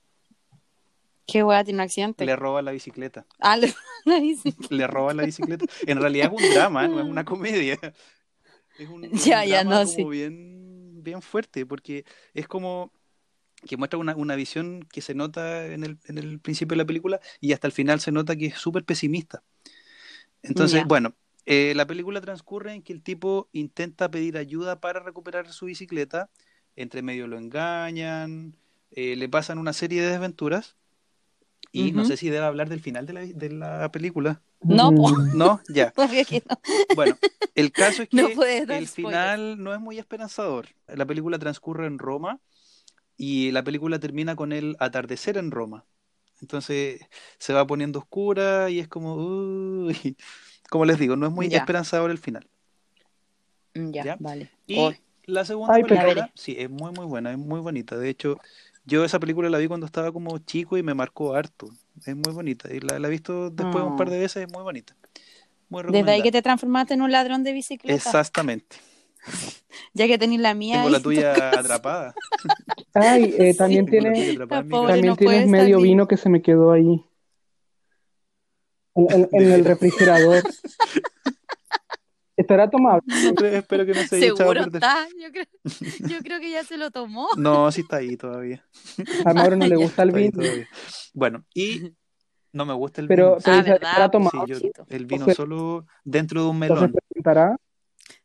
Qué 1.27 1.42
weá, 1.42 1.64
tiene 1.64 1.79
un 1.79 1.81
accidente. 1.83 2.25
Le 2.25 2.37
roba 2.37 2.62
la 2.62 2.73
bicicleta. 2.73 3.27
Ah, 3.40 3.57
le- 3.57 3.75
la 4.05 4.21
bici. 4.21 4.55
Le 4.71 4.87
roba 4.87 5.14
la 5.14 5.25
bicicleta. 5.25 5.64
En 5.87 6.01
realidad 6.01 6.33
es 6.33 6.38
un 6.40 6.49
drama, 6.53 6.87
no 6.88 7.01
es 7.01 7.07
una 7.07 7.25
comedia. 7.33 7.79
Es 8.79 8.88
un, 8.88 9.05
es 9.05 9.27
Ya, 9.27 9.45
un 9.45 9.49
ya, 9.49 9.64
drama 9.64 9.71
no, 9.81 9.85
como 9.87 10.09
sí. 10.09 10.18
bien, 10.18 11.03
bien 11.03 11.23
fuerte, 11.23 11.66
porque 11.66 12.05
es 12.35 12.49
como 12.49 12.92
que 13.66 13.77
muestra 13.77 13.99
una, 13.99 14.16
una 14.16 14.37
visión 14.37 14.83
que 14.92 15.01
se 15.03 15.14
nota 15.14 15.66
en 15.66 15.85
el, 15.85 15.99
en 16.07 16.18
el 16.18 16.40
principio 16.40 16.75
de 16.75 16.79
la 16.83 16.87
película 16.87 17.21
y 17.40 17.53
hasta 17.53 17.66
el 17.68 17.73
final 17.73 18.01
se 18.01 18.12
nota 18.12 18.37
que 18.37 18.47
es 18.47 18.57
súper 18.59 18.85
pesimista. 18.85 19.42
Entonces, 20.42 20.81
Ya. 20.81 20.85
bueno, 20.85 21.14
eh, 21.47 21.75
la 21.75 21.87
película 21.87 22.21
transcurre 22.21 22.75
en 22.75 22.83
que 22.83 22.93
el 22.93 23.03
tipo 23.03 23.49
intenta 23.53 24.11
pedir 24.11 24.37
ayuda 24.37 24.81
para 24.81 25.01
recuperar 25.01 25.53
su 25.53 25.67
bicicleta, 25.67 26.31
entre 26.77 27.03
medio 27.03 27.27
lo 27.27 27.39
engañan, 27.39 28.57
eh, 28.91 29.17
le 29.17 29.29
pasan 29.29 29.59
una 29.59 29.73
serie 29.73 30.03
de 30.03 30.09
desventuras, 30.11 30.77
y 31.73 31.93
no 31.93 32.05
sé 32.05 32.17
si 32.17 32.29
debe 32.29 32.45
hablar 32.45 32.69
del 32.69 32.81
final 32.81 33.07
de 33.07 33.13
la, 33.15 33.21
de 33.23 33.51
la 33.51 33.91
película. 33.91 34.43
No, 34.61 34.91
¿No? 35.35 35.61
Ya. 35.69 35.93
No. 35.97 36.57
Bueno, 36.95 37.17
el 37.55 37.73
caso 37.73 38.03
es 38.03 38.09
que 38.11 38.17
No 38.17 38.29
el 38.29 38.35
spoilers. 38.35 38.91
final 38.91 39.63
no 39.63 39.75
es 39.75 39.81
muy 39.81 39.99
esperanzador. 39.99 40.69
La 40.87 41.07
película 41.07 41.39
transcurre 41.39 41.87
en 41.87 41.99
Roma 41.99 42.41
y 43.17 43.51
la 43.53 43.65
película 43.65 43.99
termina 43.99 44.37
con 44.37 44.53
el 44.53 44.77
atardecer 44.79 45.39
en 45.39 45.51
Roma. 45.51 45.87
Entonces 46.41 47.01
se 47.39 47.53
va 47.53 47.67
poniendo 47.67 48.01
oscura 48.01 48.69
y 48.69 48.81
es 48.81 48.89
como, 48.89 49.15
uy. 49.15 50.17
Como 50.73 50.87
les 50.87 50.99
digo, 50.99 51.17
no 51.17 51.27
es 51.27 51.33
muy 51.33 51.51
Ya. 51.51 51.59
esperanzador 51.59 52.11
el 52.11 52.17
final. 52.17 52.49
Ya, 53.75 54.05
¿Ya? 54.05 54.17
vale. 54.19 54.49
Y 54.67 54.79
Hoy. 54.79 54.97
la 55.27 55.45
segunda 55.45 55.75
Ay, 55.75 55.83
película, 55.83 56.31
sí, 56.35 56.57
es 56.59 56.71
muy 56.71 56.93
muy 56.93 57.05
buena, 57.05 57.31
es 57.31 57.37
muy 57.37 57.61
bonita. 57.61 57.99
De 57.99 58.09
hecho, 58.09 58.39
yo 58.87 59.05
esa 59.05 59.21
película 59.21 59.51
la 59.51 59.59
vi 59.59 59.69
cuando 59.69 59.85
estaba 59.85 60.11
como 60.13 60.39
chico 60.39 60.79
y 60.79 60.83
me 60.83 60.95
marcó 60.95 61.35
harto. 61.35 61.69
Es 62.07 62.17
muy 62.17 62.33
bonita 62.33 62.73
y 62.73 62.81
la, 62.81 62.99
la 62.99 63.09
he 63.09 63.11
visto 63.11 63.51
después 63.51 63.85
un 63.85 63.97
par 63.99 64.09
de 64.09 64.19
veces, 64.19 64.45
es 64.47 64.53
muy 64.53 64.63
bonita. 64.63 64.97
Muy 65.69 65.83
Desde 65.85 66.11
ahí 66.11 66.23
que 66.23 66.33
te 66.33 66.41
transformaste 66.41 66.95
en 66.95 67.03
un 67.03 67.13
ladrón 67.13 67.45
de 67.45 67.53
bicicleta. 67.53 67.95
Exactamente. 67.97 68.77
Ya 69.95 70.07
que 70.07 70.19
tenés 70.19 70.41
la 70.41 70.55
mía. 70.55 70.77
Tengo 70.77 70.89
la 70.91 70.99
tu 70.99 71.05
tuya 71.11 71.59
atrapada. 71.59 72.15
Ay, 72.95 73.35
eh, 73.39 73.55
también 73.55 73.85
la 73.85 73.91
tiene, 73.91 74.37
también 74.49 75.07
no 75.07 75.17
tienes 75.17 75.49
medio 75.49 75.81
vino 75.81 76.07
que 76.09 76.17
se 76.17 76.29
me 76.29 76.43
quedó 76.43 76.73
ahí. 76.73 77.05
En, 78.95 79.11
en- 79.11 79.29
en 79.33 79.53
el 79.53 79.65
refrigerador. 79.65 80.43
¿Estará 82.37 82.69
creo- 83.35 83.53
espero 83.59 83.85
que 83.87 83.93
no 83.93 84.03
se 84.05 84.17
haya 84.17 84.27
echado 84.27 84.51
a 84.51 84.55
Seguro 84.55 84.63
perder. 84.71 84.83
está. 84.83 85.07
Yo 85.21 85.31
creo, 85.33 85.47
yo 86.11 86.19
creo 86.23 86.41
que 86.41 86.51
ya 86.51 86.65
se 86.65 86.77
lo 86.79 86.91
tomó. 86.91 87.29
No, 87.37 87.71
sí 87.71 87.83
está 87.83 87.97
ahí 87.99 88.17
todavía. 88.17 88.65
A 89.25 89.35
Mauro 89.35 89.57
no 89.57 89.67
le 89.67 89.77
gusta 89.85 90.03
el 90.03 90.13
vino. 90.13 90.33
todavía. 90.41 90.67
Bueno, 91.13 91.45
y 91.55 91.93
no 92.53 92.65
me 92.65 92.73
gusta 92.73 93.01
el 93.03 93.09
Pero, 93.09 93.37
vino. 93.37 93.43
pero 93.45 93.57
Ah. 93.57 93.75
¿estará 93.75 94.05
Sí, 94.07 94.11
tomado? 94.11 94.47
yo 94.47 94.57
el 94.89 95.07
vino 95.07 95.27
solo 95.35 95.87
dentro 96.05 96.43
de 96.45 96.49
un 96.49 96.63
Entonces 96.63 96.89
melón. 96.89 96.93
presentará. 97.09 97.57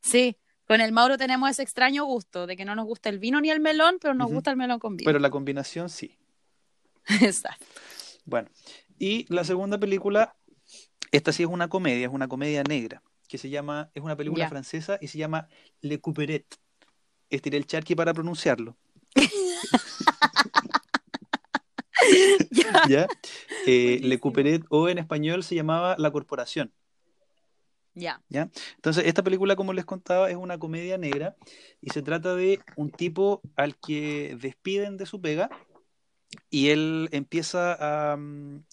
Sí, 0.01 0.37
con 0.65 0.79
el 0.81 0.91
Mauro 0.93 1.17
tenemos 1.17 1.49
ese 1.49 1.61
extraño 1.63 2.05
gusto 2.05 2.47
de 2.47 2.55
que 2.55 2.65
no 2.65 2.75
nos 2.75 2.85
gusta 2.85 3.09
el 3.09 3.19
vino 3.19 3.39
ni 3.41 3.49
el 3.51 3.59
melón, 3.59 3.97
pero 4.01 4.13
nos 4.13 4.27
Ujú. 4.27 4.35
gusta 4.35 4.51
el 4.51 4.57
melón 4.57 4.79
con 4.79 4.95
vino. 4.95 5.07
Pero 5.07 5.19
la 5.19 5.29
combinación 5.29 5.89
sí. 5.89 6.17
Exacto. 7.21 7.65
Bueno, 8.25 8.49
y 8.97 9.25
la 9.33 9.43
segunda 9.43 9.77
película, 9.77 10.35
esta 11.11 11.31
sí 11.31 11.43
es 11.43 11.49
una 11.49 11.69
comedia, 11.69 12.07
es 12.07 12.13
una 12.13 12.27
comedia 12.27 12.63
negra, 12.63 13.01
que 13.27 13.37
se 13.37 13.49
llama, 13.49 13.89
es 13.93 14.03
una 14.03 14.15
película 14.15 14.47
francesa 14.49 14.97
y 15.01 15.07
se 15.07 15.17
llama 15.17 15.47
Le 15.81 15.99
Couperet. 15.99 16.45
Estiré 17.29 17.57
el 17.57 17.65
charqui 17.65 17.95
para 17.95 18.13
pronunciarlo. 18.13 18.77
Ya. 22.51 22.83
¿Ya? 22.87 23.07
Eh, 23.65 23.99
Le. 24.01 24.19
Couperet, 24.19 24.63
o 24.69 24.87
en 24.87 24.97
español 24.97 25.43
se 25.43 25.55
llamaba 25.55 25.95
La 25.97 26.11
Corporación. 26.11 26.71
Ya. 27.93 28.21
¿ya? 28.29 28.49
Entonces, 28.75 29.05
esta 29.07 29.23
película, 29.23 29.55
como 29.55 29.73
les 29.73 29.83
contaba, 29.83 30.29
es 30.29 30.35
una 30.35 30.59
comedia 30.59 30.97
negra 30.97 31.35
y 31.81 31.89
se 31.89 32.03
trata 32.03 32.35
de 32.35 32.61
un 32.75 32.91
tipo 32.91 33.41
al 33.55 33.75
que 33.75 34.37
despiden 34.39 34.97
de 34.97 35.05
su 35.07 35.19
pega 35.19 35.49
y 36.49 36.69
él 36.69 37.09
empieza 37.11 38.11
a, 38.11 38.17
mm, 38.17 38.63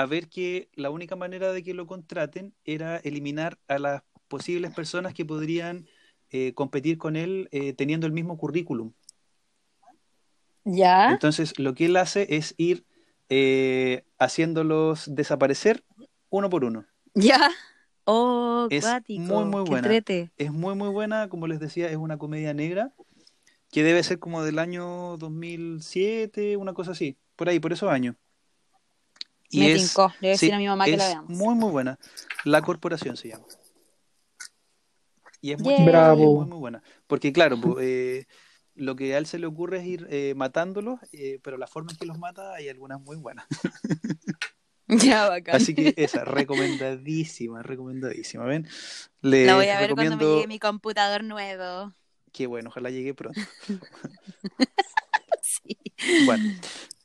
a 0.00 0.06
ver 0.06 0.28
que 0.28 0.68
la 0.74 0.90
única 0.90 1.16
manera 1.16 1.52
de 1.52 1.62
que 1.62 1.74
lo 1.74 1.86
contraten 1.86 2.54
era 2.64 2.98
eliminar 2.98 3.58
a 3.66 3.78
las 3.78 4.02
posibles 4.28 4.72
personas 4.72 5.12
que 5.12 5.24
podrían 5.24 5.88
eh, 6.30 6.52
competir 6.54 6.98
con 6.98 7.16
él 7.16 7.48
eh, 7.50 7.72
teniendo 7.72 8.06
el 8.06 8.12
mismo 8.12 8.36
currículum. 8.38 8.92
Ya. 10.64 11.10
Entonces, 11.10 11.58
lo 11.58 11.74
que 11.74 11.86
él 11.86 11.96
hace 11.96 12.36
es 12.36 12.54
ir 12.58 12.84
eh, 13.28 14.04
haciéndolos 14.18 15.12
desaparecer 15.12 15.82
uno 16.30 16.48
por 16.48 16.64
uno. 16.64 16.86
Ya. 17.14 17.50
Oh, 18.04 18.68
Es 18.70 18.84
cuático. 18.84 19.20
muy, 19.20 19.46
muy 19.46 19.62
buena. 19.62 19.88
Es 20.36 20.52
muy, 20.52 20.76
muy 20.76 20.90
buena, 20.90 21.28
como 21.28 21.48
les 21.48 21.58
decía, 21.58 21.90
es 21.90 21.96
una 21.96 22.18
comedia 22.18 22.54
negra 22.54 22.92
que 23.72 23.82
debe 23.82 24.02
ser 24.02 24.18
como 24.20 24.44
del 24.44 24.60
año 24.60 25.16
2007, 25.16 26.56
una 26.56 26.72
cosa 26.72 26.92
así, 26.92 27.18
por 27.34 27.48
ahí, 27.48 27.58
por 27.58 27.72
esos 27.72 27.90
años. 27.90 28.14
Y 29.50 29.60
Me 29.60 29.72
es, 29.72 29.88
tincó. 29.88 30.08
Le 30.08 30.18
voy 30.20 30.28
a 30.28 30.32
decir 30.32 30.48
sí, 30.50 30.54
a 30.54 30.58
mi 30.58 30.66
mamá 30.66 30.84
que 30.84 30.96
la 30.96 31.06
veamos. 31.06 31.30
muy, 31.30 31.54
muy 31.54 31.70
buena. 31.70 31.98
La 32.44 32.62
Corporación 32.62 33.16
se 33.16 33.28
llama. 33.28 33.44
Y 35.40 35.52
es 35.52 35.60
muy, 35.62 35.74
Bravo. 35.84 36.34
muy, 36.40 36.46
muy 36.46 36.58
buena. 36.58 36.82
Porque 37.06 37.32
claro, 37.32 37.60
po, 37.60 37.76
eh, 37.80 38.26
lo 38.74 38.94
que 38.96 39.14
a 39.14 39.18
él 39.18 39.26
se 39.26 39.38
le 39.38 39.46
ocurre 39.46 39.78
es 39.78 39.86
ir 39.86 40.06
eh, 40.10 40.34
matándolos, 40.36 41.00
eh, 41.12 41.38
pero 41.42 41.56
la 41.56 41.66
forma 41.66 41.92
en 41.92 41.96
que 41.98 42.06
los 42.06 42.18
mata 42.18 42.54
hay 42.54 42.68
algunas 42.68 43.00
muy 43.00 43.16
buenas. 43.16 43.46
Ya, 44.90 45.28
bacán. 45.28 45.54
Así 45.56 45.74
que 45.74 45.92
esa, 45.98 46.24
recomendadísima, 46.24 47.62
recomendadísima. 47.62 48.44
¿Ven? 48.46 48.66
Les 49.20 49.46
La 49.46 49.54
voy 49.54 49.68
a 49.68 49.78
ver 49.78 49.90
cuando 49.94 50.16
me 50.16 50.22
recomiendo- 50.22 50.34
llegue 50.36 50.48
mi 50.48 50.58
computador 50.58 51.24
nuevo. 51.24 51.92
Qué 52.32 52.46
bueno, 52.46 52.70
ojalá 52.70 52.88
llegue 52.88 53.12
pronto. 53.12 53.38
Sí. 55.42 55.76
Bueno, 56.24 56.54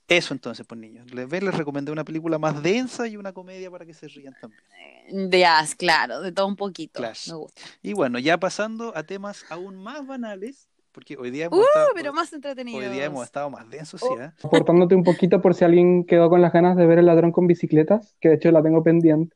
eso 0.07 0.33
entonces, 0.33 0.65
pues 0.67 0.79
niños. 0.79 1.11
Les, 1.13 1.29
les 1.31 1.55
recomendé 1.55 1.91
una 1.91 2.03
película 2.03 2.37
más 2.37 2.61
densa 2.61 3.07
y 3.07 3.17
una 3.17 3.33
comedia 3.33 3.71
para 3.71 3.85
que 3.85 3.93
se 3.93 4.07
rían 4.07 4.35
también. 4.39 4.61
De 5.29 5.39
jazz, 5.39 5.75
claro, 5.75 6.21
de 6.21 6.31
todo 6.31 6.47
un 6.47 6.55
poquito. 6.55 6.99
Claro. 6.99 7.15
Me 7.27 7.33
gusta. 7.35 7.61
Y 7.81 7.93
bueno, 7.93 8.19
ya 8.19 8.37
pasando 8.37 8.95
a 8.95 9.03
temas 9.03 9.45
aún 9.49 9.75
más 9.75 10.05
banales, 10.05 10.67
porque 10.91 11.17
hoy 11.17 11.31
día 11.31 11.45
hemos, 11.45 11.59
Uh, 11.59 11.63
estado, 11.63 11.89
pero 11.95 12.13
más 12.13 12.31
entretenido. 12.33 12.77
hoy 12.77 12.89
día 12.89 13.05
hemos 13.05 13.23
estado 13.25 13.49
más 13.49 13.67
densos, 13.69 13.99
sí, 14.01 14.07
Oh. 14.09 14.19
¿eh? 14.21 14.31
Aportándote 14.43 14.93
un 14.93 15.03
poquito 15.03 15.41
por 15.41 15.55
si 15.55 15.63
alguien 15.65 16.05
quedó 16.05 16.29
con 16.29 16.41
las 16.41 16.53
ganas 16.53 16.77
de 16.77 16.85
ver 16.85 16.99
El 16.99 17.07
ladrón 17.07 17.31
con 17.31 17.47
bicicletas, 17.47 18.15
que 18.21 18.29
de 18.29 18.35
hecho 18.35 18.51
la 18.51 18.61
tengo 18.61 18.83
pendiente. 18.83 19.35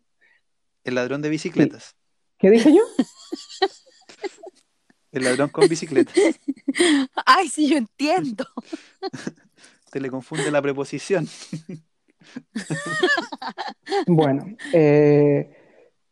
El 0.83 0.95
ladrón 0.95 1.21
de 1.21 1.29
bicicletas. 1.29 1.95
¿Qué 2.37 2.51
dije 2.51 2.73
yo? 2.73 2.81
El 5.11 5.23
ladrón 5.23 5.49
con 5.49 5.67
bicicletas. 5.67 6.13
Ay, 7.25 7.47
sí, 7.49 7.67
yo 7.69 7.77
entiendo. 7.77 8.45
Te 9.91 9.99
le 9.99 10.09
confunde 10.09 10.51
la 10.51 10.61
preposición. 10.61 11.27
Bueno, 14.07 14.43
eh, 14.73 15.49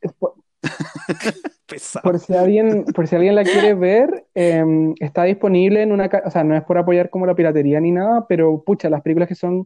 por, 2.03 2.19
si 2.19 2.33
alguien, 2.33 2.85
por 2.85 3.07
si 3.07 3.15
alguien 3.15 3.35
la 3.35 3.43
quiere 3.43 3.73
ver, 3.73 4.25
eh, 4.33 4.63
está 4.99 5.23
disponible 5.23 5.81
en 5.81 5.91
una, 5.91 6.09
o 6.25 6.31
sea, 6.31 6.43
no 6.43 6.55
es 6.55 6.63
por 6.63 6.77
apoyar 6.77 7.09
como 7.09 7.25
la 7.25 7.35
piratería 7.35 7.79
ni 7.79 7.91
nada, 7.91 8.25
pero 8.27 8.63
pucha, 8.63 8.89
las 8.89 9.01
películas 9.01 9.27
que 9.27 9.35
son 9.35 9.65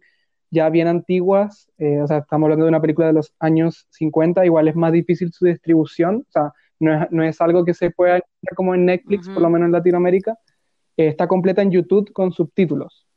ya 0.52 0.69
bien 0.69 0.88
antiguas, 0.88 1.69
eh, 1.78 2.02
o 2.02 2.08
sea, 2.08 2.19
estamos 2.19 2.48
hablando 2.48 2.65
de 2.65 2.69
una 2.69 2.82
película 2.82 3.08
de 3.08 3.13
los 3.13 3.34
años 3.39 3.88
50, 3.91 4.45
igual 4.45 4.67
es 4.67 4.76
más 4.76 4.91
difícil 4.91 5.32
su 5.32 5.45
distribución, 5.45 6.26
o 6.28 6.32
sea, 6.32 6.54
no 6.80 7.04
es, 7.04 7.12
no 7.12 7.24
es 7.24 7.39
algo 7.41 7.65
que 7.65 7.74
se 7.74 7.91
pueda 7.91 8.17
encontrar 8.17 8.56
como 8.56 8.74
en 8.76 8.86
Netflix, 8.86 9.30
por 9.30 9.41
lo 9.41 9.50
menos 9.50 9.67
en 9.67 9.74
Latinoamérica, 9.74 10.38
Eh, 10.98 11.08
está 11.08 11.28
completa 11.28 11.62
en 11.62 11.72
YouTube 11.72 12.12
con 12.12 12.32
subtítulos. 12.34 13.08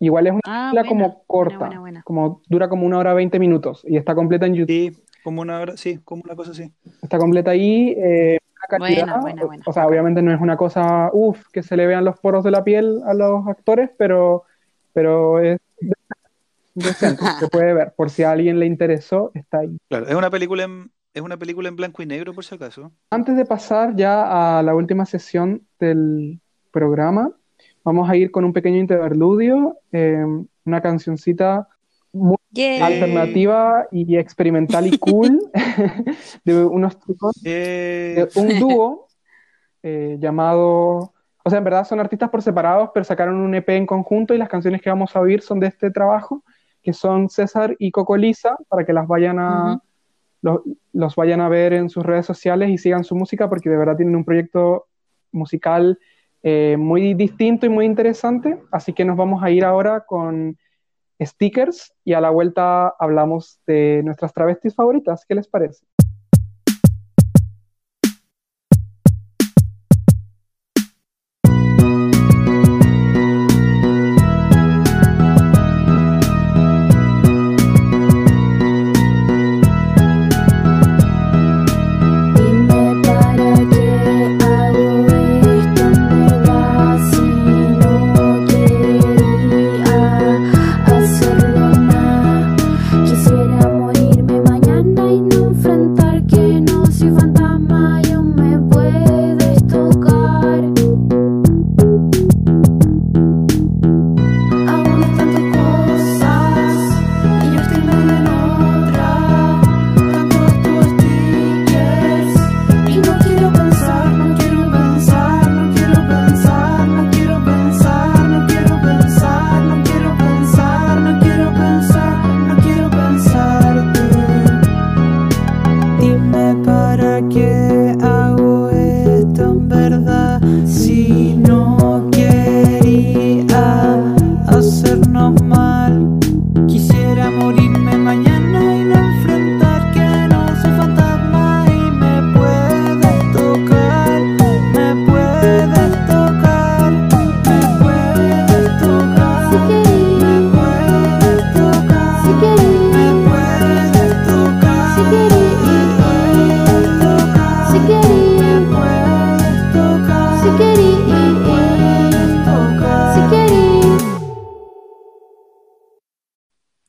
Igual 0.00 0.26
es 0.26 0.32
una 0.32 0.40
Ah, 0.44 0.70
película 0.72 0.90
buena, 0.90 1.08
como 1.08 1.24
corta, 1.26 1.58
buena, 1.58 1.80
buena. 1.80 2.02
como 2.04 2.42
dura 2.48 2.68
como 2.68 2.86
una 2.86 2.98
hora 2.98 3.14
veinte 3.14 3.38
minutos 3.38 3.82
y 3.86 3.96
está 3.96 4.14
completa 4.14 4.46
en 4.46 4.54
YouTube. 4.54 4.68
Sí, 4.68 5.02
como 5.22 5.40
una 5.42 5.60
hora, 5.60 5.76
sí, 5.76 5.98
como 6.04 6.22
una 6.24 6.34
cosa 6.36 6.50
así. 6.52 6.72
Está 7.02 7.18
completa 7.18 7.50
ahí. 7.52 7.94
eh, 7.96 8.38
una 8.56 8.78
calidad, 8.78 9.02
Buena, 9.06 9.20
buena, 9.20 9.44
buena. 9.44 9.62
O 9.66 9.72
sea, 9.72 9.86
obviamente 9.86 10.22
no 10.22 10.32
es 10.34 10.40
una 10.40 10.56
cosa, 10.56 11.10
uff, 11.12 11.46
que 11.52 11.62
se 11.62 11.76
le 11.76 11.86
vean 11.86 12.04
los 12.04 12.18
poros 12.18 12.44
de 12.44 12.50
la 12.50 12.64
piel 12.64 13.00
a 13.06 13.12
los 13.14 13.46
actores, 13.46 13.90
pero, 13.98 14.44
pero 14.92 15.38
es 15.40 15.58
decente, 16.74 17.24
se 17.38 17.48
puede 17.48 17.74
ver. 17.74 17.92
Por 17.96 18.10
si 18.10 18.22
a 18.22 18.30
alguien 18.32 18.58
le 18.58 18.66
interesó, 18.66 19.30
está 19.34 19.58
ahí. 19.60 19.76
Claro, 19.88 20.06
es 20.08 20.14
una 20.14 20.30
película 20.30 20.64
en, 20.64 20.90
es 21.12 21.22
una 21.22 21.36
película 21.36 21.68
en 21.68 21.76
blanco 21.76 22.02
y 22.02 22.06
negro, 22.06 22.32
por 22.34 22.44
si 22.44 22.54
acaso. 22.54 22.90
Antes 23.10 23.36
de 23.36 23.44
pasar 23.44 23.94
ya 23.96 24.58
a 24.58 24.62
la 24.62 24.74
última 24.74 25.06
sesión 25.06 25.66
del 25.78 26.40
programa, 26.70 27.32
vamos 27.84 28.08
a 28.08 28.16
ir 28.16 28.30
con 28.30 28.44
un 28.44 28.52
pequeño 28.52 28.78
interludio, 28.78 29.78
eh, 29.92 30.24
una 30.64 30.80
cancioncita 30.80 31.68
muy 32.12 32.36
Yay. 32.50 32.80
alternativa 32.80 33.86
y 33.90 34.16
experimental 34.16 34.86
y 34.86 34.98
cool 34.98 35.40
de 36.44 36.64
unos 36.64 36.98
chicos 37.00 37.34
de 37.42 38.28
un 38.36 38.58
dúo 38.58 39.08
eh, 39.82 40.16
llamado, 40.18 41.12
o 41.44 41.50
sea, 41.50 41.58
en 41.58 41.64
verdad 41.64 41.84
son 41.84 42.00
artistas 42.00 42.30
por 42.30 42.40
separados, 42.40 42.90
pero 42.94 43.04
sacaron 43.04 43.36
un 43.36 43.54
EP 43.54 43.68
en 43.70 43.86
conjunto 43.86 44.32
y 44.34 44.38
las 44.38 44.48
canciones 44.48 44.80
que 44.80 44.88
vamos 44.88 45.14
a 45.14 45.20
oír 45.20 45.42
son 45.42 45.60
de 45.60 45.66
este 45.66 45.90
trabajo, 45.90 46.42
que 46.82 46.92
son 46.92 47.28
César 47.28 47.76
y 47.78 47.90
Coco 47.90 48.16
Lisa, 48.16 48.56
para 48.68 48.86
que 48.86 48.92
las 48.92 49.06
vayan 49.06 49.38
a, 49.38 49.82
los 50.92 51.16
vayan 51.16 51.40
a 51.40 51.48
ver 51.48 51.72
en 51.72 51.90
sus 51.90 52.04
redes 52.04 52.24
sociales 52.24 52.70
y 52.70 52.78
sigan 52.78 53.04
su 53.04 53.14
música, 53.16 53.48
porque 53.48 53.68
de 53.68 53.76
verdad 53.76 53.96
tienen 53.96 54.16
un 54.16 54.24
proyecto 54.24 54.86
musical 55.32 55.98
eh, 56.46 56.76
muy 56.78 57.14
distinto 57.14 57.64
y 57.64 57.70
muy 57.70 57.86
interesante. 57.86 58.60
Así 58.70 58.92
que 58.92 59.06
nos 59.06 59.16
vamos 59.16 59.42
a 59.42 59.50
ir 59.50 59.64
ahora 59.64 60.04
con 60.06 60.58
stickers 61.20 61.94
y 62.04 62.12
a 62.12 62.20
la 62.20 62.28
vuelta 62.28 62.88
hablamos 62.98 63.60
de 63.66 64.02
nuestras 64.04 64.34
travestis 64.34 64.74
favoritas. 64.74 65.24
¿Qué 65.26 65.34
les 65.34 65.48
parece? 65.48 65.86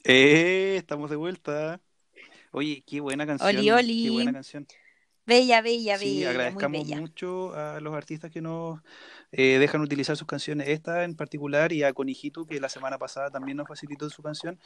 Eh, 0.06 0.76
estamos 0.78 1.10
de 1.10 1.16
vuelta. 1.16 1.82
Oye, 2.51 2.84
qué 2.86 3.01
buena 3.01 3.26
canción. 3.26 3.56
Oli, 3.56 3.72
oli. 3.72 4.03
Qué 4.03 4.10
buena 4.12 4.34
canción. 4.34 4.68
Bella, 5.28 5.62
bella, 5.64 5.97
Sí, 5.97 6.06
bella, 6.06 6.18
muy 6.18 6.26
agradezcamos 6.26 6.84
bella. 6.84 7.01
mucho 7.01 7.56
a 7.56 7.80
los 7.80 7.95
artistas 7.95 8.30
que 8.30 8.41
nos 8.41 8.80
eh, 9.32 9.58
dejan 9.58 9.82
utilizar 9.82 10.16
sus 10.16 10.28
canciones, 10.28 10.68
esta 10.68 11.03
en 11.03 11.16
particular, 11.16 11.74
y 11.74 11.82
a 11.82 11.93
Conejito, 11.93 12.45
que 12.45 12.60
la 12.60 12.70
semana 12.70 12.99
pasada 12.99 13.32
también 13.32 13.58
nos 13.58 13.68
facilitó 13.68 14.08
su 14.12 14.22
canción, 14.22 14.60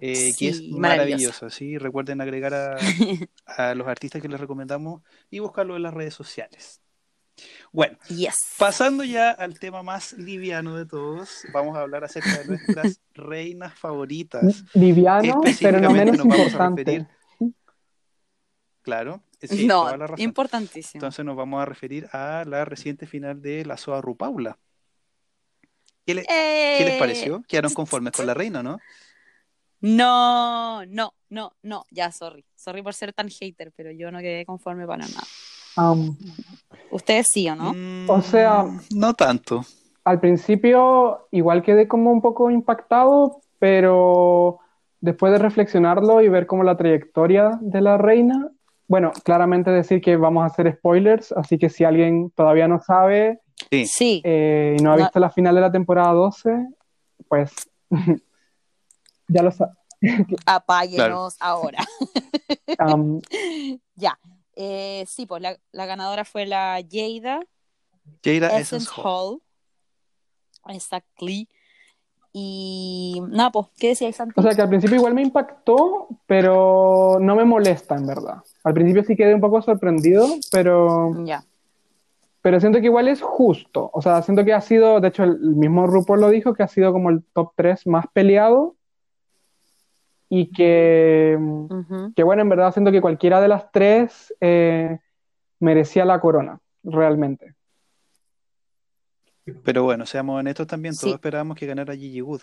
eh, 0.00 0.32
que 0.38 0.48
es 0.50 0.62
maravillosa. 0.68 1.50
¿sí? 1.50 1.78
Recuerden 1.78 2.20
agregar 2.20 2.54
a, 2.54 2.76
a 3.46 3.74
los 3.74 3.88
artistas 3.88 4.22
que 4.22 4.28
les 4.28 4.38
recomendamos 4.38 5.02
y 5.30 5.40
buscarlo 5.40 5.74
en 5.74 5.82
las 5.82 5.92
redes 5.94 6.14
sociales. 6.14 6.80
Bueno, 7.72 7.98
Yes. 8.08 8.36
pasando 8.58 9.02
ya 9.04 9.30
al 9.30 9.58
tema 9.58 9.82
más 9.82 10.12
liviano 10.12 10.76
de 10.76 10.86
todos, 10.86 11.42
vamos 11.52 11.76
a 11.76 11.80
hablar 11.80 12.04
acerca 12.04 12.38
de 12.38 12.46
nuestras 12.46 13.00
reinas 13.14 13.76
favoritas. 13.78 14.64
Liviano, 14.74 15.40
pero 15.60 15.80
no 15.80 15.90
menos 15.90 16.16
nos 16.18 16.26
vamos 16.26 16.38
a 16.40 16.42
importante. 16.46 16.84
referir- 16.84 17.06
Claro, 18.82 19.22
sí, 19.40 19.66
no, 19.66 19.82
toda 19.84 19.96
la 19.96 20.06
razón. 20.06 20.20
importantísimo. 20.22 20.98
Entonces 20.98 21.24
nos 21.24 21.36
vamos 21.36 21.60
a 21.62 21.64
referir 21.64 22.06
a 22.12 22.44
la 22.46 22.64
reciente 22.66 23.06
final 23.06 23.40
de 23.40 23.64
la 23.64 23.76
Soa 23.78 24.00
Rupaula. 24.02 24.58
¿Qué, 26.06 26.14
le- 26.14 26.22
qué 26.26 26.78
les 26.84 26.94
Eh, 26.94 26.96
pareció? 26.98 27.42
Quedaron 27.48 27.72
conformes 27.72 28.12
con 28.12 28.26
la 28.26 28.34
reina, 28.34 28.62
¿no? 28.62 28.78
No, 29.80 30.84
no, 30.86 31.14
no, 31.30 31.56
no, 31.62 31.84
ya, 31.90 32.12
sorry. 32.12 32.44
Sorry 32.54 32.82
por 32.82 32.92
ser 32.94 33.12
tan 33.14 33.28
hater, 33.30 33.72
pero 33.74 33.90
yo 33.90 34.10
no 34.10 34.18
quedé 34.20 34.44
conforme 34.46 34.86
para 34.86 35.06
nada. 35.06 35.22
Ustedes 36.90 37.26
sí 37.32 37.48
o 37.48 37.56
no? 37.56 37.72
Mm, 37.74 38.10
O 38.10 38.22
sea- 38.22 38.64
no 38.94 39.14
tanto. 39.14 39.64
al 40.04 40.20
principio 40.20 41.26
igual 41.30 41.62
quedé 41.62 41.88
como 41.88 42.10
un 42.12 42.20
poco 42.20 42.50
impactado, 42.50 43.40
pero 43.58 44.58
después 45.00 45.32
de 45.32 45.38
reflexionarlo 45.38 46.20
y 46.20 46.28
ver 46.28 46.46
como 46.46 46.62
la 46.62 46.76
trayectoria 46.76 47.58
de 47.62 47.80
la 47.80 47.96
reina, 47.96 48.50
bueno, 48.86 49.12
claramente 49.24 49.70
decir 49.70 50.00
que 50.02 50.16
vamos 50.16 50.42
a 50.42 50.46
hacer 50.46 50.70
spoilers, 50.76 51.32
así 51.32 51.56
que 51.58 51.70
si 51.70 51.84
alguien 51.84 52.30
todavía 52.30 52.68
no 52.68 52.80
sabe 52.80 53.40
Sí. 53.70 53.86
Sí, 53.86 54.20
eh, 54.24 54.76
y 54.78 54.82
no 54.82 54.92
ha 54.92 54.96
No. 54.96 55.02
visto 55.04 55.18
la 55.20 55.30
final 55.30 55.54
de 55.54 55.60
la 55.62 55.72
temporada 55.72 56.12
12, 56.12 56.50
pues 57.28 57.50
ya 59.28 59.42
lo 59.42 59.50
sabe. 59.52 59.72
apáguenos 60.46 61.36
ahora. 61.40 61.78
Ya. 63.96 64.18
Eh, 64.56 65.04
sí, 65.06 65.26
pues 65.26 65.42
la, 65.42 65.58
la 65.72 65.86
ganadora 65.86 66.24
fue 66.24 66.46
la 66.46 66.80
Jada 66.90 67.40
Jada 68.22 68.46
Essence 68.48 68.60
Essence 68.60 68.90
Hall. 68.96 69.40
Hall. 70.64 70.74
Exactly. 70.74 71.48
Y 72.36 73.22
nada, 73.28 73.50
pues, 73.52 73.68
¿qué 73.78 73.88
decías, 73.88 74.16
Santi? 74.16 74.34
o 74.36 74.42
sea 74.42 74.54
que 74.54 74.62
al 74.62 74.68
principio 74.68 74.96
igual 74.96 75.14
me 75.14 75.22
impactó, 75.22 76.08
pero 76.26 77.18
no 77.20 77.36
me 77.36 77.44
molesta 77.44 77.94
en 77.94 78.08
verdad. 78.08 78.38
Al 78.64 78.74
principio 78.74 79.04
sí 79.04 79.14
quedé 79.14 79.34
un 79.34 79.40
poco 79.40 79.62
sorprendido, 79.62 80.26
pero... 80.50 81.14
Ya. 81.24 81.44
Pero 82.42 82.60
siento 82.60 82.80
que 82.80 82.86
igual 82.86 83.06
es 83.06 83.22
justo. 83.22 83.88
O 83.94 84.02
sea, 84.02 84.20
siento 84.22 84.44
que 84.44 84.52
ha 84.52 84.60
sido, 84.60 85.00
de 85.00 85.08
hecho, 85.08 85.22
el 85.22 85.38
el 85.40 85.54
mismo 85.54 85.86
RuPaul 85.86 86.20
lo 86.20 86.28
dijo, 86.28 86.54
que 86.54 86.64
ha 86.64 86.68
sido 86.68 86.92
como 86.92 87.08
el 87.08 87.22
top 87.32 87.52
3 87.54 87.86
más 87.86 88.06
peleado. 88.12 88.74
Y 90.36 90.50
que, 90.50 91.38
que 92.16 92.22
bueno, 92.24 92.42
en 92.42 92.48
verdad 92.48 92.72
siento 92.72 92.90
que 92.90 93.00
cualquiera 93.00 93.40
de 93.40 93.46
las 93.46 93.70
tres 93.70 94.34
eh, 94.40 94.98
merecía 95.60 96.04
la 96.04 96.20
corona, 96.20 96.58
realmente. 96.82 97.54
Pero 99.62 99.84
bueno, 99.84 100.06
seamos 100.06 100.40
honestos 100.40 100.66
también, 100.66 100.94
todos 100.94 101.12
Sí. 101.12 101.14
esperábamos 101.14 101.56
que 101.56 101.66
ganara 101.66 101.94
Gigi 101.94 102.20
Wood. 102.20 102.42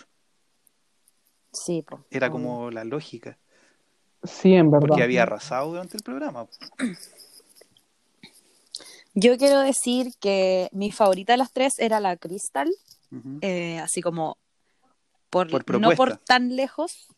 Sí, 1.52 1.84
pues. 1.86 2.00
Era 2.10 2.30
como 2.30 2.70
la 2.70 2.84
lógica, 2.84 3.38
Sí, 4.22 4.54
en 4.54 4.70
verdad. 4.70 4.86
porque 4.88 5.02
había 5.02 5.24
arrasado 5.24 5.68
durante 5.68 5.98
el 5.98 6.02
programa. 6.02 6.46
Yo 9.14 9.36
quiero 9.36 9.60
decir 9.60 10.12
que 10.18 10.70
mi 10.72 10.90
favorita 10.92 11.34
de 11.34 11.36
las 11.38 11.52
tres 11.52 11.78
era 11.78 12.00
la 12.00 12.16
Crystal, 12.16 12.70
eh, 13.42 13.78
así 13.80 14.00
como 14.00 14.38
por, 15.28 15.50
Por 15.50 15.78
no 15.80 15.90
por 15.90 16.16
tan 16.16 16.56
lejos, 16.56 17.08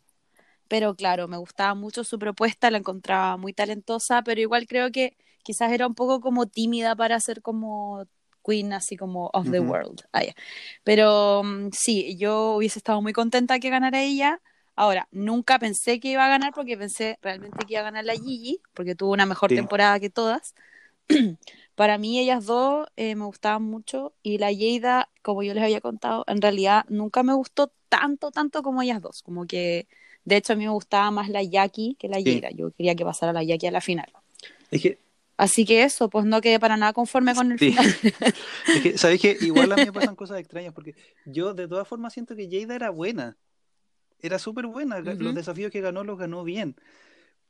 pero 0.68 0.94
claro, 0.94 1.28
me 1.28 1.36
gustaba 1.36 1.74
mucho 1.74 2.04
su 2.04 2.18
propuesta, 2.18 2.70
la 2.70 2.78
encontraba 2.78 3.36
muy 3.36 3.52
talentosa, 3.52 4.22
pero 4.22 4.40
igual 4.40 4.66
creo 4.66 4.90
que 4.90 5.16
quizás 5.42 5.72
era 5.72 5.86
un 5.86 5.94
poco 5.94 6.20
como 6.20 6.46
tímida 6.46 6.96
para 6.96 7.20
ser 7.20 7.42
como 7.42 8.04
queen, 8.44 8.72
así 8.72 8.96
como 8.96 9.30
of 9.32 9.50
the 9.50 9.60
Ujú. 9.60 9.70
world. 9.70 10.02
Ah, 10.12 10.22
ya. 10.24 10.34
Pero 10.84 11.42
mm, 11.44 11.70
sí, 11.72 12.16
yo 12.18 12.52
hubiese 12.56 12.78
estado 12.78 13.00
muy 13.02 13.12
contenta 13.12 13.58
que 13.58 13.70
ganara 13.70 14.02
ella. 14.02 14.40
Ahora, 14.76 15.08
nunca 15.12 15.58
pensé 15.58 16.00
que 16.00 16.08
iba 16.08 16.24
a 16.26 16.28
ganar 16.28 16.52
porque 16.52 16.76
pensé 16.76 17.18
realmente 17.22 17.64
que 17.64 17.74
iba 17.74 17.80
a 17.80 17.84
ganar 17.84 18.04
la 18.04 18.14
Gigi, 18.14 18.60
porque 18.74 18.94
tuvo 18.94 19.12
una 19.12 19.26
mejor 19.26 19.50
Sí. 19.50 19.56
temporada 19.56 20.00
que 20.00 20.10
todas. 20.10 20.54
Para 21.74 21.98
mí 21.98 22.18
ellas 22.18 22.46
dos 22.46 22.86
eh, 22.96 23.14
me 23.16 23.24
gustaban 23.24 23.62
mucho 23.64 24.14
y 24.22 24.38
la 24.38 24.52
Yeida, 24.52 25.10
como 25.22 25.42
yo 25.42 25.54
les 25.54 25.62
había 25.64 25.80
contado, 25.80 26.24
en 26.28 26.40
realidad 26.42 26.84
nunca 26.88 27.22
me 27.22 27.34
gustó 27.34 27.72
tanto, 27.88 28.30
tanto 28.30 28.62
como 28.62 28.82
ellas 28.82 29.00
dos. 29.02 29.22
Como 29.22 29.46
que, 29.46 29.88
de 30.24 30.36
hecho, 30.36 30.52
a 30.52 30.56
mí 30.56 30.64
me 30.64 30.70
gustaba 30.72 31.10
más 31.10 31.28
la 31.28 31.42
Jackie 31.42 31.96
que 31.98 32.08
la 32.08 32.18
Sí. 32.18 32.24
Yeida. 32.24 32.50
Yo 32.50 32.70
quería 32.72 32.94
que 32.94 33.04
pasara 33.04 33.32
la 33.32 33.42
Jackie 33.42 33.66
a 33.66 33.70
la 33.70 33.80
final. 33.80 34.10
Es 34.70 34.82
que, 34.82 34.98
Así 35.36 35.64
que 35.64 35.82
eso, 35.82 36.08
pues 36.08 36.24
no 36.24 36.40
quedé 36.40 36.60
para 36.60 36.76
nada 36.76 36.92
conforme 36.92 37.34
con 37.34 37.50
el 37.50 37.58
Sí. 37.58 37.70
final. 37.72 37.86
es 38.76 38.82
que, 38.82 38.98
¿sabes 38.98 39.20
qué? 39.20 39.36
Igual 39.40 39.72
a 39.72 39.76
mí 39.76 39.84
me 39.84 39.92
pasan 40.12 40.14
cosas 40.14 40.38
extrañas, 40.38 40.72
porque 40.72 40.94
yo 41.26 41.54
de 41.54 41.66
todas 41.66 41.88
formas 41.88 42.12
siento 42.12 42.36
que 42.36 42.48
Jada 42.48 42.76
era 42.76 42.90
buena. 42.90 43.36
Era 44.20 44.38
súper 44.38 44.66
buena. 44.68 45.00
Los 45.00 45.34
desafíos 45.34 45.72
que 45.72 45.80
ganó 45.80 46.04
los 46.04 46.18
ganó 46.18 46.44
bien. 46.44 46.76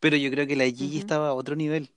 Pero 0.00 0.16
yo 0.16 0.30
creo 0.30 0.46
que 0.46 0.56
la 0.56 0.64
Gigi 0.64 0.98
estaba 0.98 1.28
a 1.28 1.34
otro 1.34 1.56
nivel. 1.56 1.90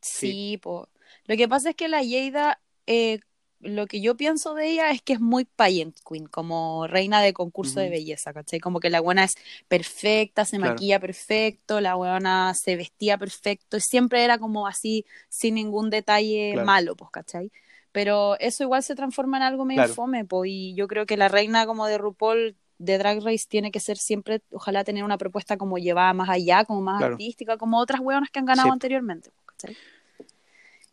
Sí, 0.00 0.58
pues. 0.62 0.86
Lo 1.24 1.36
que 1.36 1.48
pasa 1.48 1.70
es 1.70 1.76
que 1.76 1.88
la 1.88 2.02
Yeida, 2.02 2.60
eh, 2.86 3.20
lo 3.60 3.86
que 3.86 4.00
yo 4.00 4.16
pienso 4.16 4.54
de 4.54 4.70
ella 4.70 4.90
es 4.90 5.02
que 5.02 5.14
es 5.14 5.20
muy 5.20 5.44
pageant 5.44 5.96
queen, 6.08 6.26
como 6.26 6.86
reina 6.86 7.20
de 7.22 7.32
concurso 7.32 7.80
de 7.80 7.88
belleza, 7.88 8.32
¿cachai? 8.32 8.60
Como 8.60 8.80
que 8.80 8.90
la 8.90 9.00
buena 9.00 9.24
es 9.24 9.34
perfecta, 9.68 10.44
se 10.44 10.58
Claro. 10.58 10.72
maquilla 10.74 11.00
perfecto, 11.00 11.80
la 11.80 11.94
buena 11.94 12.52
se 12.54 12.76
vestía 12.76 13.18
perfecto, 13.18 13.76
y 13.76 13.80
siempre 13.80 14.24
era 14.24 14.38
como 14.38 14.66
así, 14.66 15.04
sin 15.28 15.54
ningún 15.54 15.90
detalle 15.90 16.52
Claro. 16.52 16.66
malo, 16.66 16.96
pues, 16.96 17.10
¿cachai? 17.10 17.50
Pero 17.92 18.38
eso 18.40 18.62
igual 18.62 18.82
se 18.82 18.94
transforma 18.94 19.38
en 19.38 19.42
algo 19.44 19.64
medio 19.64 19.80
Claro. 19.80 19.94
fome, 19.94 20.24
pues, 20.24 20.50
y 20.52 20.74
yo 20.74 20.86
creo 20.86 21.06
que 21.06 21.16
la 21.16 21.28
reina 21.28 21.66
como 21.66 21.86
de 21.86 21.96
RuPaul 21.98 22.56
de 22.78 22.98
Drag 22.98 23.22
Race 23.24 23.46
tiene 23.48 23.70
que 23.70 23.80
ser 23.80 23.96
siempre, 23.96 24.42
ojalá 24.50 24.84
tener 24.84 25.02
una 25.02 25.16
propuesta 25.16 25.56
como 25.56 25.78
llevada 25.78 26.12
más 26.12 26.28
allá, 26.28 26.64
como 26.66 26.82
más 26.82 27.02
artística, 27.02 27.56
como 27.56 27.78
otras 27.78 28.00
hueonas 28.02 28.28
que 28.30 28.38
han 28.38 28.44
ganado 28.44 28.68
Sí. 28.68 28.72
anteriormente, 28.72 29.30
pues, 29.34 29.46
¿cachai? 29.46 29.76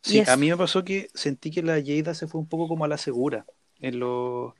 Sí, 0.03 0.21
a 0.27 0.37
mí 0.37 0.49
me 0.49 0.57
pasó 0.57 0.83
que 0.83 1.07
sentí 1.13 1.49
que 1.51 1.63
la 1.63 1.81
Jada 1.83 2.13
se 2.13 2.27
fue 2.27 2.41
un 2.41 2.47
poco 2.47 2.67
como 2.67 2.85
a 2.85 2.87
la 2.87 2.97
segura 2.97 3.45
en 3.79 3.99
los, 3.99 4.53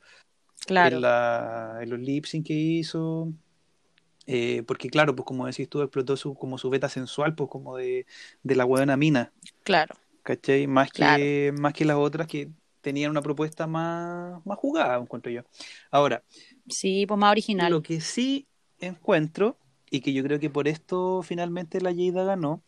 Claro. 0.66 0.96
en 0.96 1.02
la, 1.02 1.78
en 1.82 1.90
los 1.90 2.00
lip 2.00 2.24
sync 2.26 2.46
que 2.46 2.54
hizo. 2.54 3.32
Eh, 4.26 4.62
porque 4.66 4.88
claro, 4.88 5.14
pues 5.14 5.26
como 5.26 5.46
decís 5.46 5.68
tú, 5.68 5.82
explotó 5.82 6.16
su, 6.16 6.34
como 6.34 6.56
su 6.58 6.70
beta 6.70 6.88
sensual, 6.88 7.34
pues 7.34 7.50
como 7.50 7.76
de, 7.76 8.06
de 8.42 8.56
la 8.56 8.64
buena 8.64 8.96
mina, 8.96 9.32
Claro, 9.62 9.94
¿cachai? 10.22 10.66
Más 10.66 10.90
Claro. 10.90 11.22
que, 11.22 11.52
más 11.58 11.74
que 11.74 11.84
las 11.84 11.96
otras 11.96 12.26
que 12.26 12.50
tenían 12.80 13.10
una 13.10 13.22
propuesta 13.22 13.66
más, 13.66 14.44
más 14.46 14.58
jugada, 14.58 14.96
encuentro 14.98 15.30
yo. 15.30 15.42
Ahora, 15.90 16.22
sí, 16.68 17.06
pues 17.06 17.18
más 17.18 17.30
original. 17.32 17.70
lo 17.72 17.82
que 17.82 18.00
sí 18.00 18.46
encuentro, 18.80 19.58
y 19.90 20.00
que 20.00 20.12
yo 20.12 20.22
creo 20.24 20.40
que 20.40 20.50
por 20.50 20.68
esto 20.68 21.22
finalmente 21.22 21.80
la 21.80 21.94
Jada 21.94 22.24
ganó, 22.24 22.62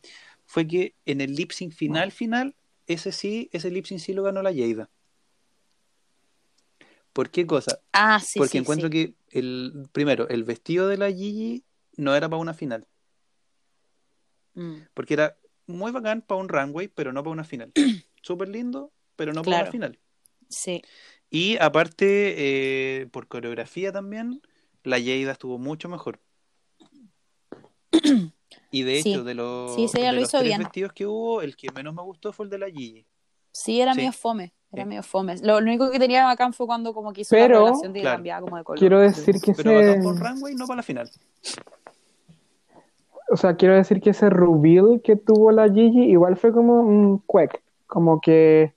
fue 0.46 0.66
que 0.66 0.94
en 1.06 1.20
el 1.20 1.34
lip 1.34 1.52
sync 1.52 1.72
final, 1.72 2.12
final, 2.12 2.54
ese 2.86 3.12
sí, 3.12 3.48
ese 3.52 3.70
lip 3.70 3.86
sync 3.86 4.00
sí 4.00 4.12
lo 4.12 4.22
ganó 4.22 4.42
la 4.42 4.52
Jada. 4.54 4.90
¿Por 7.12 7.30
qué 7.30 7.46
cosa? 7.46 7.80
Ah, 7.92 8.20
sí, 8.20 8.38
Porque 8.38 8.52
sí, 8.52 8.58
encuentro 8.58 8.88
sí. 8.88 8.92
que 8.92 9.14
el 9.30 9.88
primero, 9.92 10.28
el 10.28 10.44
vestido 10.44 10.88
de 10.88 10.98
la 10.98 11.10
Gigi 11.10 11.64
no 11.96 12.14
era 12.14 12.28
para 12.28 12.40
una 12.40 12.54
final, 12.54 12.86
Mm, 14.56 14.88
porque 14.94 15.14
era 15.14 15.36
muy 15.66 15.92
bacán 15.92 16.22
para 16.22 16.40
un 16.40 16.48
runway, 16.48 16.88
pero 16.88 17.12
no 17.12 17.22
para 17.22 17.32
una 17.32 17.44
final. 17.44 17.72
Súper 18.22 18.48
lindo, 18.48 18.90
pero 19.14 19.32
no 19.32 19.42
para 19.42 19.62
una 19.62 19.70
final. 19.70 19.98
sí, 20.48 20.82
Y 21.30 21.58
aparte, 21.60 22.34
eh, 23.02 23.06
por 23.08 23.28
coreografía 23.28 23.92
también, 23.92 24.40
la 24.82 24.98
Jada 24.98 25.32
estuvo 25.32 25.58
mucho 25.58 25.88
mejor. 25.88 26.20
Y 28.70 28.82
de 28.82 29.02
Sí. 29.02 29.12
hecho, 29.14 29.24
de 29.24 29.34
los, 29.34 29.74
Sí, 29.74 29.88
sí, 29.88 29.98
ella 29.98 30.08
de 30.08 30.12
lo 30.14 30.20
los 30.20 30.28
hizo 30.28 30.38
tres 30.38 30.48
bien. 30.48 30.58
vestidos 30.60 30.92
que 30.92 31.06
hubo, 31.06 31.40
el 31.42 31.56
que 31.56 31.70
menos 31.72 31.94
me 31.94 32.02
gustó 32.02 32.32
fue 32.32 32.44
el 32.46 32.50
de 32.50 32.58
la 32.58 32.66
Gigi. 32.70 33.06
sí, 33.52 33.80
era 33.80 33.92
Sí. 33.94 33.98
medio 34.00 34.12
fome, 34.12 34.52
era 34.72 34.82
Sí. 34.82 34.88
medio 34.88 35.02
fome. 35.02 35.36
Lo, 35.38 35.60
lo 35.60 35.66
único 35.66 35.90
que 35.90 35.98
tenía 35.98 36.24
bacán 36.26 36.52
fue 36.52 36.66
cuando 36.66 36.92
como 36.92 37.12
que 37.12 37.22
hizo 37.22 37.30
Pero- 37.34 37.54
la 37.54 37.58
revelación 37.66 37.92
de 37.94 38.00
Claro. 38.02 38.16
cambiaba 38.16 38.40
como 38.42 38.56
de 38.58 38.64
color. 38.64 38.78
Quiero 38.78 39.00
decir 39.00 39.40
que 39.40 39.54
Pero 39.54 39.80
ese, 39.80 40.02
por 40.02 40.18
runway, 40.18 40.54
no 40.54 40.66
para 40.66 40.76
la 40.78 40.82
final. 40.82 41.10
o 43.30 43.36
sea, 43.36 43.56
quiero 43.56 43.74
decir 43.74 44.00
que 44.00 44.10
ese 44.10 44.30
reveal 44.30 45.00
que 45.02 45.16
tuvo 45.16 45.50
la 45.52 45.68
Gigi 45.72 46.04
igual 46.04 46.36
fue 46.36 46.52
como 46.52 46.80
un 46.80 47.18
cuec, 47.18 47.62
como 47.86 48.20
que 48.20 48.74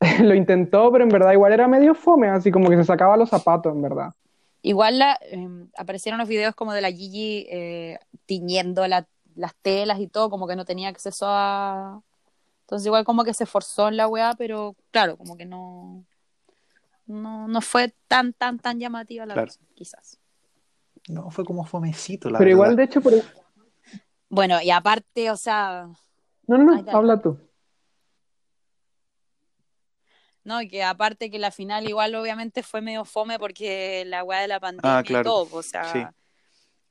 lo 0.22 0.34
intentó, 0.34 0.90
pero 0.92 1.04
en 1.04 1.10
verdad 1.10 1.32
igual 1.32 1.52
era 1.52 1.66
medio 1.68 1.94
fome, 1.94 2.28
así 2.28 2.50
como 2.50 2.68
que 2.70 2.76
se 2.76 2.84
sacaba 2.84 3.16
los 3.16 3.30
zapatos, 3.30 3.72
en 3.74 3.82
verdad. 3.82 4.12
Igual 4.64 4.98
la, 4.98 5.18
eh, 5.22 5.46
aparecieron 5.76 6.18
los 6.18 6.26
videos 6.28 6.54
como 6.54 6.72
de 6.72 6.80
la 6.80 6.90
Gigi 6.90 7.46
eh, 7.50 7.98
tiñendo 8.26 8.86
la- 8.88 9.06
las 9.36 9.54
telas 9.56 10.00
y 10.00 10.08
todo, 10.08 10.30
como 10.30 10.46
que 10.48 10.56
no 10.56 10.64
tenía 10.64 10.88
acceso 10.88 11.26
a... 11.28 12.02
Entonces 12.62 12.86
igual 12.86 13.04
como 13.04 13.24
que 13.24 13.34
se 13.34 13.44
forzó 13.46 13.88
en 13.88 13.96
la 13.98 14.08
weá, 14.08 14.32
pero 14.38 14.74
claro, 14.90 15.16
como 15.18 15.36
que 15.36 15.44
no... 15.44 16.04
No, 17.06 17.46
no 17.46 17.60
fue 17.60 17.94
tan, 18.08 18.32
tan, 18.32 18.58
tan 18.58 18.80
llamativa 18.80 19.26
la 19.26 19.34
Claro. 19.34 19.48
cosa, 19.48 19.60
quizás. 19.74 20.18
No, 21.08 21.30
fue 21.30 21.44
como 21.44 21.66
fomecito, 21.66 22.30
la 22.30 22.38
Pero 22.38 22.50
igual, 22.50 22.74
de 22.76 22.84
hecho, 22.84 23.02
por... 23.02 23.12
Bueno, 24.30 24.62
y 24.62 24.70
aparte, 24.70 25.30
o 25.30 25.36
sea, 25.36 25.88
No, 26.46 26.56
no, 26.56 26.80
no, 26.82 26.90
habla 26.90 27.20
tú. 27.20 27.38
No, 30.44 30.60
que 30.70 30.82
aparte 30.84 31.30
que 31.30 31.38
la 31.38 31.50
final 31.50 31.88
igual 31.88 32.14
obviamente 32.14 32.62
fue 32.62 32.80
medio 32.80 33.04
fome 33.04 33.38
porque 33.38 34.04
la 34.06 34.22
weá 34.24 34.40
de 34.40 34.48
la 34.48 34.60
pandemia 34.60 34.98
Ah, 34.98 35.02
claro. 35.02 35.20
y 35.22 35.24
todo, 35.24 35.56
o 35.58 35.62
sea, 35.62 35.84
Sí. 35.92 36.00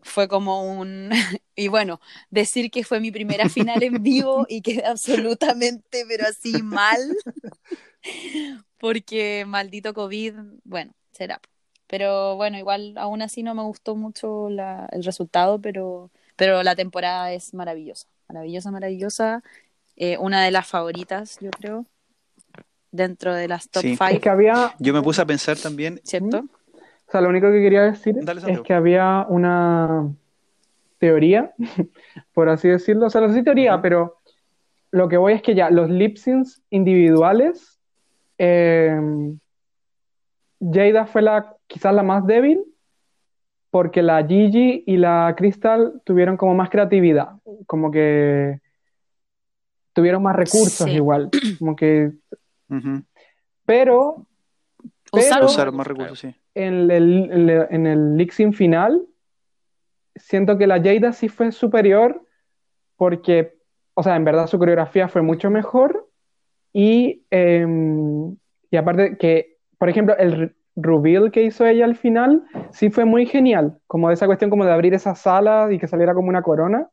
fue 0.02 0.28
como 0.28 0.64
un... 0.80 1.10
y 1.56 1.68
bueno, 1.70 2.02
decir 2.30 2.70
que 2.72 2.84
fue 2.84 3.00
mi 3.00 3.12
primera 3.12 3.48
final 3.50 3.82
en 3.84 4.02
vivo 4.04 4.46
y 4.50 4.62
quedé 4.62 4.84
absolutamente, 4.86 6.04
pero 6.08 6.26
así 6.28 6.62
mal, 6.64 7.00
porque 8.78 9.46
maldito 9.48 9.94
COVID, 9.94 10.34
bueno, 10.64 10.94
será. 11.12 11.40
Pero 11.88 12.36
bueno, 12.36 12.58
igual 12.58 12.96
aún 12.98 13.22
así 13.22 13.44
no 13.44 13.54
me 13.54 13.62
gustó 13.64 13.96
mucho 13.96 14.50
la- 14.50 14.88
el 14.92 15.04
resultado, 15.04 15.60
pero, 15.62 16.10
pero 16.36 16.64
la 16.64 16.76
temporada 16.76 17.32
es 17.34 17.54
maravillosa, 17.54 18.08
maravillosa, 18.28 18.72
maravillosa. 18.72 19.44
Eh, 19.96 20.18
una 20.18 20.44
de 20.44 20.50
las 20.52 20.68
favoritas, 20.68 21.38
yo 21.40 21.52
creo, 21.52 21.86
dentro 22.94 23.34
de 23.34 23.48
las 23.50 23.70
top 23.70 23.82
Sí. 23.82 23.98
five, 23.98 24.14
Es 24.16 24.20
que 24.22 24.30
había, 24.30 24.74
Yo 24.80 24.94
me 24.94 25.02
puse 25.02 25.22
a 25.22 25.26
pensar 25.26 25.58
también, 25.58 26.00
¿cierto? 26.04 26.46
o 27.08 27.12
sea, 27.12 27.20
lo 27.22 27.30
único 27.30 27.48
que 27.52 27.62
quería 27.62 27.82
decir 27.84 28.16
Dale, 28.22 28.42
es 28.54 28.62
que 28.62 28.74
había 28.74 29.26
una 29.28 30.08
teoría, 31.00 31.52
por 32.34 32.48
así 32.50 32.70
decirlo, 32.70 33.08
o 33.08 33.10
sea, 33.10 33.20
no 33.22 33.28
sé 33.30 33.36
si 33.36 33.44
teoría, 33.44 33.82
pero 33.82 34.20
lo 34.92 35.10
que 35.10 35.18
voy 35.18 35.34
es 35.34 35.42
que 35.42 35.56
ya 35.56 35.70
los 35.70 35.90
lip 35.90 36.18
syncs 36.18 36.62
individuales, 36.70 37.80
eh, 38.38 38.96
Jada 40.72 41.06
fue 41.08 41.22
la 41.24 41.56
quizás 41.68 41.94
la 41.94 42.04
más 42.04 42.26
débil, 42.26 42.64
porque 43.70 44.02
la 44.04 44.24
Gigi 44.26 44.84
y 44.86 44.98
la 44.98 45.34
Crystal 45.36 46.00
tuvieron 46.06 46.38
como 46.38 46.54
más 46.54 46.70
creatividad, 46.70 47.30
como 47.66 47.90
que 47.92 48.60
tuvieron 49.94 50.22
más 50.24 50.36
recursos 50.36 50.88
Sí. 50.90 50.96
igual, 50.96 51.30
como 51.60 51.76
que, 51.76 52.12
ujú, 52.70 53.04
pero 53.66 54.26
Usaron 55.12 55.46
usaron 55.46 55.76
más 55.76 55.86
recursos, 55.88 56.20
sí. 56.20 56.34
en 56.56 56.90
el, 56.90 57.32
en 57.32 57.50
el, 57.50 57.68
en 57.70 57.88
el 57.88 58.18
lip 58.18 58.32
sync 58.32 58.54
final, 58.56 59.06
siento 60.16 60.58
que 60.58 60.68
la 60.68 60.82
Jada 60.82 61.12
sí 61.14 61.30
fue 61.30 61.52
superior 61.52 62.22
porque, 62.98 63.54
o 63.94 64.04
sea, 64.04 64.16
en 64.16 64.24
verdad 64.26 64.48
su 64.48 64.58
coreografía 64.60 65.08
fue 65.08 65.22
mucho 65.22 65.50
mejor 65.50 66.10
y, 66.72 67.24
em, 67.30 68.36
y 68.72 68.78
aparte 68.78 69.18
que, 69.18 69.58
por 69.78 69.90
ejemplo, 69.90 70.16
el 70.18 70.32
re- 70.34 70.56
reveal 70.76 71.32
que 71.32 71.44
hizo 71.44 71.66
ella 71.66 71.86
al 71.86 71.96
final 71.96 72.44
sí 72.72 72.90
fue 72.90 73.06
muy 73.06 73.26
genial, 73.28 73.80
como 73.88 74.08
de 74.08 74.16
esa 74.16 74.26
cuestión 74.26 74.50
como 74.50 74.66
de 74.66 74.72
abrir 74.72 74.94
esa 74.94 75.14
sala 75.16 75.72
y 75.72 75.78
que 75.78 75.88
saliera 75.88 76.14
como 76.16 76.30
una 76.30 76.42
corona, 76.42 76.90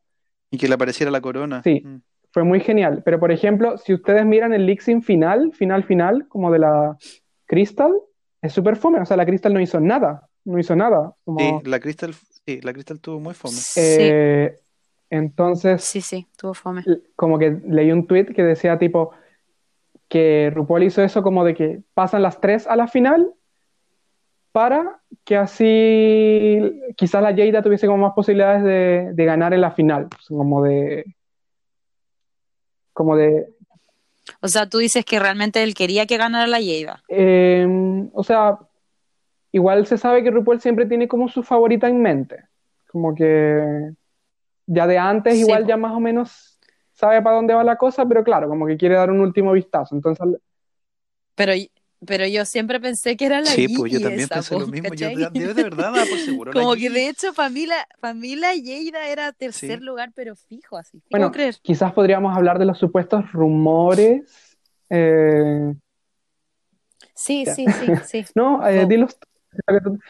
Y 0.51 0.57
que 0.57 0.67
le 0.67 0.75
apareciera 0.75 1.11
la 1.11 1.21
corona. 1.21 1.63
Sí. 1.63 1.81
Mm. 1.83 1.97
Fue 2.31 2.43
muy 2.43 2.59
genial. 2.59 3.01
Pero, 3.03 3.19
por 3.19 3.31
ejemplo, 3.31 3.77
si 3.77 3.93
ustedes 3.93 4.25
miran 4.25 4.53
el 4.53 4.79
sync 4.79 5.03
final, 5.03 5.51
final, 5.53 5.83
final, 5.83 6.27
como 6.27 6.51
de 6.51 6.59
la 6.59 6.97
Crystal, 7.45 7.93
es 8.41 8.53
súper 8.53 8.75
fome, 8.75 8.99
o 8.99 9.05
sea, 9.05 9.17
la 9.17 9.25
Crystal 9.25 9.53
no 9.53 9.59
hizo 9.61 9.79
nada, 9.79 10.27
no 10.45 10.57
hizo 10.57 10.75
nada. 10.75 11.13
Como, 11.23 11.59
Sí, 11.61 11.69
la 11.69 11.79
Crystal, 11.79 12.13
sí, 12.13 12.59
la 12.61 12.73
Crystal 12.73 12.99
tuvo 12.99 13.19
muy 13.19 13.33
fome. 13.33 13.55
eh, 13.75 14.55
entonces, 15.09 15.83
Sí, 15.83 16.01
sí, 16.01 16.27
tuvo 16.37 16.53
fome. 16.53 16.83
como 17.15 17.37
que 17.37 17.59
leí 17.67 17.91
un 17.91 18.07
tweet 18.07 18.27
que 18.27 18.43
decía 18.43 18.79
tipo 18.79 19.11
que 20.07 20.51
RuPaul 20.53 20.83
hizo 20.83 21.01
eso 21.01 21.21
como 21.21 21.43
de 21.43 21.53
que 21.53 21.81
pasan 21.93 22.21
las 22.21 22.39
tres 22.41 22.65
a 22.67 22.75
la 22.75 22.87
final 22.87 23.31
para 24.51 24.99
que 25.23 25.37
así 25.37 26.59
quizás 26.97 27.21
la 27.21 27.33
Jada 27.35 27.61
tuviese 27.61 27.87
como 27.87 28.03
más 28.05 28.13
posibilidades 28.13 28.63
de, 28.63 29.11
de 29.13 29.25
ganar 29.25 29.53
en 29.53 29.61
la 29.61 29.71
final, 29.71 30.07
pues, 30.09 30.25
como 30.27 30.63
de 30.63 31.05
como 33.01 33.17
de 33.17 33.47
O 34.41 34.47
sea, 34.47 34.69
tú 34.69 34.77
dices 34.77 35.03
que 35.03 35.19
realmente 35.19 35.63
él 35.63 35.73
quería 35.73 36.05
que 36.05 36.17
ganara 36.17 36.45
la 36.47 36.59
Jada. 36.59 37.03
eh, 37.09 37.67
o 38.13 38.23
sea, 38.23 38.59
igual 39.51 39.87
se 39.87 39.97
sabe 39.97 40.23
que 40.23 40.31
RuPaul 40.31 40.61
siempre 40.61 40.85
tiene 40.85 41.07
como 41.07 41.27
su 41.27 41.41
favorita 41.41 41.87
en 41.87 42.01
mente, 42.01 42.43
como 42.91 43.15
que 43.15 43.91
ya 44.67 44.85
de 44.85 44.97
antes 44.97 45.33
Sí, 45.33 45.41
igual 45.41 45.65
ya 45.65 45.77
más 45.77 45.93
o 45.93 45.99
menos 45.99 46.59
sabe 46.93 47.21
para 47.21 47.37
dónde 47.37 47.55
va 47.55 47.63
la 47.63 47.77
cosa, 47.77 48.05
pero 48.05 48.23
claro, 48.23 48.47
como 48.47 48.67
que 48.67 48.77
quiere 48.77 48.95
dar 48.95 49.09
un 49.09 49.21
último 49.21 49.51
vistazo, 49.53 49.95
entonces 49.95 50.39
Pero, 51.35 51.53
pero 52.05 52.25
yo 52.27 52.45
siempre 52.45 52.79
pensé 52.79 53.15
que 53.15 53.25
era 53.25 53.41
la 53.41 53.51
Sí, 53.51 53.67
pues 53.77 53.91
yo 53.91 53.99
también 53.99 54.21
esa, 54.21 54.35
pensé 54.35 54.57
lo 54.57 54.67
mismo. 54.67 54.93
Yo 54.93 55.07
de, 55.07 55.29
yo 55.33 55.53
de 55.53 55.63
verdad 55.63 55.91
daba 55.93 56.05
por 56.05 56.19
seguro. 56.19 56.53
la 56.53 56.61
Como 56.61 56.73
que 56.73 56.79
Gigi. 56.81 56.89
de 56.89 57.09
hecho 57.09 57.33
mí 58.13 58.35
la 58.35 58.53
Jada 58.55 59.07
era 59.07 59.31
tercer 59.33 59.79
Sí. 59.79 59.85
lugar, 59.85 60.11
pero 60.15 60.35
fijo 60.35 60.77
así. 60.77 60.99
¿Puedo 61.09 61.11
Bueno, 61.11 61.31
creer? 61.31 61.55
quizás 61.61 61.93
podríamos 61.93 62.35
hablar 62.35 62.59
de 62.59 62.65
los 62.65 62.77
supuestos 62.77 63.31
rumores. 63.31 64.23
eh, 64.89 65.73
Sí, 67.13 67.45
sí, 67.45 67.65
sí, 67.67 67.87
sí. 68.07 68.25
no, 68.35 68.67
eh, 68.67 68.83
Oh. 68.83 68.87
dilos 68.87 69.17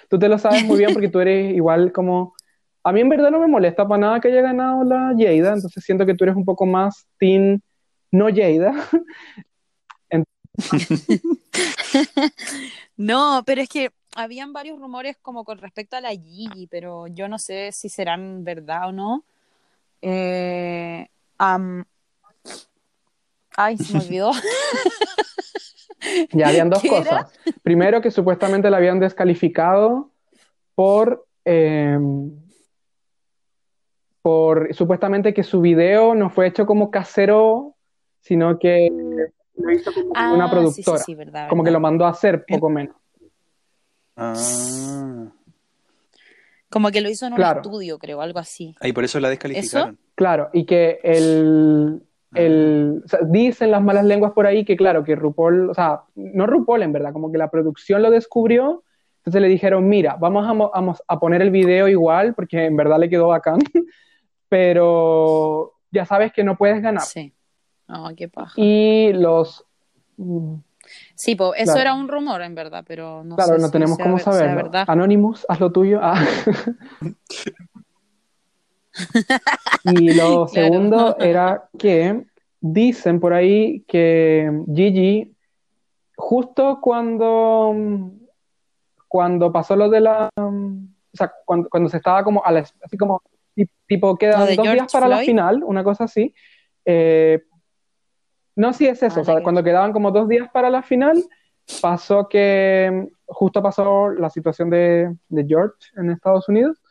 tú, 0.10 0.20
te 0.20 0.30
lo 0.30 0.38
sabes 0.38 0.64
muy 0.64 0.78
bien 0.78 0.94
porque 0.94 1.10
tú 1.10 1.20
eres 1.20 1.54
igual 1.56 1.92
como... 1.92 2.34
A 2.84 2.92
mí 2.92 3.02
en 3.02 3.10
verdad 3.10 3.30
no 3.32 3.39
me 3.39 3.48
molesta 3.48 3.88
para 3.88 4.00
nada 4.00 4.20
que 4.20 4.30
haya 4.30 4.42
ganado 4.42 4.84
la 4.84 5.14
Jada, 5.18 5.54
entonces 5.54 5.84
siento 5.84 6.06
que 6.06 6.16
tú 6.16 6.24
eres 6.24 6.36
un 6.36 6.46
poco 6.46 6.66
más 6.66 7.06
team 7.20 7.60
no 8.12 8.28
Jada. 8.30 8.74
No, 12.97 13.43
pero 13.45 13.62
es 13.62 13.70
que 13.70 13.91
habían 14.16 14.54
varios 14.54 14.80
rumores 14.80 15.18
como 15.22 15.43
con 15.43 15.58
respecto 15.58 15.95
a 15.97 16.02
la 16.02 16.10
Gigi, 16.10 16.68
pero 16.68 17.08
yo 17.08 17.28
no 17.28 17.39
sé 17.39 17.72
si 17.72 17.89
serán 17.89 18.43
verdad 18.43 18.89
o 18.89 18.91
no. 18.91 19.24
Eh, 20.02 21.08
Ay, 23.56 23.78
se 23.78 23.93
me 23.93 24.04
olvidó. 24.04 24.32
Ya 26.32 26.47
habían 26.47 26.72
dos 26.72 26.82
cosas. 26.82 27.32
Primero, 27.62 28.02
que 28.02 28.10
supuestamente 28.10 28.72
la 28.72 28.78
habían 28.78 28.99
descalificado 28.99 30.10
por, 30.74 31.28
eh, 31.45 31.99
por 34.24 34.74
supuestamente 34.74 35.32
que 35.32 35.43
su 35.43 35.62
video 35.62 36.16
no 36.16 36.32
fue 36.32 36.47
hecho 36.47 36.66
como 36.66 36.89
casero, 36.89 37.76
sino 38.20 38.58
que 38.58 38.89
lo 39.62 39.72
hizo 39.72 39.93
como 39.93 40.12
Ah, 40.16 40.32
una 40.34 40.45
sí, 40.45 40.49
sí, 40.49 40.55
productora. 40.84 40.97
sí, 40.99 41.16
verdad, 41.16 41.49
como 41.49 41.64
que 41.64 41.72
lo 41.72 41.80
mandó 41.80 42.05
a 42.05 42.09
hacer, 42.09 42.45
poco 42.47 42.70
menos. 42.70 42.95
Ah. 44.16 45.28
Como 46.70 46.89
que 46.91 47.01
lo 47.01 47.09
hizo 47.09 47.26
en 47.26 47.34
un 47.34 47.38
Claro. 47.38 47.62
estudio, 47.62 47.97
creo, 47.99 48.22
algo 48.22 48.39
así. 48.39 48.76
Ahí 48.80 48.93
por 48.93 49.03
eso 49.03 49.20
la 49.20 49.30
descalificaron. 49.30 49.97
Claro, 50.16 50.49
y 50.53 50.66
que 50.66 50.99
el, 51.03 52.01
el- 52.34 53.01
o 53.03 53.07
sea, 53.07 53.20
dicen 53.24 53.72
las 53.72 53.82
malas 53.82 54.05
lenguas 54.05 54.32
por 54.34 54.45
ahí 54.47 54.64
que, 54.64 54.78
claro, 54.78 55.03
que 55.03 55.16
RuPaul, 55.16 55.70
o 55.70 55.74
sea, 55.74 56.01
no 56.16 56.47
RuPaul 56.47 56.84
en 56.84 56.93
verdad, 56.93 57.12
como 57.12 57.32
que 57.32 57.38
la 57.38 57.49
producción 57.49 58.01
lo 58.01 58.09
descubrió, 58.09 58.84
entonces 59.18 59.41
le 59.41 59.47
dijeron, 59.49 59.88
mira, 59.89 60.16
vamos 60.20 60.47
a, 60.47 60.53
mo- 60.53 60.72
a 60.74 60.82
mos- 60.82 61.03
a 61.07 61.20
poner 61.20 61.41
el 61.41 61.51
video 61.51 61.88
igual, 61.88 62.34
porque 62.34 62.66
en 62.66 62.76
verdad 62.78 62.99
le 62.99 63.09
quedó 63.09 63.28
bacán, 63.28 63.59
pero 64.49 65.74
ya 65.91 66.05
sabes 66.05 66.32
que 66.32 66.43
no 66.43 66.57
puedes 66.57 66.82
ganar. 66.82 67.03
Sí. 67.03 67.34
Oh, 67.94 68.10
qué 68.16 68.30
paja. 68.30 68.54
Y 68.56 69.12
los... 69.14 69.66
mm, 70.18 70.56
Sí, 71.16 71.36
po, 71.36 71.54
eso 71.54 71.66
Claro. 71.74 71.80
era 71.82 71.94
un 71.94 72.08
rumor, 72.08 72.42
en 72.42 72.56
verdad, 72.56 72.84
pero 72.88 73.24
no 73.24 73.36
claro, 73.36 73.56
sé 73.56 73.60
no 73.62 73.68
si 73.68 73.72
tenemos 73.72 73.98
cómo 73.98 74.18
saberlo. 74.20 74.56
verdad. 74.56 74.86
Anonymous, 74.88 75.46
haz 75.48 75.60
lo 75.60 75.72
tuyo. 75.72 76.00
Ah. 76.02 76.26
y 79.84 80.14
lo 80.14 80.48
Claro. 80.48 80.48
segundo 80.48 81.18
era 81.20 81.70
que 81.78 82.26
dicen 82.60 83.20
por 83.20 83.34
ahí 83.34 83.84
que 83.88 84.50
Gigi, 84.74 85.34
justo 86.16 86.80
cuando, 86.82 87.74
cuando 89.08 89.52
pasó 89.52 89.76
lo 89.76 89.89
de 89.89 90.02
la... 90.02 90.30
O 90.36 91.18
sea, 91.18 91.32
cuando, 91.46 91.70
cuando 91.70 91.89
se 91.89 91.98
estaba 91.98 92.24
como 92.24 92.44
a 92.44 92.52
la, 92.52 92.60
así 92.60 92.98
como 92.98 93.22
ti- 93.54 93.70
tipo 93.88 94.16
quedan 94.18 94.39
dos 94.42 94.50
George 94.56 94.74
días 94.74 94.92
para 94.92 95.08
la 95.08 95.20
final, 95.20 95.64
una 95.64 95.84
cosa 95.84 96.06
así. 96.06 96.34
eh, 96.86 97.44
no, 98.56 98.74
sí 98.74 98.88
es 98.88 99.02
eso, 99.04 99.20
Ah, 99.20 99.22
o 99.22 99.26
sea, 99.26 99.43
cuando 99.43 99.64
quedaban 99.64 99.93
como 99.93 100.12
dos 100.12 100.28
días 100.28 100.49
para 100.52 100.70
la 100.70 100.82
final, 100.82 101.24
pasó 101.82 102.28
que 102.28 103.08
justo 103.26 103.62
pasó 103.62 104.10
la 104.10 104.30
situación 104.30 104.70
de, 104.70 105.16
de 105.30 105.45
George 105.45 105.78
en 105.95 106.12
Estados 106.12 106.49
Unidos, 106.49 106.82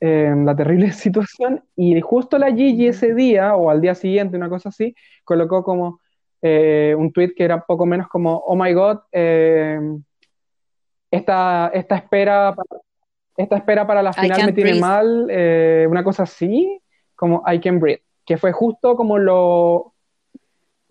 eh, 0.00 0.34
la 0.36 0.54
terrible 0.56 0.92
situación, 0.92 1.64
y 1.76 2.00
justo 2.00 2.38
la 2.38 2.52
Gigi 2.52 2.88
ese 2.88 3.14
día, 3.14 3.54
o 3.56 3.70
al 3.70 3.80
día 3.80 3.94
siguiente, 3.94 4.36
una 4.36 4.48
cosa 4.48 4.68
así, 4.68 4.94
colocó 5.24 5.62
como 5.62 6.00
eh, 6.40 6.94
un 6.98 7.12
tweet 7.12 7.34
que 7.34 7.44
era 7.44 7.64
poco 7.64 7.86
menos 7.86 8.08
como, 8.08 8.36
oh 8.36 8.56
my 8.56 8.72
god, 8.72 8.98
eh, 9.12 9.78
esta, 11.10 11.70
esta 11.74 11.96
espera 11.96 12.54
para, 12.54 12.80
esta 13.36 13.56
espera 13.56 13.86
para 13.86 14.02
la 14.02 14.12
final 14.12 14.46
me 14.46 14.52
tiene 14.52 14.70
breathe. 14.70 14.80
mal, 14.80 15.26
eh, 15.30 15.86
una 15.88 16.02
cosa 16.02 16.24
así, 16.24 16.80
como 17.14 17.42
I 17.46 17.60
can 17.60 17.78
breathe, 17.78 18.02
que 18.24 18.38
fue 18.38 18.50
justo 18.52 18.96
como 18.96 19.18
lo, 19.18 19.91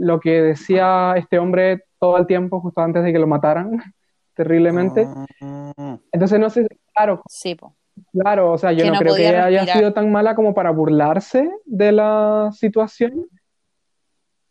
lo 0.02 0.20
que 0.20 0.42
decía 0.42 1.14
este 1.16 1.40
hombre 1.40 1.84
todo 2.00 2.18
el 2.18 2.26
tiempo, 2.28 2.60
justo 2.62 2.82
antes 2.82 3.04
de 3.04 3.14
que 3.14 3.20
lo 3.20 3.28
mataran, 3.28 3.72
terriblemente. 4.36 5.08
Ah, 5.42 5.98
Entonces, 6.12 6.40
no 6.40 6.50
sé, 6.50 6.68
claro, 6.94 7.22
Sí, 7.28 7.56
po. 7.56 7.76
claro, 8.12 8.52
o 8.54 8.58
sea, 8.58 8.72
yo 8.72 8.84
Que 8.84 8.88
no 8.88 8.94
no 8.94 9.00
creo 9.00 9.14
que 9.16 9.22
podía 9.24 9.46
haya 9.46 9.60
respirar. 9.60 9.78
sido 9.78 9.94
tan 9.94 10.12
mala 10.12 10.36
como 10.36 10.54
para 10.54 10.72
burlarse 10.72 11.50
de 11.66 11.92
la 11.92 12.50
situación, 12.54 13.28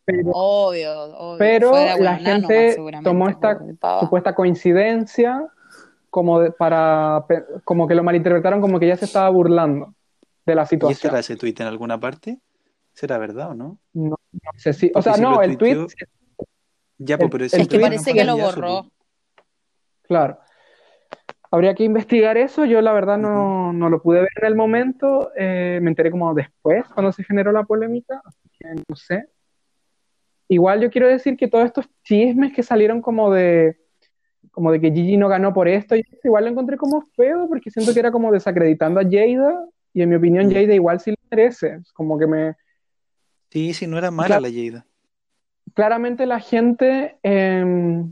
pero 0.05 0.31
Obvio, 0.33 1.03
obvio. 1.17 1.37
Pero 1.37 1.73
la 1.99 2.17
gente 2.17 2.77
tomó 3.03 3.29
esta 3.29 3.59
supuesta 3.99 4.33
coincidencia 4.33 5.47
como 6.09 6.39
de- 6.41 6.51
para 6.51 7.25
como 7.63 7.87
que 7.87 7.95
lo 7.95 8.03
malinterpretaron 8.03 8.61
como 8.61 8.79
que 8.79 8.87
ya 8.87 8.97
se 8.97 9.05
estaba 9.05 9.29
burlando 9.29 9.93
de 10.45 10.55
la 10.55 10.63
¿Y 10.63 10.65
este 10.65 10.75
situación. 10.75 11.11
era 11.11 11.19
ese 11.19 11.35
tweet 11.37 11.55
en 11.59 11.67
alguna 11.67 11.99
parte? 11.99 12.39
¿Será 12.93 13.17
verdad 13.17 13.51
o 13.51 13.53
no? 13.53 13.77
No, 13.93 14.15
no 14.31 14.51
sé 14.57 14.73
si, 14.73 14.91
o 14.95 15.01
sea, 15.01 15.13
si 15.15 15.21
no, 15.21 15.41
el 15.41 15.57
tweet, 15.57 15.77
Ya, 16.97 17.17
pues, 17.17 17.25
El- 17.25 17.31
pero 17.31 17.43
el 17.43 17.45
Es 17.45 17.51
que 17.57 17.65
tweet 17.67 17.81
parece 17.81 18.11
no 18.11 18.15
que 18.17 18.23
lo 18.25 18.37
borró. 18.37 18.81
pues. 18.83 18.93
claro. 20.03 20.39
Habría 21.53 21.75
que 21.75 21.83
investigar 21.83 22.37
eso. 22.37 22.63
Yo 22.65 22.79
la 22.81 22.93
verdad 22.93 23.17
no, 23.17 23.73
no 23.73 23.89
lo 23.89 24.01
pude 24.01 24.19
ver 24.21 24.29
en 24.41 24.47
el 24.47 24.55
momento. 24.55 25.31
eh, 25.35 25.79
me 25.81 25.89
enteré 25.89 26.09
como 26.09 26.33
después, 26.33 26.85
cuando 26.93 27.11
se 27.11 27.23
generó 27.25 27.51
la 27.51 27.63
polémica. 27.63 28.21
así 28.23 28.49
que 28.57 28.67
no 28.87 28.95
sé. 28.95 29.25
Igual 30.47 30.81
yo 30.81 30.89
quiero 30.89 31.07
decir 31.07 31.35
que 31.37 31.47
todos 31.47 31.65
estos 31.65 31.89
chismes 32.03 32.53
que 32.53 32.63
salieron 32.63 33.01
como 33.01 33.31
de 33.33 33.77
como 34.51 34.71
de 34.71 34.81
que 34.81 34.91
Gigi 34.91 35.15
no 35.15 35.29
ganó 35.29 35.53
por 35.53 35.67
esto, 35.69 35.95
y 35.95 36.03
igual 36.25 36.43
lo 36.45 36.49
encontré 36.51 36.75
como 36.75 37.01
feo 37.15 37.47
porque 37.47 37.69
siento 37.71 37.93
que 37.93 37.99
era 38.01 38.11
como 38.11 38.31
desacreditando 38.33 38.99
a 38.99 39.03
Jada 39.03 39.65
y 39.93 40.01
en 40.01 40.09
mi 40.09 40.15
opinión. 40.15 40.49
Jada 40.51 40.73
igual 40.73 40.99
sí 40.99 41.11
lo 41.11 41.17
merece. 41.29 41.75
Es 41.81 41.91
Como 41.93 42.17
que 42.19 42.27
me 42.27 42.55
Sí, 43.51 43.73
sí, 43.73 43.85
no 43.87 43.97
era 43.97 44.09
mala 44.11 44.39
la 44.39 44.49
Jada. 44.49 44.85
claramente 45.73 46.25
la 46.25 46.39
gente 46.39 47.17
eh, 47.23 48.03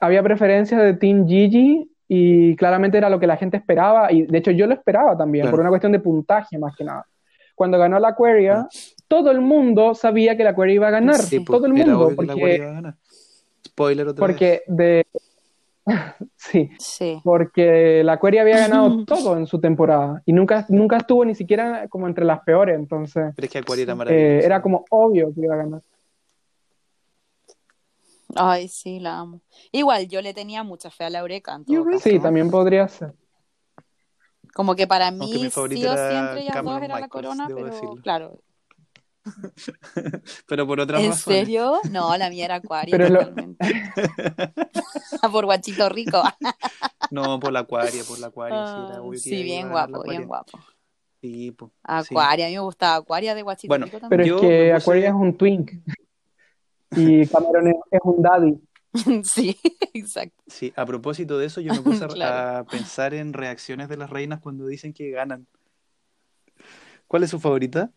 había 0.00 0.22
preferencias 0.22 0.80
de 0.82 0.94
Team 0.94 1.26
Gigi 1.28 1.88
y 2.08 2.54
claramente 2.56 2.98
era 2.98 3.08
lo 3.10 3.18
que 3.20 3.26
la 3.26 3.36
gente 3.36 3.56
esperaba 3.56 4.12
y 4.12 4.22
de 4.22 4.38
hecho 4.38 4.50
yo 4.50 4.66
lo 4.66 4.74
esperaba 4.74 5.16
también 5.16 5.42
Claro. 5.44 5.52
por 5.56 5.60
una 5.60 5.68
cuestión 5.70 5.92
de 5.92 5.98
puntaje 6.00 6.58
más 6.58 6.74
que 6.76 6.84
nada. 6.84 7.06
Cuando 7.54 7.78
ganó 7.78 7.98
la 7.98 8.08
Aquaria, 8.08 8.66
todo 9.08 9.30
el 9.30 9.40
mundo 9.40 9.94
sabía 9.94 10.36
que 10.36 10.44
la 10.44 10.50
Aquaria 10.50 10.74
iba 10.74 10.88
a 10.88 10.92
ganar, 10.92 11.16
Sí, 11.16 11.40
pues, 11.40 11.56
todo 11.58 11.66
el 11.66 11.72
mundo, 11.74 12.12
porque, 12.16 12.32
Guardia 12.34 12.56
iba 12.56 12.68
a 12.70 12.72
ganar. 12.72 12.94
Spoiler 13.66 14.08
otra 14.08 14.26
vez. 14.26 14.32
porque 14.34 14.62
de 14.66 15.06
sí, 16.36 16.70
Sí. 16.78 17.20
porque 17.24 18.02
la 18.04 18.12
Aquaria 18.14 18.42
había 18.42 18.58
ganado 18.58 19.04
todo 19.06 19.36
en 19.36 19.46
su 19.46 19.60
temporada 19.60 20.22
y 20.24 20.32
nunca, 20.32 20.64
nunca 20.68 20.98
estuvo 20.98 21.24
ni 21.24 21.34
siquiera 21.34 21.88
como 21.88 22.06
entre 22.06 22.24
las 22.24 22.40
peores, 22.40 22.76
entonces 22.78 23.32
Pero 23.34 23.46
es 23.46 23.52
que 23.52 23.58
Aquaria 23.58 23.82
era 23.84 24.04
eh, 24.10 24.44
era 24.44 24.62
como 24.62 24.84
obvio 24.90 25.32
que 25.34 25.40
iba 25.40 25.54
a 25.54 25.58
ganar. 25.58 25.82
Ay, 28.34 28.68
sí, 28.68 28.98
la 28.98 29.18
amo. 29.18 29.40
Igual, 29.72 30.08
yo 30.08 30.22
le 30.22 30.32
tenía 30.32 30.62
mucha 30.62 30.90
fe 30.90 31.04
a 31.04 31.10
la 31.10 31.18
Eureka 31.18 31.54
en 31.54 31.64
todo 31.66 31.84
caso. 31.84 31.98
Sí, 31.98 32.18
también 32.18 32.50
podría 32.50 32.88
ser. 32.88 33.12
Como 34.54 34.74
que 34.74 34.86
para 34.86 35.10
mí 35.10 35.50
sí 35.50 35.58
o 35.58 35.66
ellas 35.66 36.52
Cameron 36.52 36.74
dos 36.74 36.82
era 36.82 37.00
la 37.00 37.08
corona, 37.08 37.46
pero 37.48 37.66
decirlo. 37.66 37.96
claro. 38.02 38.38
Pero 40.48 40.66
por 40.66 40.80
otras 40.80 41.00
¿En 41.02 41.10
razones. 41.10 41.38
serio? 41.38 41.80
No, 41.90 42.16
la 42.16 42.28
mía 42.30 42.44
era 42.46 42.54
Acuario 42.56 42.96
Pero 42.96 43.08
lo-. 43.08 43.32
Por 45.32 45.44
guachito 45.44 45.88
rico. 45.88 46.22
No, 47.10 47.38
por 47.38 47.52
la 47.52 47.60
Aquaria, 47.60 48.02
por 48.04 48.18
la 48.20 48.28
Aquaria. 48.28 48.64
sí, 48.64 48.72
era 48.86 48.96
Ah, 48.96 49.02
obvio 49.02 49.20
sí, 49.20 49.42
bien 49.42 49.68
guapo, 49.68 50.02
bien 50.02 50.24
guapo. 50.26 50.58
Sí, 51.20 51.50
po, 51.52 51.66
sí. 51.68 51.72
Acuaria, 51.82 52.46
a 52.46 52.48
mí 52.48 52.54
me 52.54 52.60
gustaba 52.60 52.96
Acuaria 52.96 53.34
de 53.34 53.42
guachito 53.42 53.68
Bueno, 53.68 53.84
rico 53.84 53.98
Pero 53.98 54.08
también. 54.08 54.28
Yo 54.30 54.36
es 54.36 54.40
que 54.40 54.72
Aquaria 54.72 55.08
es 55.08 55.14
un 55.14 55.36
twink 55.36 55.72
y 56.96 57.26
Cameron 57.26 57.68
es, 57.68 58.00
un 58.02 58.22
daddy. 58.22 58.58
sí, 59.24 59.58
exacto. 59.92 60.42
Sí, 60.46 60.72
a 60.74 60.86
propósito 60.86 61.36
de 61.36 61.46
eso, 61.46 61.60
yo 61.60 61.74
me 61.74 61.82
puse 61.82 62.06
Claro. 62.06 62.60
a 62.60 62.64
pensar 62.64 63.12
en 63.12 63.34
reacciones 63.34 63.90
de 63.90 63.98
las 63.98 64.08
reinas 64.08 64.40
cuando 64.40 64.66
dicen 64.66 64.94
que 64.94 65.10
ganan. 65.10 65.46
¿Cuál 67.06 67.24
es 67.24 67.30
su 67.30 67.40
favorita? 67.40 67.90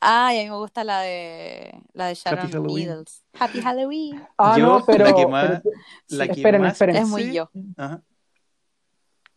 Ay, 0.00 0.40
a 0.40 0.42
mí 0.44 0.50
me 0.50 0.56
gusta 0.56 0.82
la 0.82 1.00
de 1.02 1.74
la 1.92 2.06
de 2.06 2.14
Sharon 2.14 2.46
Halloween. 2.50 2.88
Needles. 2.88 3.22
Happy 3.38 3.60
Halloween. 3.60 4.22
Ah, 4.38 4.56
Yo, 4.58 4.66
no, 4.66 4.84
pero, 4.86 5.04
la 5.04 5.14
que 5.14 5.26
más- 5.26 5.60
pero, 5.62 5.76
La 6.08 6.26
que 6.26 6.32
esperen, 6.32 6.62
más 6.62 6.72
esperen. 6.72 6.96
Es 6.96 7.06
muy 7.08 7.32
yo. 7.32 7.50
Ajá. 7.76 8.02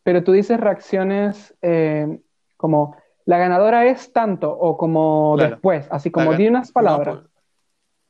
pero 0.04 0.24
tú 0.24 0.32
dices 0.34 0.60
reacciones 0.60 1.54
eh, 1.62 2.20
como 2.58 2.98
la 3.26 3.38
ganadora 3.38 3.86
es 3.86 4.12
tanto 4.12 4.52
o 4.52 4.78
como 4.78 5.36
Claro. 5.38 5.52
después, 5.52 5.88
así 5.92 6.12
como 6.12 6.32
La 6.32 6.38
di 6.38 6.48
unas 6.48 6.72
palabras. 6.72 7.16
no, 7.24 7.30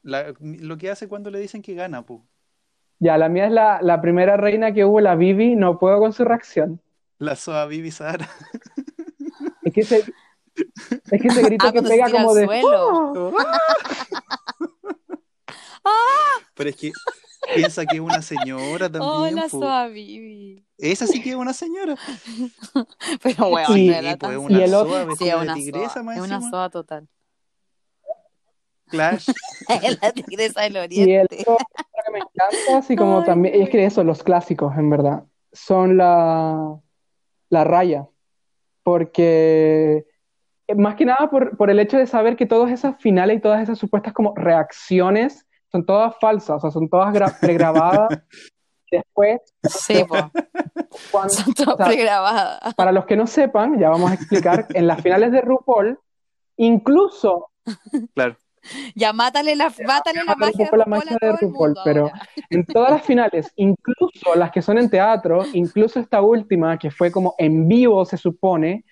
la- 0.03 0.33
lo 0.39 0.77
que 0.77 0.89
hace 0.91 1.07
cuando 1.07 1.29
le 1.31 1.39
dicen 1.39 1.61
que 1.61 1.73
gana, 1.75 2.03
po. 2.03 2.25
Ya, 2.99 3.17
la 3.17 3.29
mía 3.29 3.45
es 3.47 3.51
la, 3.51 3.79
la 3.81 3.99
primera 4.01 4.37
reina 4.37 4.73
que 4.73 4.85
hubo, 4.85 5.01
la 5.01 5.15
Vivi, 5.15 5.55
no 5.55 5.77
puedo 5.77 5.99
con 5.99 6.13
su 6.13 6.23
reacción. 6.23 6.81
La 7.19 7.35
Soa 7.35 7.65
Vivi 7.67 7.91
Sahara. 7.91 8.27
Es 9.63 9.73
que 9.73 9.81
ese, 9.81 10.03
es 11.11 11.21
que 11.21 11.27
ese 11.27 11.41
grito 11.43 11.67
Ah, 11.67 11.71
que 11.73 11.81
pega 11.81 12.09
como 12.11 12.33
de 12.33 12.45
suelo. 12.45 13.33
Pero 16.55 16.69
es 16.69 16.75
que 16.75 16.91
piensa 17.55 17.85
que 17.85 17.95
es 17.97 18.01
una 18.01 18.21
señora 18.21 18.89
también. 18.91 19.37
Hola. 19.37 19.49
Suavivi. 19.49 20.65
Esa 20.77 21.07
sí 21.07 21.21
que 21.21 21.31
es 21.31 21.35
una 21.35 21.53
señora. 21.53 21.95
Pero 23.23 23.49
bueno, 23.49 23.75
Y- 23.75 23.87
no 23.87 23.93
era 23.95 24.11
Sí, 24.11 24.17
pues 24.17 24.19
tan 24.19 24.31
es 24.31 24.37
Y 24.37 24.39
una 24.53 24.63
el 24.65 24.73
otro- 24.75 24.91
soa 25.05 25.15
Sí, 25.17 25.29
es 25.29 25.35
una 25.35 25.53
tigresa 25.55 25.89
soa. 25.93 26.03
más 26.03 26.17
Es 26.17 26.23
una 26.23 26.49
soa 26.49 26.69
total. 26.69 27.07
Clash. 28.87 29.29
Es 29.83 30.01
la 30.01 30.11
tigresa 30.11 30.61
del 30.61 30.73
Y 30.73 30.77
el 30.77 30.83
oriente. 30.83 31.37
otro 31.47 31.57
que 32.05 32.11
me 32.11 32.19
encanta, 32.19 32.77
así 32.77 32.95
como 32.95 33.19
Ay, 33.19 33.25
también, 33.25 33.61
es 33.61 33.69
que 33.69 33.85
eso, 33.85 34.03
los 34.03 34.23
clásicos, 34.23 34.75
en 34.77 34.89
verdad, 34.89 35.23
son 35.51 35.97
la, 35.97 36.79
la 37.49 37.63
raya. 37.63 38.07
Porque, 38.83 40.05
más 40.78 40.95
que 40.95 41.05
nada 41.05 41.30
por, 41.30 41.57
por 41.57 41.70
el 41.70 41.80
hecho 41.80 41.97
de 41.97 42.07
saber 42.07 42.36
que 42.36 42.45
todas 42.45 42.72
esas 42.72 42.95
finales 43.01 43.38
y 43.38 43.41
todas 43.41 43.61
esas 43.61 43.78
supuestas 43.78 44.14
como 44.14 44.34
reacciones 44.36 45.45
son 45.72 45.86
todas 45.86 46.16
falsas, 46.22 46.57
o 46.57 46.59
sea, 46.59 46.72
son 46.72 46.88
todas 46.89 47.14
gra- 47.14 47.38
pregrabadas. 47.39 48.07
Después, 48.91 49.39
Sí, 49.68 50.03
cuando, 51.11 51.30
Son 51.30 51.53
todas 51.55 51.74
o 51.74 51.78
sea, 51.78 51.86
pregrabadas. 51.88 52.74
para 52.76 52.91
los 52.91 53.05
que 53.05 53.16
no 53.16 53.26
sepan, 53.26 53.80
ya 53.80 53.89
vamos 53.89 54.11
a 54.11 54.14
explicar, 54.14 54.68
en 54.76 54.86
las 54.86 55.01
finales 55.01 55.32
de 55.32 55.41
RuPaul, 55.41 55.97
incluso 56.57 57.49
Claro. 58.14 58.38
Ya 58.95 59.11
mátale 59.11 59.55
la, 59.57 59.66
mátale 59.86 60.20
la 60.24 60.36
Mátale 60.36 60.51
magia 60.51 60.66
la 60.72 60.86
RuPaul 60.86 60.89
magia 60.89 61.18
de 61.20 61.32
RuPaul, 61.34 61.76
pero- 61.84 62.01
ahora. 62.03 62.22
En 62.49 62.66
todas 62.66 62.91
las 62.91 63.01
finales, 63.03 63.51
incluso 63.55 64.36
las 64.36 64.51
que 64.51 64.61
son 64.61 64.78
en 64.78 64.89
teatro, 64.89 65.43
incluso 65.53 65.99
esta 65.99 66.22
última, 66.22 66.78
que 66.78 66.89
fue 66.91 67.11
como 67.11 67.36
en 67.39 67.68
vivo, 67.68 68.05
se 68.05 68.16
supone, 68.18 68.86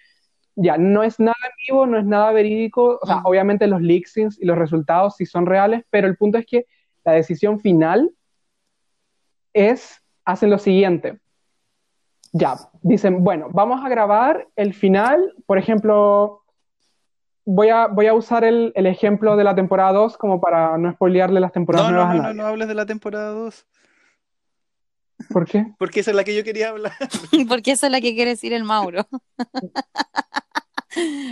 ya 0.55 0.77
no 0.77 1.03
es 1.03 1.19
nada 1.19 1.35
en 1.43 1.51
vivo, 1.67 1.85
no 1.85 1.97
es 1.97 2.05
nada 2.05 2.31
verídico, 2.31 2.99
o 3.01 3.05
sea, 3.05 3.21
obviamente 3.23 3.67
los 3.67 3.81
leaks 3.81 4.17
y 4.17 4.45
los 4.45 4.57
resultados 4.57 5.15
sí 5.15 5.25
son 5.25 5.45
reales, 5.45 5.83
pero 5.89 6.07
el 6.07 6.17
punto 6.17 6.37
es 6.37 6.45
que 6.45 6.65
la 7.03 7.13
decisión 7.13 7.59
final 7.59 8.11
es, 9.53 10.01
hacen 10.25 10.49
lo 10.49 10.57
siguiente. 10.59 11.19
Ya, 12.33 12.55
dicen, 12.81 13.23
bueno, 13.23 13.47
vamos 13.51 13.83
a 13.83 13.89
grabar 13.89 14.47
el 14.55 14.73
final, 14.73 15.33
por 15.45 15.57
ejemplo, 15.57 16.43
voy 17.43 17.69
a, 17.69 17.87
voy 17.87 18.07
a 18.07 18.13
usar 18.13 18.43
el, 18.45 18.71
el 18.75 18.85
ejemplo 18.85 19.35
de 19.35 19.43
la 19.43 19.55
temporada 19.55 19.91
2 19.93 20.17
como 20.17 20.39
para 20.39 20.77
no 20.77 20.91
spoilearle 20.93 21.39
las 21.41 21.51
temporadas 21.51 21.87
No, 21.91 21.95
nuevas 21.97 22.09
no, 22.09 22.13
a 22.13 22.17
no, 22.17 22.23
nadie. 22.29 22.35
no 22.41 22.45
hables 22.47 22.67
de 22.69 22.75
la 22.75 22.85
temporada 22.85 23.31
2. 23.31 23.65
¿Por 25.29 25.45
qué? 25.45 25.65
Porque 25.77 25.99
esa 26.01 26.11
es 26.11 26.17
la 26.17 26.23
que 26.23 26.35
yo 26.35 26.43
quería 26.43 26.69
hablar. 26.69 26.93
Porque 27.49 27.71
esa 27.71 27.87
es 27.87 27.91
la 27.91 28.01
que 28.01 28.13
quiere 28.15 28.31
decir 28.31 28.53
el 28.53 28.63
Mauro. 28.63 29.07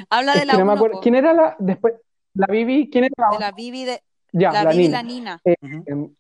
Habla 0.10 0.34
Es 0.34 0.40
de 0.42 0.46
que 0.46 0.54
la 0.54 0.60
no 0.60 0.66
me 0.66 0.74
acuerdo. 0.74 1.00
¿Quién 1.02 1.16
era 1.16 1.34
la 1.34 1.56
después? 1.60 1.94
La 2.34 2.48
Vivi, 2.48 2.90
¿quién 2.90 3.06
era 3.06 3.14
la, 3.18 3.30
De 3.32 3.40
la 3.40 3.52
Bibi, 3.52 3.86
de, 3.86 4.02
ya, 4.32 4.52
la 4.52 4.64
la 4.64 4.72
Bibi 4.72 4.84
y 4.84 4.88
Nina. 4.88 4.98
la 4.98 5.04
Nina. 5.04 5.42
Eh, 5.44 5.56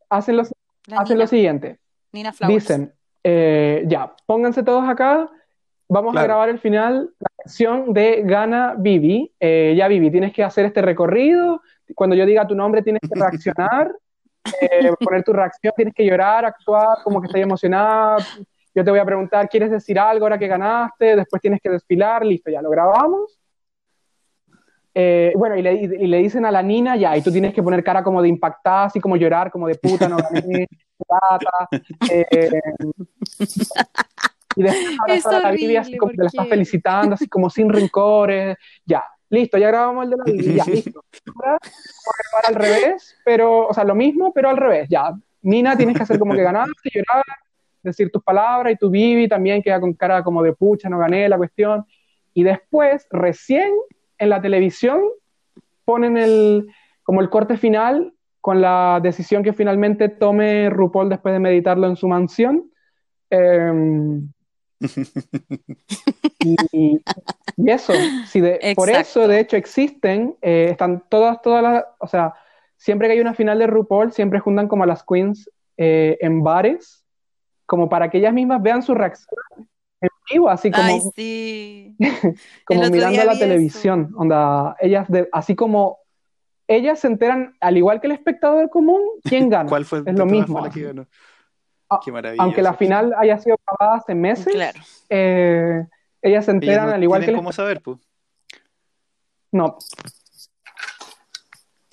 hacen 0.10 0.38
lo, 0.38 0.44
La 0.88 0.98
hacen 0.98 1.16
Nina, 1.16 1.24
lo 1.24 1.28
siguiente. 1.28 1.80
Nina 2.12 2.34
Flowers. 2.34 2.64
Dicen, 2.64 2.94
eh, 3.24 3.84
ya, 3.88 4.14
pónganse 4.26 4.64
todos 4.64 4.88
acá. 4.88 5.30
Vamos 5.88 6.16
a 6.16 6.24
grabar 6.24 6.50
el 6.50 6.60
final, 6.60 7.12
la 7.20 7.28
canción 7.44 7.94
de 7.94 8.22
Gana 8.24 8.76
Vivi. 8.78 9.32
Eh, 9.40 9.74
ya, 9.78 9.88
Vivi, 9.88 10.12
tienes 10.12 10.34
que 10.34 10.44
hacer 10.44 10.66
este 10.66 10.82
recorrido. 10.82 11.62
Cuando 11.96 12.16
yo 12.16 12.26
diga 12.26 12.46
tu 12.48 12.56
nombre, 12.56 12.82
tienes 12.84 13.02
que 13.02 13.10
reaccionar, 13.20 13.92
eh, 14.62 14.92
poner 15.00 15.24
tu 15.24 15.34
reacción, 15.34 15.74
tienes 15.76 15.94
que 15.94 16.06
llorar, 16.06 16.46
actuar 16.46 17.00
como 17.04 17.22
que 17.22 17.28
estás 17.28 17.42
emocionada. 17.42 18.18
Yo 18.76 18.84
te 18.84 18.92
voy 18.92 19.00
a 19.00 19.06
preguntar, 19.06 19.50
¿quieres 19.50 19.72
decir 19.72 19.98
algo 20.00 20.26
ahora 20.26 20.38
que 20.38 20.48
ganaste? 20.48 21.16
Después 21.16 21.42
tienes 21.42 21.60
que 21.62 21.70
desfilar, 21.70 22.26
listo, 22.26 22.52
ya 22.52 22.62
lo 22.62 22.70
grabamos. 22.70 23.40
Eh, 24.94 25.34
bueno, 25.36 25.56
y 25.56 25.62
le, 25.62 25.74
y 25.74 26.08
le 26.08 26.18
dicen 26.18 26.46
a 26.46 26.52
la 26.52 26.62
Nina, 26.62 26.96
ya, 26.98 27.16
y 27.16 27.22
tú 27.22 27.32
tienes 27.32 27.54
que 27.54 27.64
poner 27.64 27.84
cara 27.84 28.04
como 28.04 28.22
de 28.22 28.28
impactada, 28.30 28.86
así 28.86 29.00
como 29.00 29.16
llorar, 29.18 29.50
como 29.52 29.68
de 29.68 29.76
puta, 29.76 30.08
no 30.10 30.18
gané, 30.18 30.68
plata. 30.98 31.70
Eh, 32.12 32.52
y 34.56 34.64
después 34.64 34.86
Es 35.08 35.26
abrazar 35.26 35.36
a 35.36 35.40
la 35.40 35.52
Bibi 35.52 35.76
así 35.78 35.96
como 35.98 36.12
que 36.12 36.18
la 36.18 36.26
está 36.28 36.42
porque- 36.42 36.50
felicitando, 36.50 37.14
así 37.16 37.28
como 37.28 37.50
sin 37.50 37.70
rencores. 37.70 38.58
Ya, 38.86 39.04
listo, 39.30 39.58
ya 39.58 39.68
grabamos 39.68 40.06
el 40.06 40.10
de 40.12 40.18
la 40.18 40.24
Bibi, 40.26 40.56
ya, 40.56 40.66
listo. 40.66 41.04
Ahora 41.36 41.58
vamos 41.60 42.08
a 42.08 42.24
grabar 42.24 42.46
al 42.48 42.56
revés, 42.56 43.18
pero, 43.24 43.68
o 43.68 43.74
sea, 43.74 43.84
lo 43.84 43.96
mismo, 43.96 44.34
pero 44.34 44.50
al 44.50 44.58
revés, 44.58 44.88
ya. 44.90 45.14
Nina, 45.42 45.78
tienes 45.78 45.96
que 45.96 46.04
hacer 46.04 46.20
como 46.20 46.34
que 46.34 46.44
ganaste, 46.44 46.90
llorar, 46.94 47.24
decir 47.82 48.12
tus 48.12 48.24
palabras, 48.24 48.74
y 48.74 48.76
tu 48.76 48.90
Bibi 48.90 49.28
también 49.28 49.62
queda 49.62 49.80
con 49.80 49.94
cara 49.94 50.24
como 50.24 50.44
de 50.44 50.54
pucha, 50.54 50.90
no 50.90 50.98
gané 50.98 51.30
la 51.30 51.38
cuestión. 51.38 51.86
Y 52.34 52.44
después, 52.44 53.08
recién 53.10 53.72
en 54.18 54.30
la 54.30 54.42
televisión, 54.42 55.02
ponen 55.86 56.18
el, 56.18 56.68
como 57.04 57.22
el 57.22 57.30
corte 57.30 57.58
final 57.58 58.14
con 58.42 58.62
la 58.62 59.00
decisión 59.02 59.44
que 59.44 59.54
finalmente 59.54 60.10
tome 60.10 60.70
RuPaul 60.70 61.10
después 61.10 61.34
de 61.34 61.40
meditarlo 61.40 61.88
en 61.88 61.96
su 61.96 62.08
mansión. 62.08 62.72
Eh, 63.30 64.22
y, 66.40 67.02
y 67.58 67.72
eso, 67.72 67.94
sí, 68.26 68.42
de- 68.42 68.74
por 68.76 68.90
eso 68.90 69.28
de 69.28 69.40
hecho 69.40 69.58
existen, 69.58 70.36
eh, 70.42 70.70
están 70.72 71.04
todas, 71.10 71.42
todas 71.42 71.64
las, 71.64 71.84
o 72.00 72.08
sea, 72.08 72.34
siempre 72.78 73.08
que 73.08 73.14
hay 73.14 73.20
una 73.20 73.34
final 73.34 73.60
de 73.60 73.68
RuPaul, 73.68 74.12
siempre 74.12 74.40
juntan 74.40 74.68
como 74.68 74.84
a 74.84 74.88
las 74.88 75.04
queens 75.04 75.50
eh, 75.78 76.18
en 76.22 76.44
bares, 76.44 77.04
como 77.66 77.90
para 77.90 78.10
que 78.10 78.18
ellas 78.18 78.34
mismas 78.34 78.62
vean 78.62 78.82
su 78.82 78.96
reacción 78.96 79.40
en 80.02 80.10
vivo, 80.32 80.50
así 80.50 80.72
como, 80.72 80.82
Ay, 80.84 81.00
sí. 81.16 81.96
como 82.66 82.90
mirando 82.90 83.24
la 83.26 83.34
vi 83.34 83.40
televisión, 83.40 84.14
onda, 84.16 84.76
ellas 84.80 85.08
de, 85.10 85.28
así 85.32 85.56
como 85.56 86.00
ellas 86.68 87.00
se 87.00 87.08
enteran, 87.08 87.56
al 87.60 87.78
igual 87.78 88.00
que 88.00 88.08
el 88.08 88.14
espectador 88.14 88.70
común, 88.70 89.02
quién 89.24 89.50
gana. 89.50 89.70
¿Cuál 89.70 89.86
fue 89.86 90.00
Es 90.00 90.06
lo 90.06 90.14
todas 90.14 90.32
mismo. 90.32 90.60
fue 90.60 90.68
la 90.70 90.74
que 90.74 90.84
ganó? 90.84 91.08
Ah, 91.90 92.00
Qué 92.04 92.12
maravilla. 92.12 92.44
Aunque 92.44 92.62
la 92.62 92.74
final 92.74 93.14
haya 93.18 93.38
sido 93.40 93.58
grabada 93.66 93.98
hace 93.98 94.14
meses, 94.16 94.54
Claro. 94.54 94.80
eh, 95.10 95.88
ellas 96.22 96.46
se 96.46 96.52
Ellas 96.52 96.56
enteran, 96.64 96.88
no 96.90 96.94
al 96.96 97.04
igual 97.04 97.26
que 97.26 97.34
cómo 97.34 97.52
saber, 97.52 97.82
pues. 97.82 97.98
No, 99.52 99.78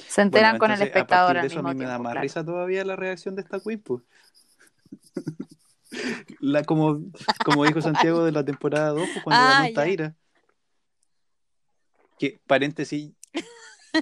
Se 0.09 0.21
enteran 0.23 0.53
Bueno, 0.53 0.59
con 0.59 0.71
el 0.71 0.75
entonces, 0.75 0.95
a 0.95 0.99
espectador 0.99 1.27
partir 1.27 1.39
al 1.39 1.43
de 1.43 1.47
eso 1.55 1.59
a 1.61 1.63
mismo 1.63 1.73
mí 1.75 1.79
me 1.79 1.85
da 1.85 1.91
tiempo, 1.93 2.03
más 2.05 2.13
claro. 2.13 2.23
risa 2.23 2.45
todavía 2.45 2.85
la 2.85 2.97
reacción 2.97 3.35
de 3.35 3.43
esta 3.43 3.61
queen, 3.61 3.81
pues. 3.81 4.03
La, 6.41 6.63
como, 6.65 7.01
como 7.45 7.65
dijo 7.65 7.81
Santiago 7.81 8.25
de 8.25 8.33
la 8.33 8.45
temporada 8.45 8.91
2, 8.91 9.09
pues, 9.13 9.25
cuando 9.25 9.43
Ah, 9.43 9.61
ganó. 9.63 9.73
Taira. 9.75 10.15
Que, 12.19 12.41
paréntesis, 12.47 13.13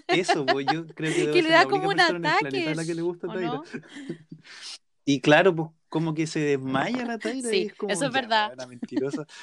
eso, 0.08 0.44
pues, 0.46 0.66
yo 0.66 0.86
creo 0.86 1.14
que 1.14 1.30
Que 1.32 1.42
le 1.42 1.50
da 1.50 1.64
como 1.66 1.88
un 1.88 1.94
persona 1.94 2.16
en 2.18 2.24
el 2.24 2.26
ataque, 2.26 2.48
planeta 2.48 2.70
a 2.70 2.74
la 2.74 2.84
que 2.84 2.94
le 2.94 3.02
gusta 3.02 3.26
¿o 3.28 3.32
Taira. 3.32 3.48
no? 3.52 3.62
Y 5.04 5.20
claro, 5.20 5.54
pues 5.54 5.68
como 5.88 6.14
que 6.14 6.26
se 6.26 6.40
desmaya 6.40 7.04
la 7.04 7.18
Taira. 7.18 7.48
Sí, 7.48 7.56
y 7.56 7.66
es 7.66 7.74
como, 7.74 7.92
eso 7.92 8.06
es 8.06 8.12
verdad. 8.12 8.48
weona, 8.48 8.66
mentirosa. 8.66 9.26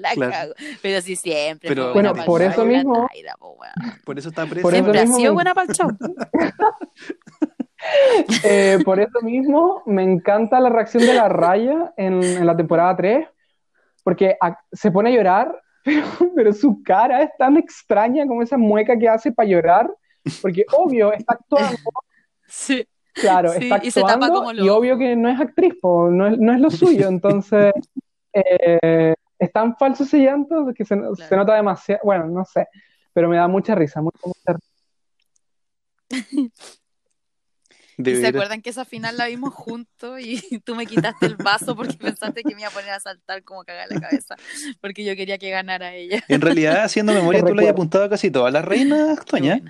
La 0.00 0.10
Claro. 0.14 0.30
cago. 0.32 0.54
Pero 0.80 1.00
sí, 1.00 1.16
siempre. 1.16 1.68
Pero- 1.68 1.92
Bueno, 1.92 2.14
por 2.24 2.40
eso 2.42 2.64
mismo- 2.64 3.06
Taira, 3.08 3.34
po, 3.36 3.52
weón. 3.54 3.72
Por 4.04 4.18
eso 4.18 4.28
está 4.28 4.46
presa. 4.46 4.62
Por 4.62 4.74
eso 4.74 4.84
Siempre 4.84 5.00
ha 5.00 5.02
mismo 5.04 5.16
sido 5.18 5.32
me- 5.32 5.34
buena 5.34 5.54
para 5.54 5.66
el 5.70 5.74
show. 5.76 5.88
Eh, 8.42 8.78
por 8.84 8.98
eso 8.98 9.20
mismo 9.22 9.82
me 9.86 10.02
encanta 10.02 10.58
la 10.58 10.70
reacción 10.70 11.04
de 11.04 11.14
la 11.14 11.28
Raya 11.28 11.92
en, 11.96 12.20
en 12.22 12.44
la 12.46 12.56
temporada 12.56 12.96
3, 12.96 13.28
porque 14.02 14.36
a- 14.40 14.58
se 14.72 14.90
pone 14.90 15.10
a 15.10 15.12
llorar, 15.16 15.62
pero, 15.84 16.04
pero 16.34 16.52
su 16.52 16.82
cara 16.82 17.22
es 17.22 17.30
tan 17.38 17.56
extraña 17.56 18.26
como 18.26 18.42
esa 18.42 18.56
mueca 18.56 18.98
que 18.98 19.08
hace 19.08 19.30
para 19.30 19.48
llorar, 19.48 19.88
porque 20.42 20.64
obvio 20.72 21.12
está 21.12 21.34
actuando, 21.34 21.78
Sí. 22.48 22.86
claro, 23.12 23.52
Sí, 23.52 23.64
está 23.64 23.84
y 23.84 23.90
se 23.90 24.00
tapa 24.02 24.26
actuando 24.26 24.52
y 24.52 24.66
loco. 24.66 24.78
obvio 24.78 24.98
que 24.98 25.16
no 25.16 25.28
es 25.28 25.40
actriz, 25.40 25.74
po, 25.80 26.10
no 26.10 26.28
es, 26.28 26.38
no 26.38 26.52
es 26.52 26.60
lo 26.60 26.70
suyo, 26.70 27.08
entonces 27.08 27.72
eh, 28.32 29.14
es 29.38 29.52
tan 29.52 29.76
falso 29.76 30.04
ese 30.04 30.18
llanto 30.18 30.72
que 30.74 30.84
se, 30.84 30.96
nota 30.96 31.54
demasiado, 31.54 32.00
bueno, 32.04 32.26
no 32.26 32.44
sé, 32.44 32.66
pero 33.12 33.28
me 33.28 33.36
da 33.36 33.48
mucha 33.48 33.74
risa, 33.74 34.00
mucha, 34.00 34.18
mucha 34.24 34.52
risa. 34.52 34.66
De 37.96 38.10
¿Y 38.12 38.16
se 38.16 38.26
acuerdan 38.28 38.60
que 38.62 38.70
esa 38.70 38.84
final 38.84 39.16
la 39.16 39.26
vimos 39.26 39.54
juntos 39.54 40.20
y 40.20 40.60
tú 40.60 40.74
me 40.76 40.86
quitaste 40.86 41.26
el 41.26 41.36
vaso 41.36 41.74
porque 41.74 41.94
pensaste 41.94 42.42
que 42.42 42.54
me 42.54 42.60
iba 42.60 42.68
a 42.68 42.72
poner 42.72 42.90
a 42.90 43.00
saltar 43.00 43.42
como 43.42 43.64
cagar 43.64 43.88
la 43.90 44.00
cabeza? 44.00 44.36
Porque 44.80 45.04
yo 45.04 45.16
quería 45.16 45.38
que 45.38 45.50
ganara 45.50 45.94
ella. 45.94 46.22
En 46.28 46.40
realidad, 46.40 46.84
haciendo 46.84 47.12
memoria, 47.12 47.40
tú 47.40 47.46
le 47.46 47.50
has 47.52 47.56
recuerdo. 47.56 47.70
apuntado 47.70 48.04
a 48.04 48.10
casi 48.10 48.30
todas 48.30 48.52
las 48.52 48.64
reinas, 48.64 49.24
Toña. 49.24 49.60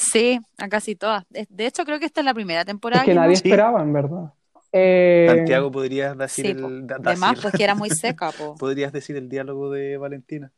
Sí, 0.00 0.38
a 0.58 0.68
casi 0.68 0.94
todas. 0.94 1.24
De 1.30 1.66
hecho, 1.66 1.84
creo 1.84 1.98
que 1.98 2.06
esta 2.06 2.20
es 2.20 2.24
la 2.24 2.34
primera 2.34 2.64
temporada 2.64 3.02
Es 3.02 3.08
que 3.08 3.14
nadie 3.14 3.26
hemos- 3.30 3.38
esperaba, 3.38 3.82
en 3.82 3.92
verdad. 3.92 4.32
Eh, 4.70 5.26
Santiago, 5.28 5.72
podrías 5.72 6.16
decir 6.16 6.44
Sí, 6.44 6.50
el. 6.52 6.60
po. 6.60 6.68
da- 6.70 6.98
de 6.98 7.16
más, 7.16 7.30
decir- 7.32 7.42
pues 7.42 7.54
que 7.54 7.64
era 7.64 7.74
muy 7.74 7.88
seca, 7.90 8.30
po. 8.32 8.54
Podrías 8.56 8.92
decir 8.92 9.16
el 9.16 9.28
diálogo 9.28 9.70
de 9.70 9.96
Valentina. 9.96 10.52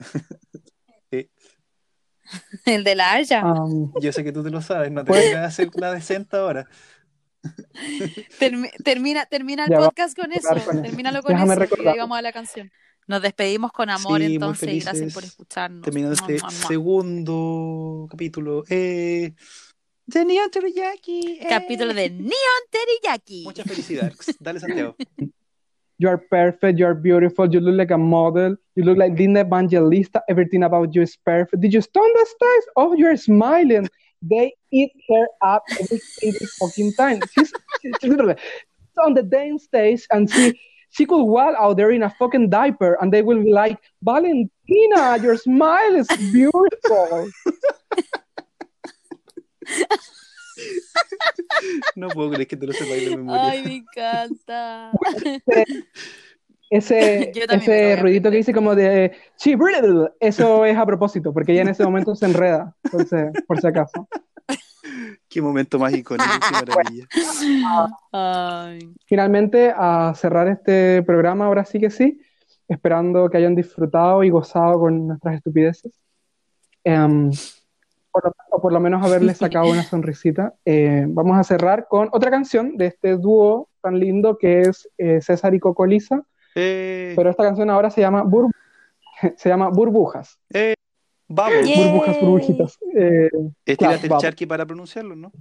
Sí, 1.10 1.30
El 2.64 2.82
de 2.84 2.94
la 2.94 3.12
Haya. 3.12 3.44
um, 3.44 3.92
yo 4.00 4.10
sé 4.12 4.24
que 4.24 4.32
tú 4.32 4.42
te 4.42 4.50
lo 4.50 4.60
sabes, 4.62 4.90
no 4.90 5.04
te 5.04 5.08
Pues- 5.08 5.24
vengas 5.26 5.42
a 5.42 5.46
hacer 5.46 5.68
la 5.74 5.92
decente 5.92 6.36
ahora. 6.36 6.66
Termi- 8.40 8.70
termina, 8.82 9.26
termina 9.26 9.64
el 9.64 9.70
Ya, 9.70 9.78
podcast 9.78 10.16
con 10.18 10.32
eso. 10.32 10.48
con 10.48 10.58
eso. 10.58 10.82
Termínalo 10.82 11.22
con 11.22 11.32
Déjame 11.34 11.64
eso. 11.64 11.74
Y 11.82 11.86
ahí 11.86 11.98
vamos 11.98 12.16
a 12.18 12.22
la 12.22 12.32
canción. 12.32 12.70
Nos 13.06 13.20
despedimos 13.22 13.70
con 13.72 13.90
amor, 13.90 14.18
Sí, 14.20 14.24
muy 14.26 14.34
entonces, 14.34 14.68
y 14.72 14.80
gracias 14.80 15.12
por 15.14 15.24
escucharnos. 15.24 15.82
Terminando 15.82 16.14
este 16.14 16.32
mua, 16.34 16.42
mua. 16.42 16.50
segundo 16.50 18.06
capítulo. 18.10 18.64
Eh, 18.68 19.32
de 20.06 20.24
Neon 20.24 20.50
Teriyaki. 20.50 21.38
eh. 21.40 21.46
Capítulo 21.48 21.92
de 21.94 22.10
Neon 22.10 22.62
Teriyaki. 22.70 23.44
Muchas 23.44 23.66
felicidades. 23.66 24.18
Dale, 24.40 24.60
Santiago. 24.60 24.96
You 25.96 26.08
are 26.08 26.18
perfect. 26.18 26.76
You 26.80 26.86
are 26.86 26.94
beautiful. 26.94 27.48
You 27.48 27.60
look 27.60 27.76
like 27.76 27.92
a 27.92 27.96
model. 27.96 28.56
You 28.74 28.82
look 28.82 28.98
like 28.98 29.16
Linda 29.16 29.42
Evangelista. 29.42 30.22
Everything 30.28 30.64
about 30.64 30.92
you 30.92 31.02
is 31.02 31.16
perfect. 31.16 31.60
Did 31.62 31.72
you 31.72 31.80
stone 31.80 32.10
the 32.14 32.26
stars? 32.26 32.64
Oh, 32.74 32.94
you're 32.96 33.16
smiling. 33.16 33.88
They 34.20 34.54
eat 34.72 34.90
her 35.08 35.26
up 35.40 35.62
every 35.80 35.98
single 36.00 36.48
fucking 36.58 36.94
time. 36.94 37.20
She's, 37.32 37.52
she's 38.02 38.12
on 38.98 39.14
the 39.14 39.22
dance 39.22 39.64
stage 39.64 40.04
and 40.10 40.28
she 40.28 40.58
she 40.94 41.06
could 41.06 41.24
walk 41.24 41.56
out 41.58 41.76
there 41.76 41.90
in 41.90 42.04
a 42.04 42.10
fucking 42.10 42.48
diaper 42.50 42.96
and 43.00 43.12
they 43.12 43.20
will 43.20 43.42
be 43.42 43.52
like, 43.52 43.78
Valentina, 44.00 45.18
your 45.20 45.36
smile 45.36 45.96
is 45.96 46.06
beautiful. 46.32 47.28
No 51.96 52.08
puedo 52.08 52.30
creer 52.30 52.46
que 52.46 52.56
te 52.56 52.66
lo 52.66 52.72
sepáis 52.72 53.08
de 53.08 53.16
memoria. 53.16 53.50
Ay, 53.50 53.62
me 53.64 53.76
encanta. 53.76 54.92
Ese, 56.70 57.32
ese 57.50 57.96
ruidito 58.00 58.30
que 58.30 58.36
dice 58.36 58.52
como 58.52 58.76
de 58.76 59.12
eso 60.20 60.64
es 60.64 60.76
a 60.76 60.86
propósito, 60.86 61.32
porque 61.32 61.52
ella 61.52 61.62
en 61.62 61.68
ese 61.68 61.82
momento 61.82 62.14
se 62.14 62.26
enreda. 62.26 62.72
Entonces, 62.84 63.32
por 63.48 63.60
si 63.60 63.66
acaso. 63.66 64.08
Qué 65.28 65.40
momento 65.42 65.78
más 65.78 65.92
icónico, 65.94 66.28
qué 66.48 66.52
maravilla. 66.52 67.06
Ay. 68.12 68.92
Finalmente, 69.06 69.72
a 69.76 70.12
cerrar 70.14 70.48
este 70.48 71.02
programa, 71.02 71.46
ahora 71.46 71.64
sí 71.64 71.80
que 71.80 71.90
sí, 71.90 72.20
esperando 72.68 73.28
que 73.30 73.38
hayan 73.38 73.54
disfrutado 73.54 74.22
y 74.24 74.30
gozado 74.30 74.78
con 74.78 75.08
nuestras 75.08 75.36
estupideces. 75.36 75.92
Em, 76.84 77.30
por 78.12 78.24
lo- 78.24 78.32
o 78.50 78.60
por 78.60 78.72
lo 78.72 78.78
menos 78.80 79.02
haberles 79.04 79.38
sacado 79.38 79.70
una 79.70 79.82
sonrisita. 79.90 80.54
Eh, 80.64 81.04
vamos 81.08 81.36
a 81.38 81.44
cerrar 81.44 81.86
con 81.88 82.08
otra 82.12 82.30
canción 82.30 82.76
de 82.76 82.86
este 82.86 83.16
dúo 83.16 83.68
tan 83.80 83.98
lindo 83.98 84.36
que 84.38 84.60
es 84.62 84.88
eh, 84.98 85.20
César 85.20 85.54
y 85.54 85.60
Cocolisa, 85.60 86.22
Eh, 86.54 87.14
pero 87.16 87.30
esta 87.30 87.42
canción 87.42 87.68
ahora 87.70 87.90
se 87.90 88.00
llama, 88.00 88.22
Bur- 88.22 88.52
se 89.36 89.48
llama 89.48 89.68
Burbujas. 89.70 90.38
Vamos. 91.28 91.64
Yeah. 91.66 91.86
Burbujas, 91.92 92.20
burbujitas. 92.20 92.78
Eh, 92.96 93.30
Claro, 93.76 93.98
el 94.02 94.10
charqui 94.20 94.46
para 94.46 94.64
pronunciarlo, 94.66 95.16
¿no? 95.16 95.32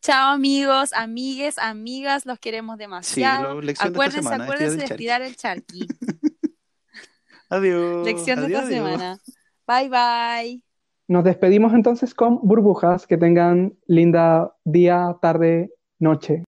Chao 0.00 0.32
amigos, 0.32 0.92
amigues, 0.92 1.56
amigas, 1.58 2.26
los 2.26 2.38
queremos 2.40 2.74
Sí, 2.76 2.78
demasiado. 2.80 3.54
lo- 3.54 3.60
lección 3.60 3.92
de 3.92 3.96
acuérdense, 3.96 4.22
semana, 4.22 4.44
acuérdense 4.44 4.76
de 4.76 4.84
estirar 4.84 5.22
estirar 5.22 5.22
el 5.22 5.36
charqui. 5.36 5.86
Adiós. 7.50 8.04
Lección 8.04 8.40
de 8.40 8.46
Adiós, 8.46 8.62
esta 8.64 8.76
adiós. 8.76 8.90
semana. 8.90 9.18
Bye 9.66 9.88
bye. 9.88 10.62
nos 11.06 11.22
despedimos 11.24 11.72
entonces 11.74 12.14
con 12.14 12.40
burbujas. 12.42 13.06
Que 13.06 13.16
tengan 13.16 13.74
linda 13.86 14.52
día, 14.64 15.16
tarde, 15.22 15.70
noche. 16.00 16.42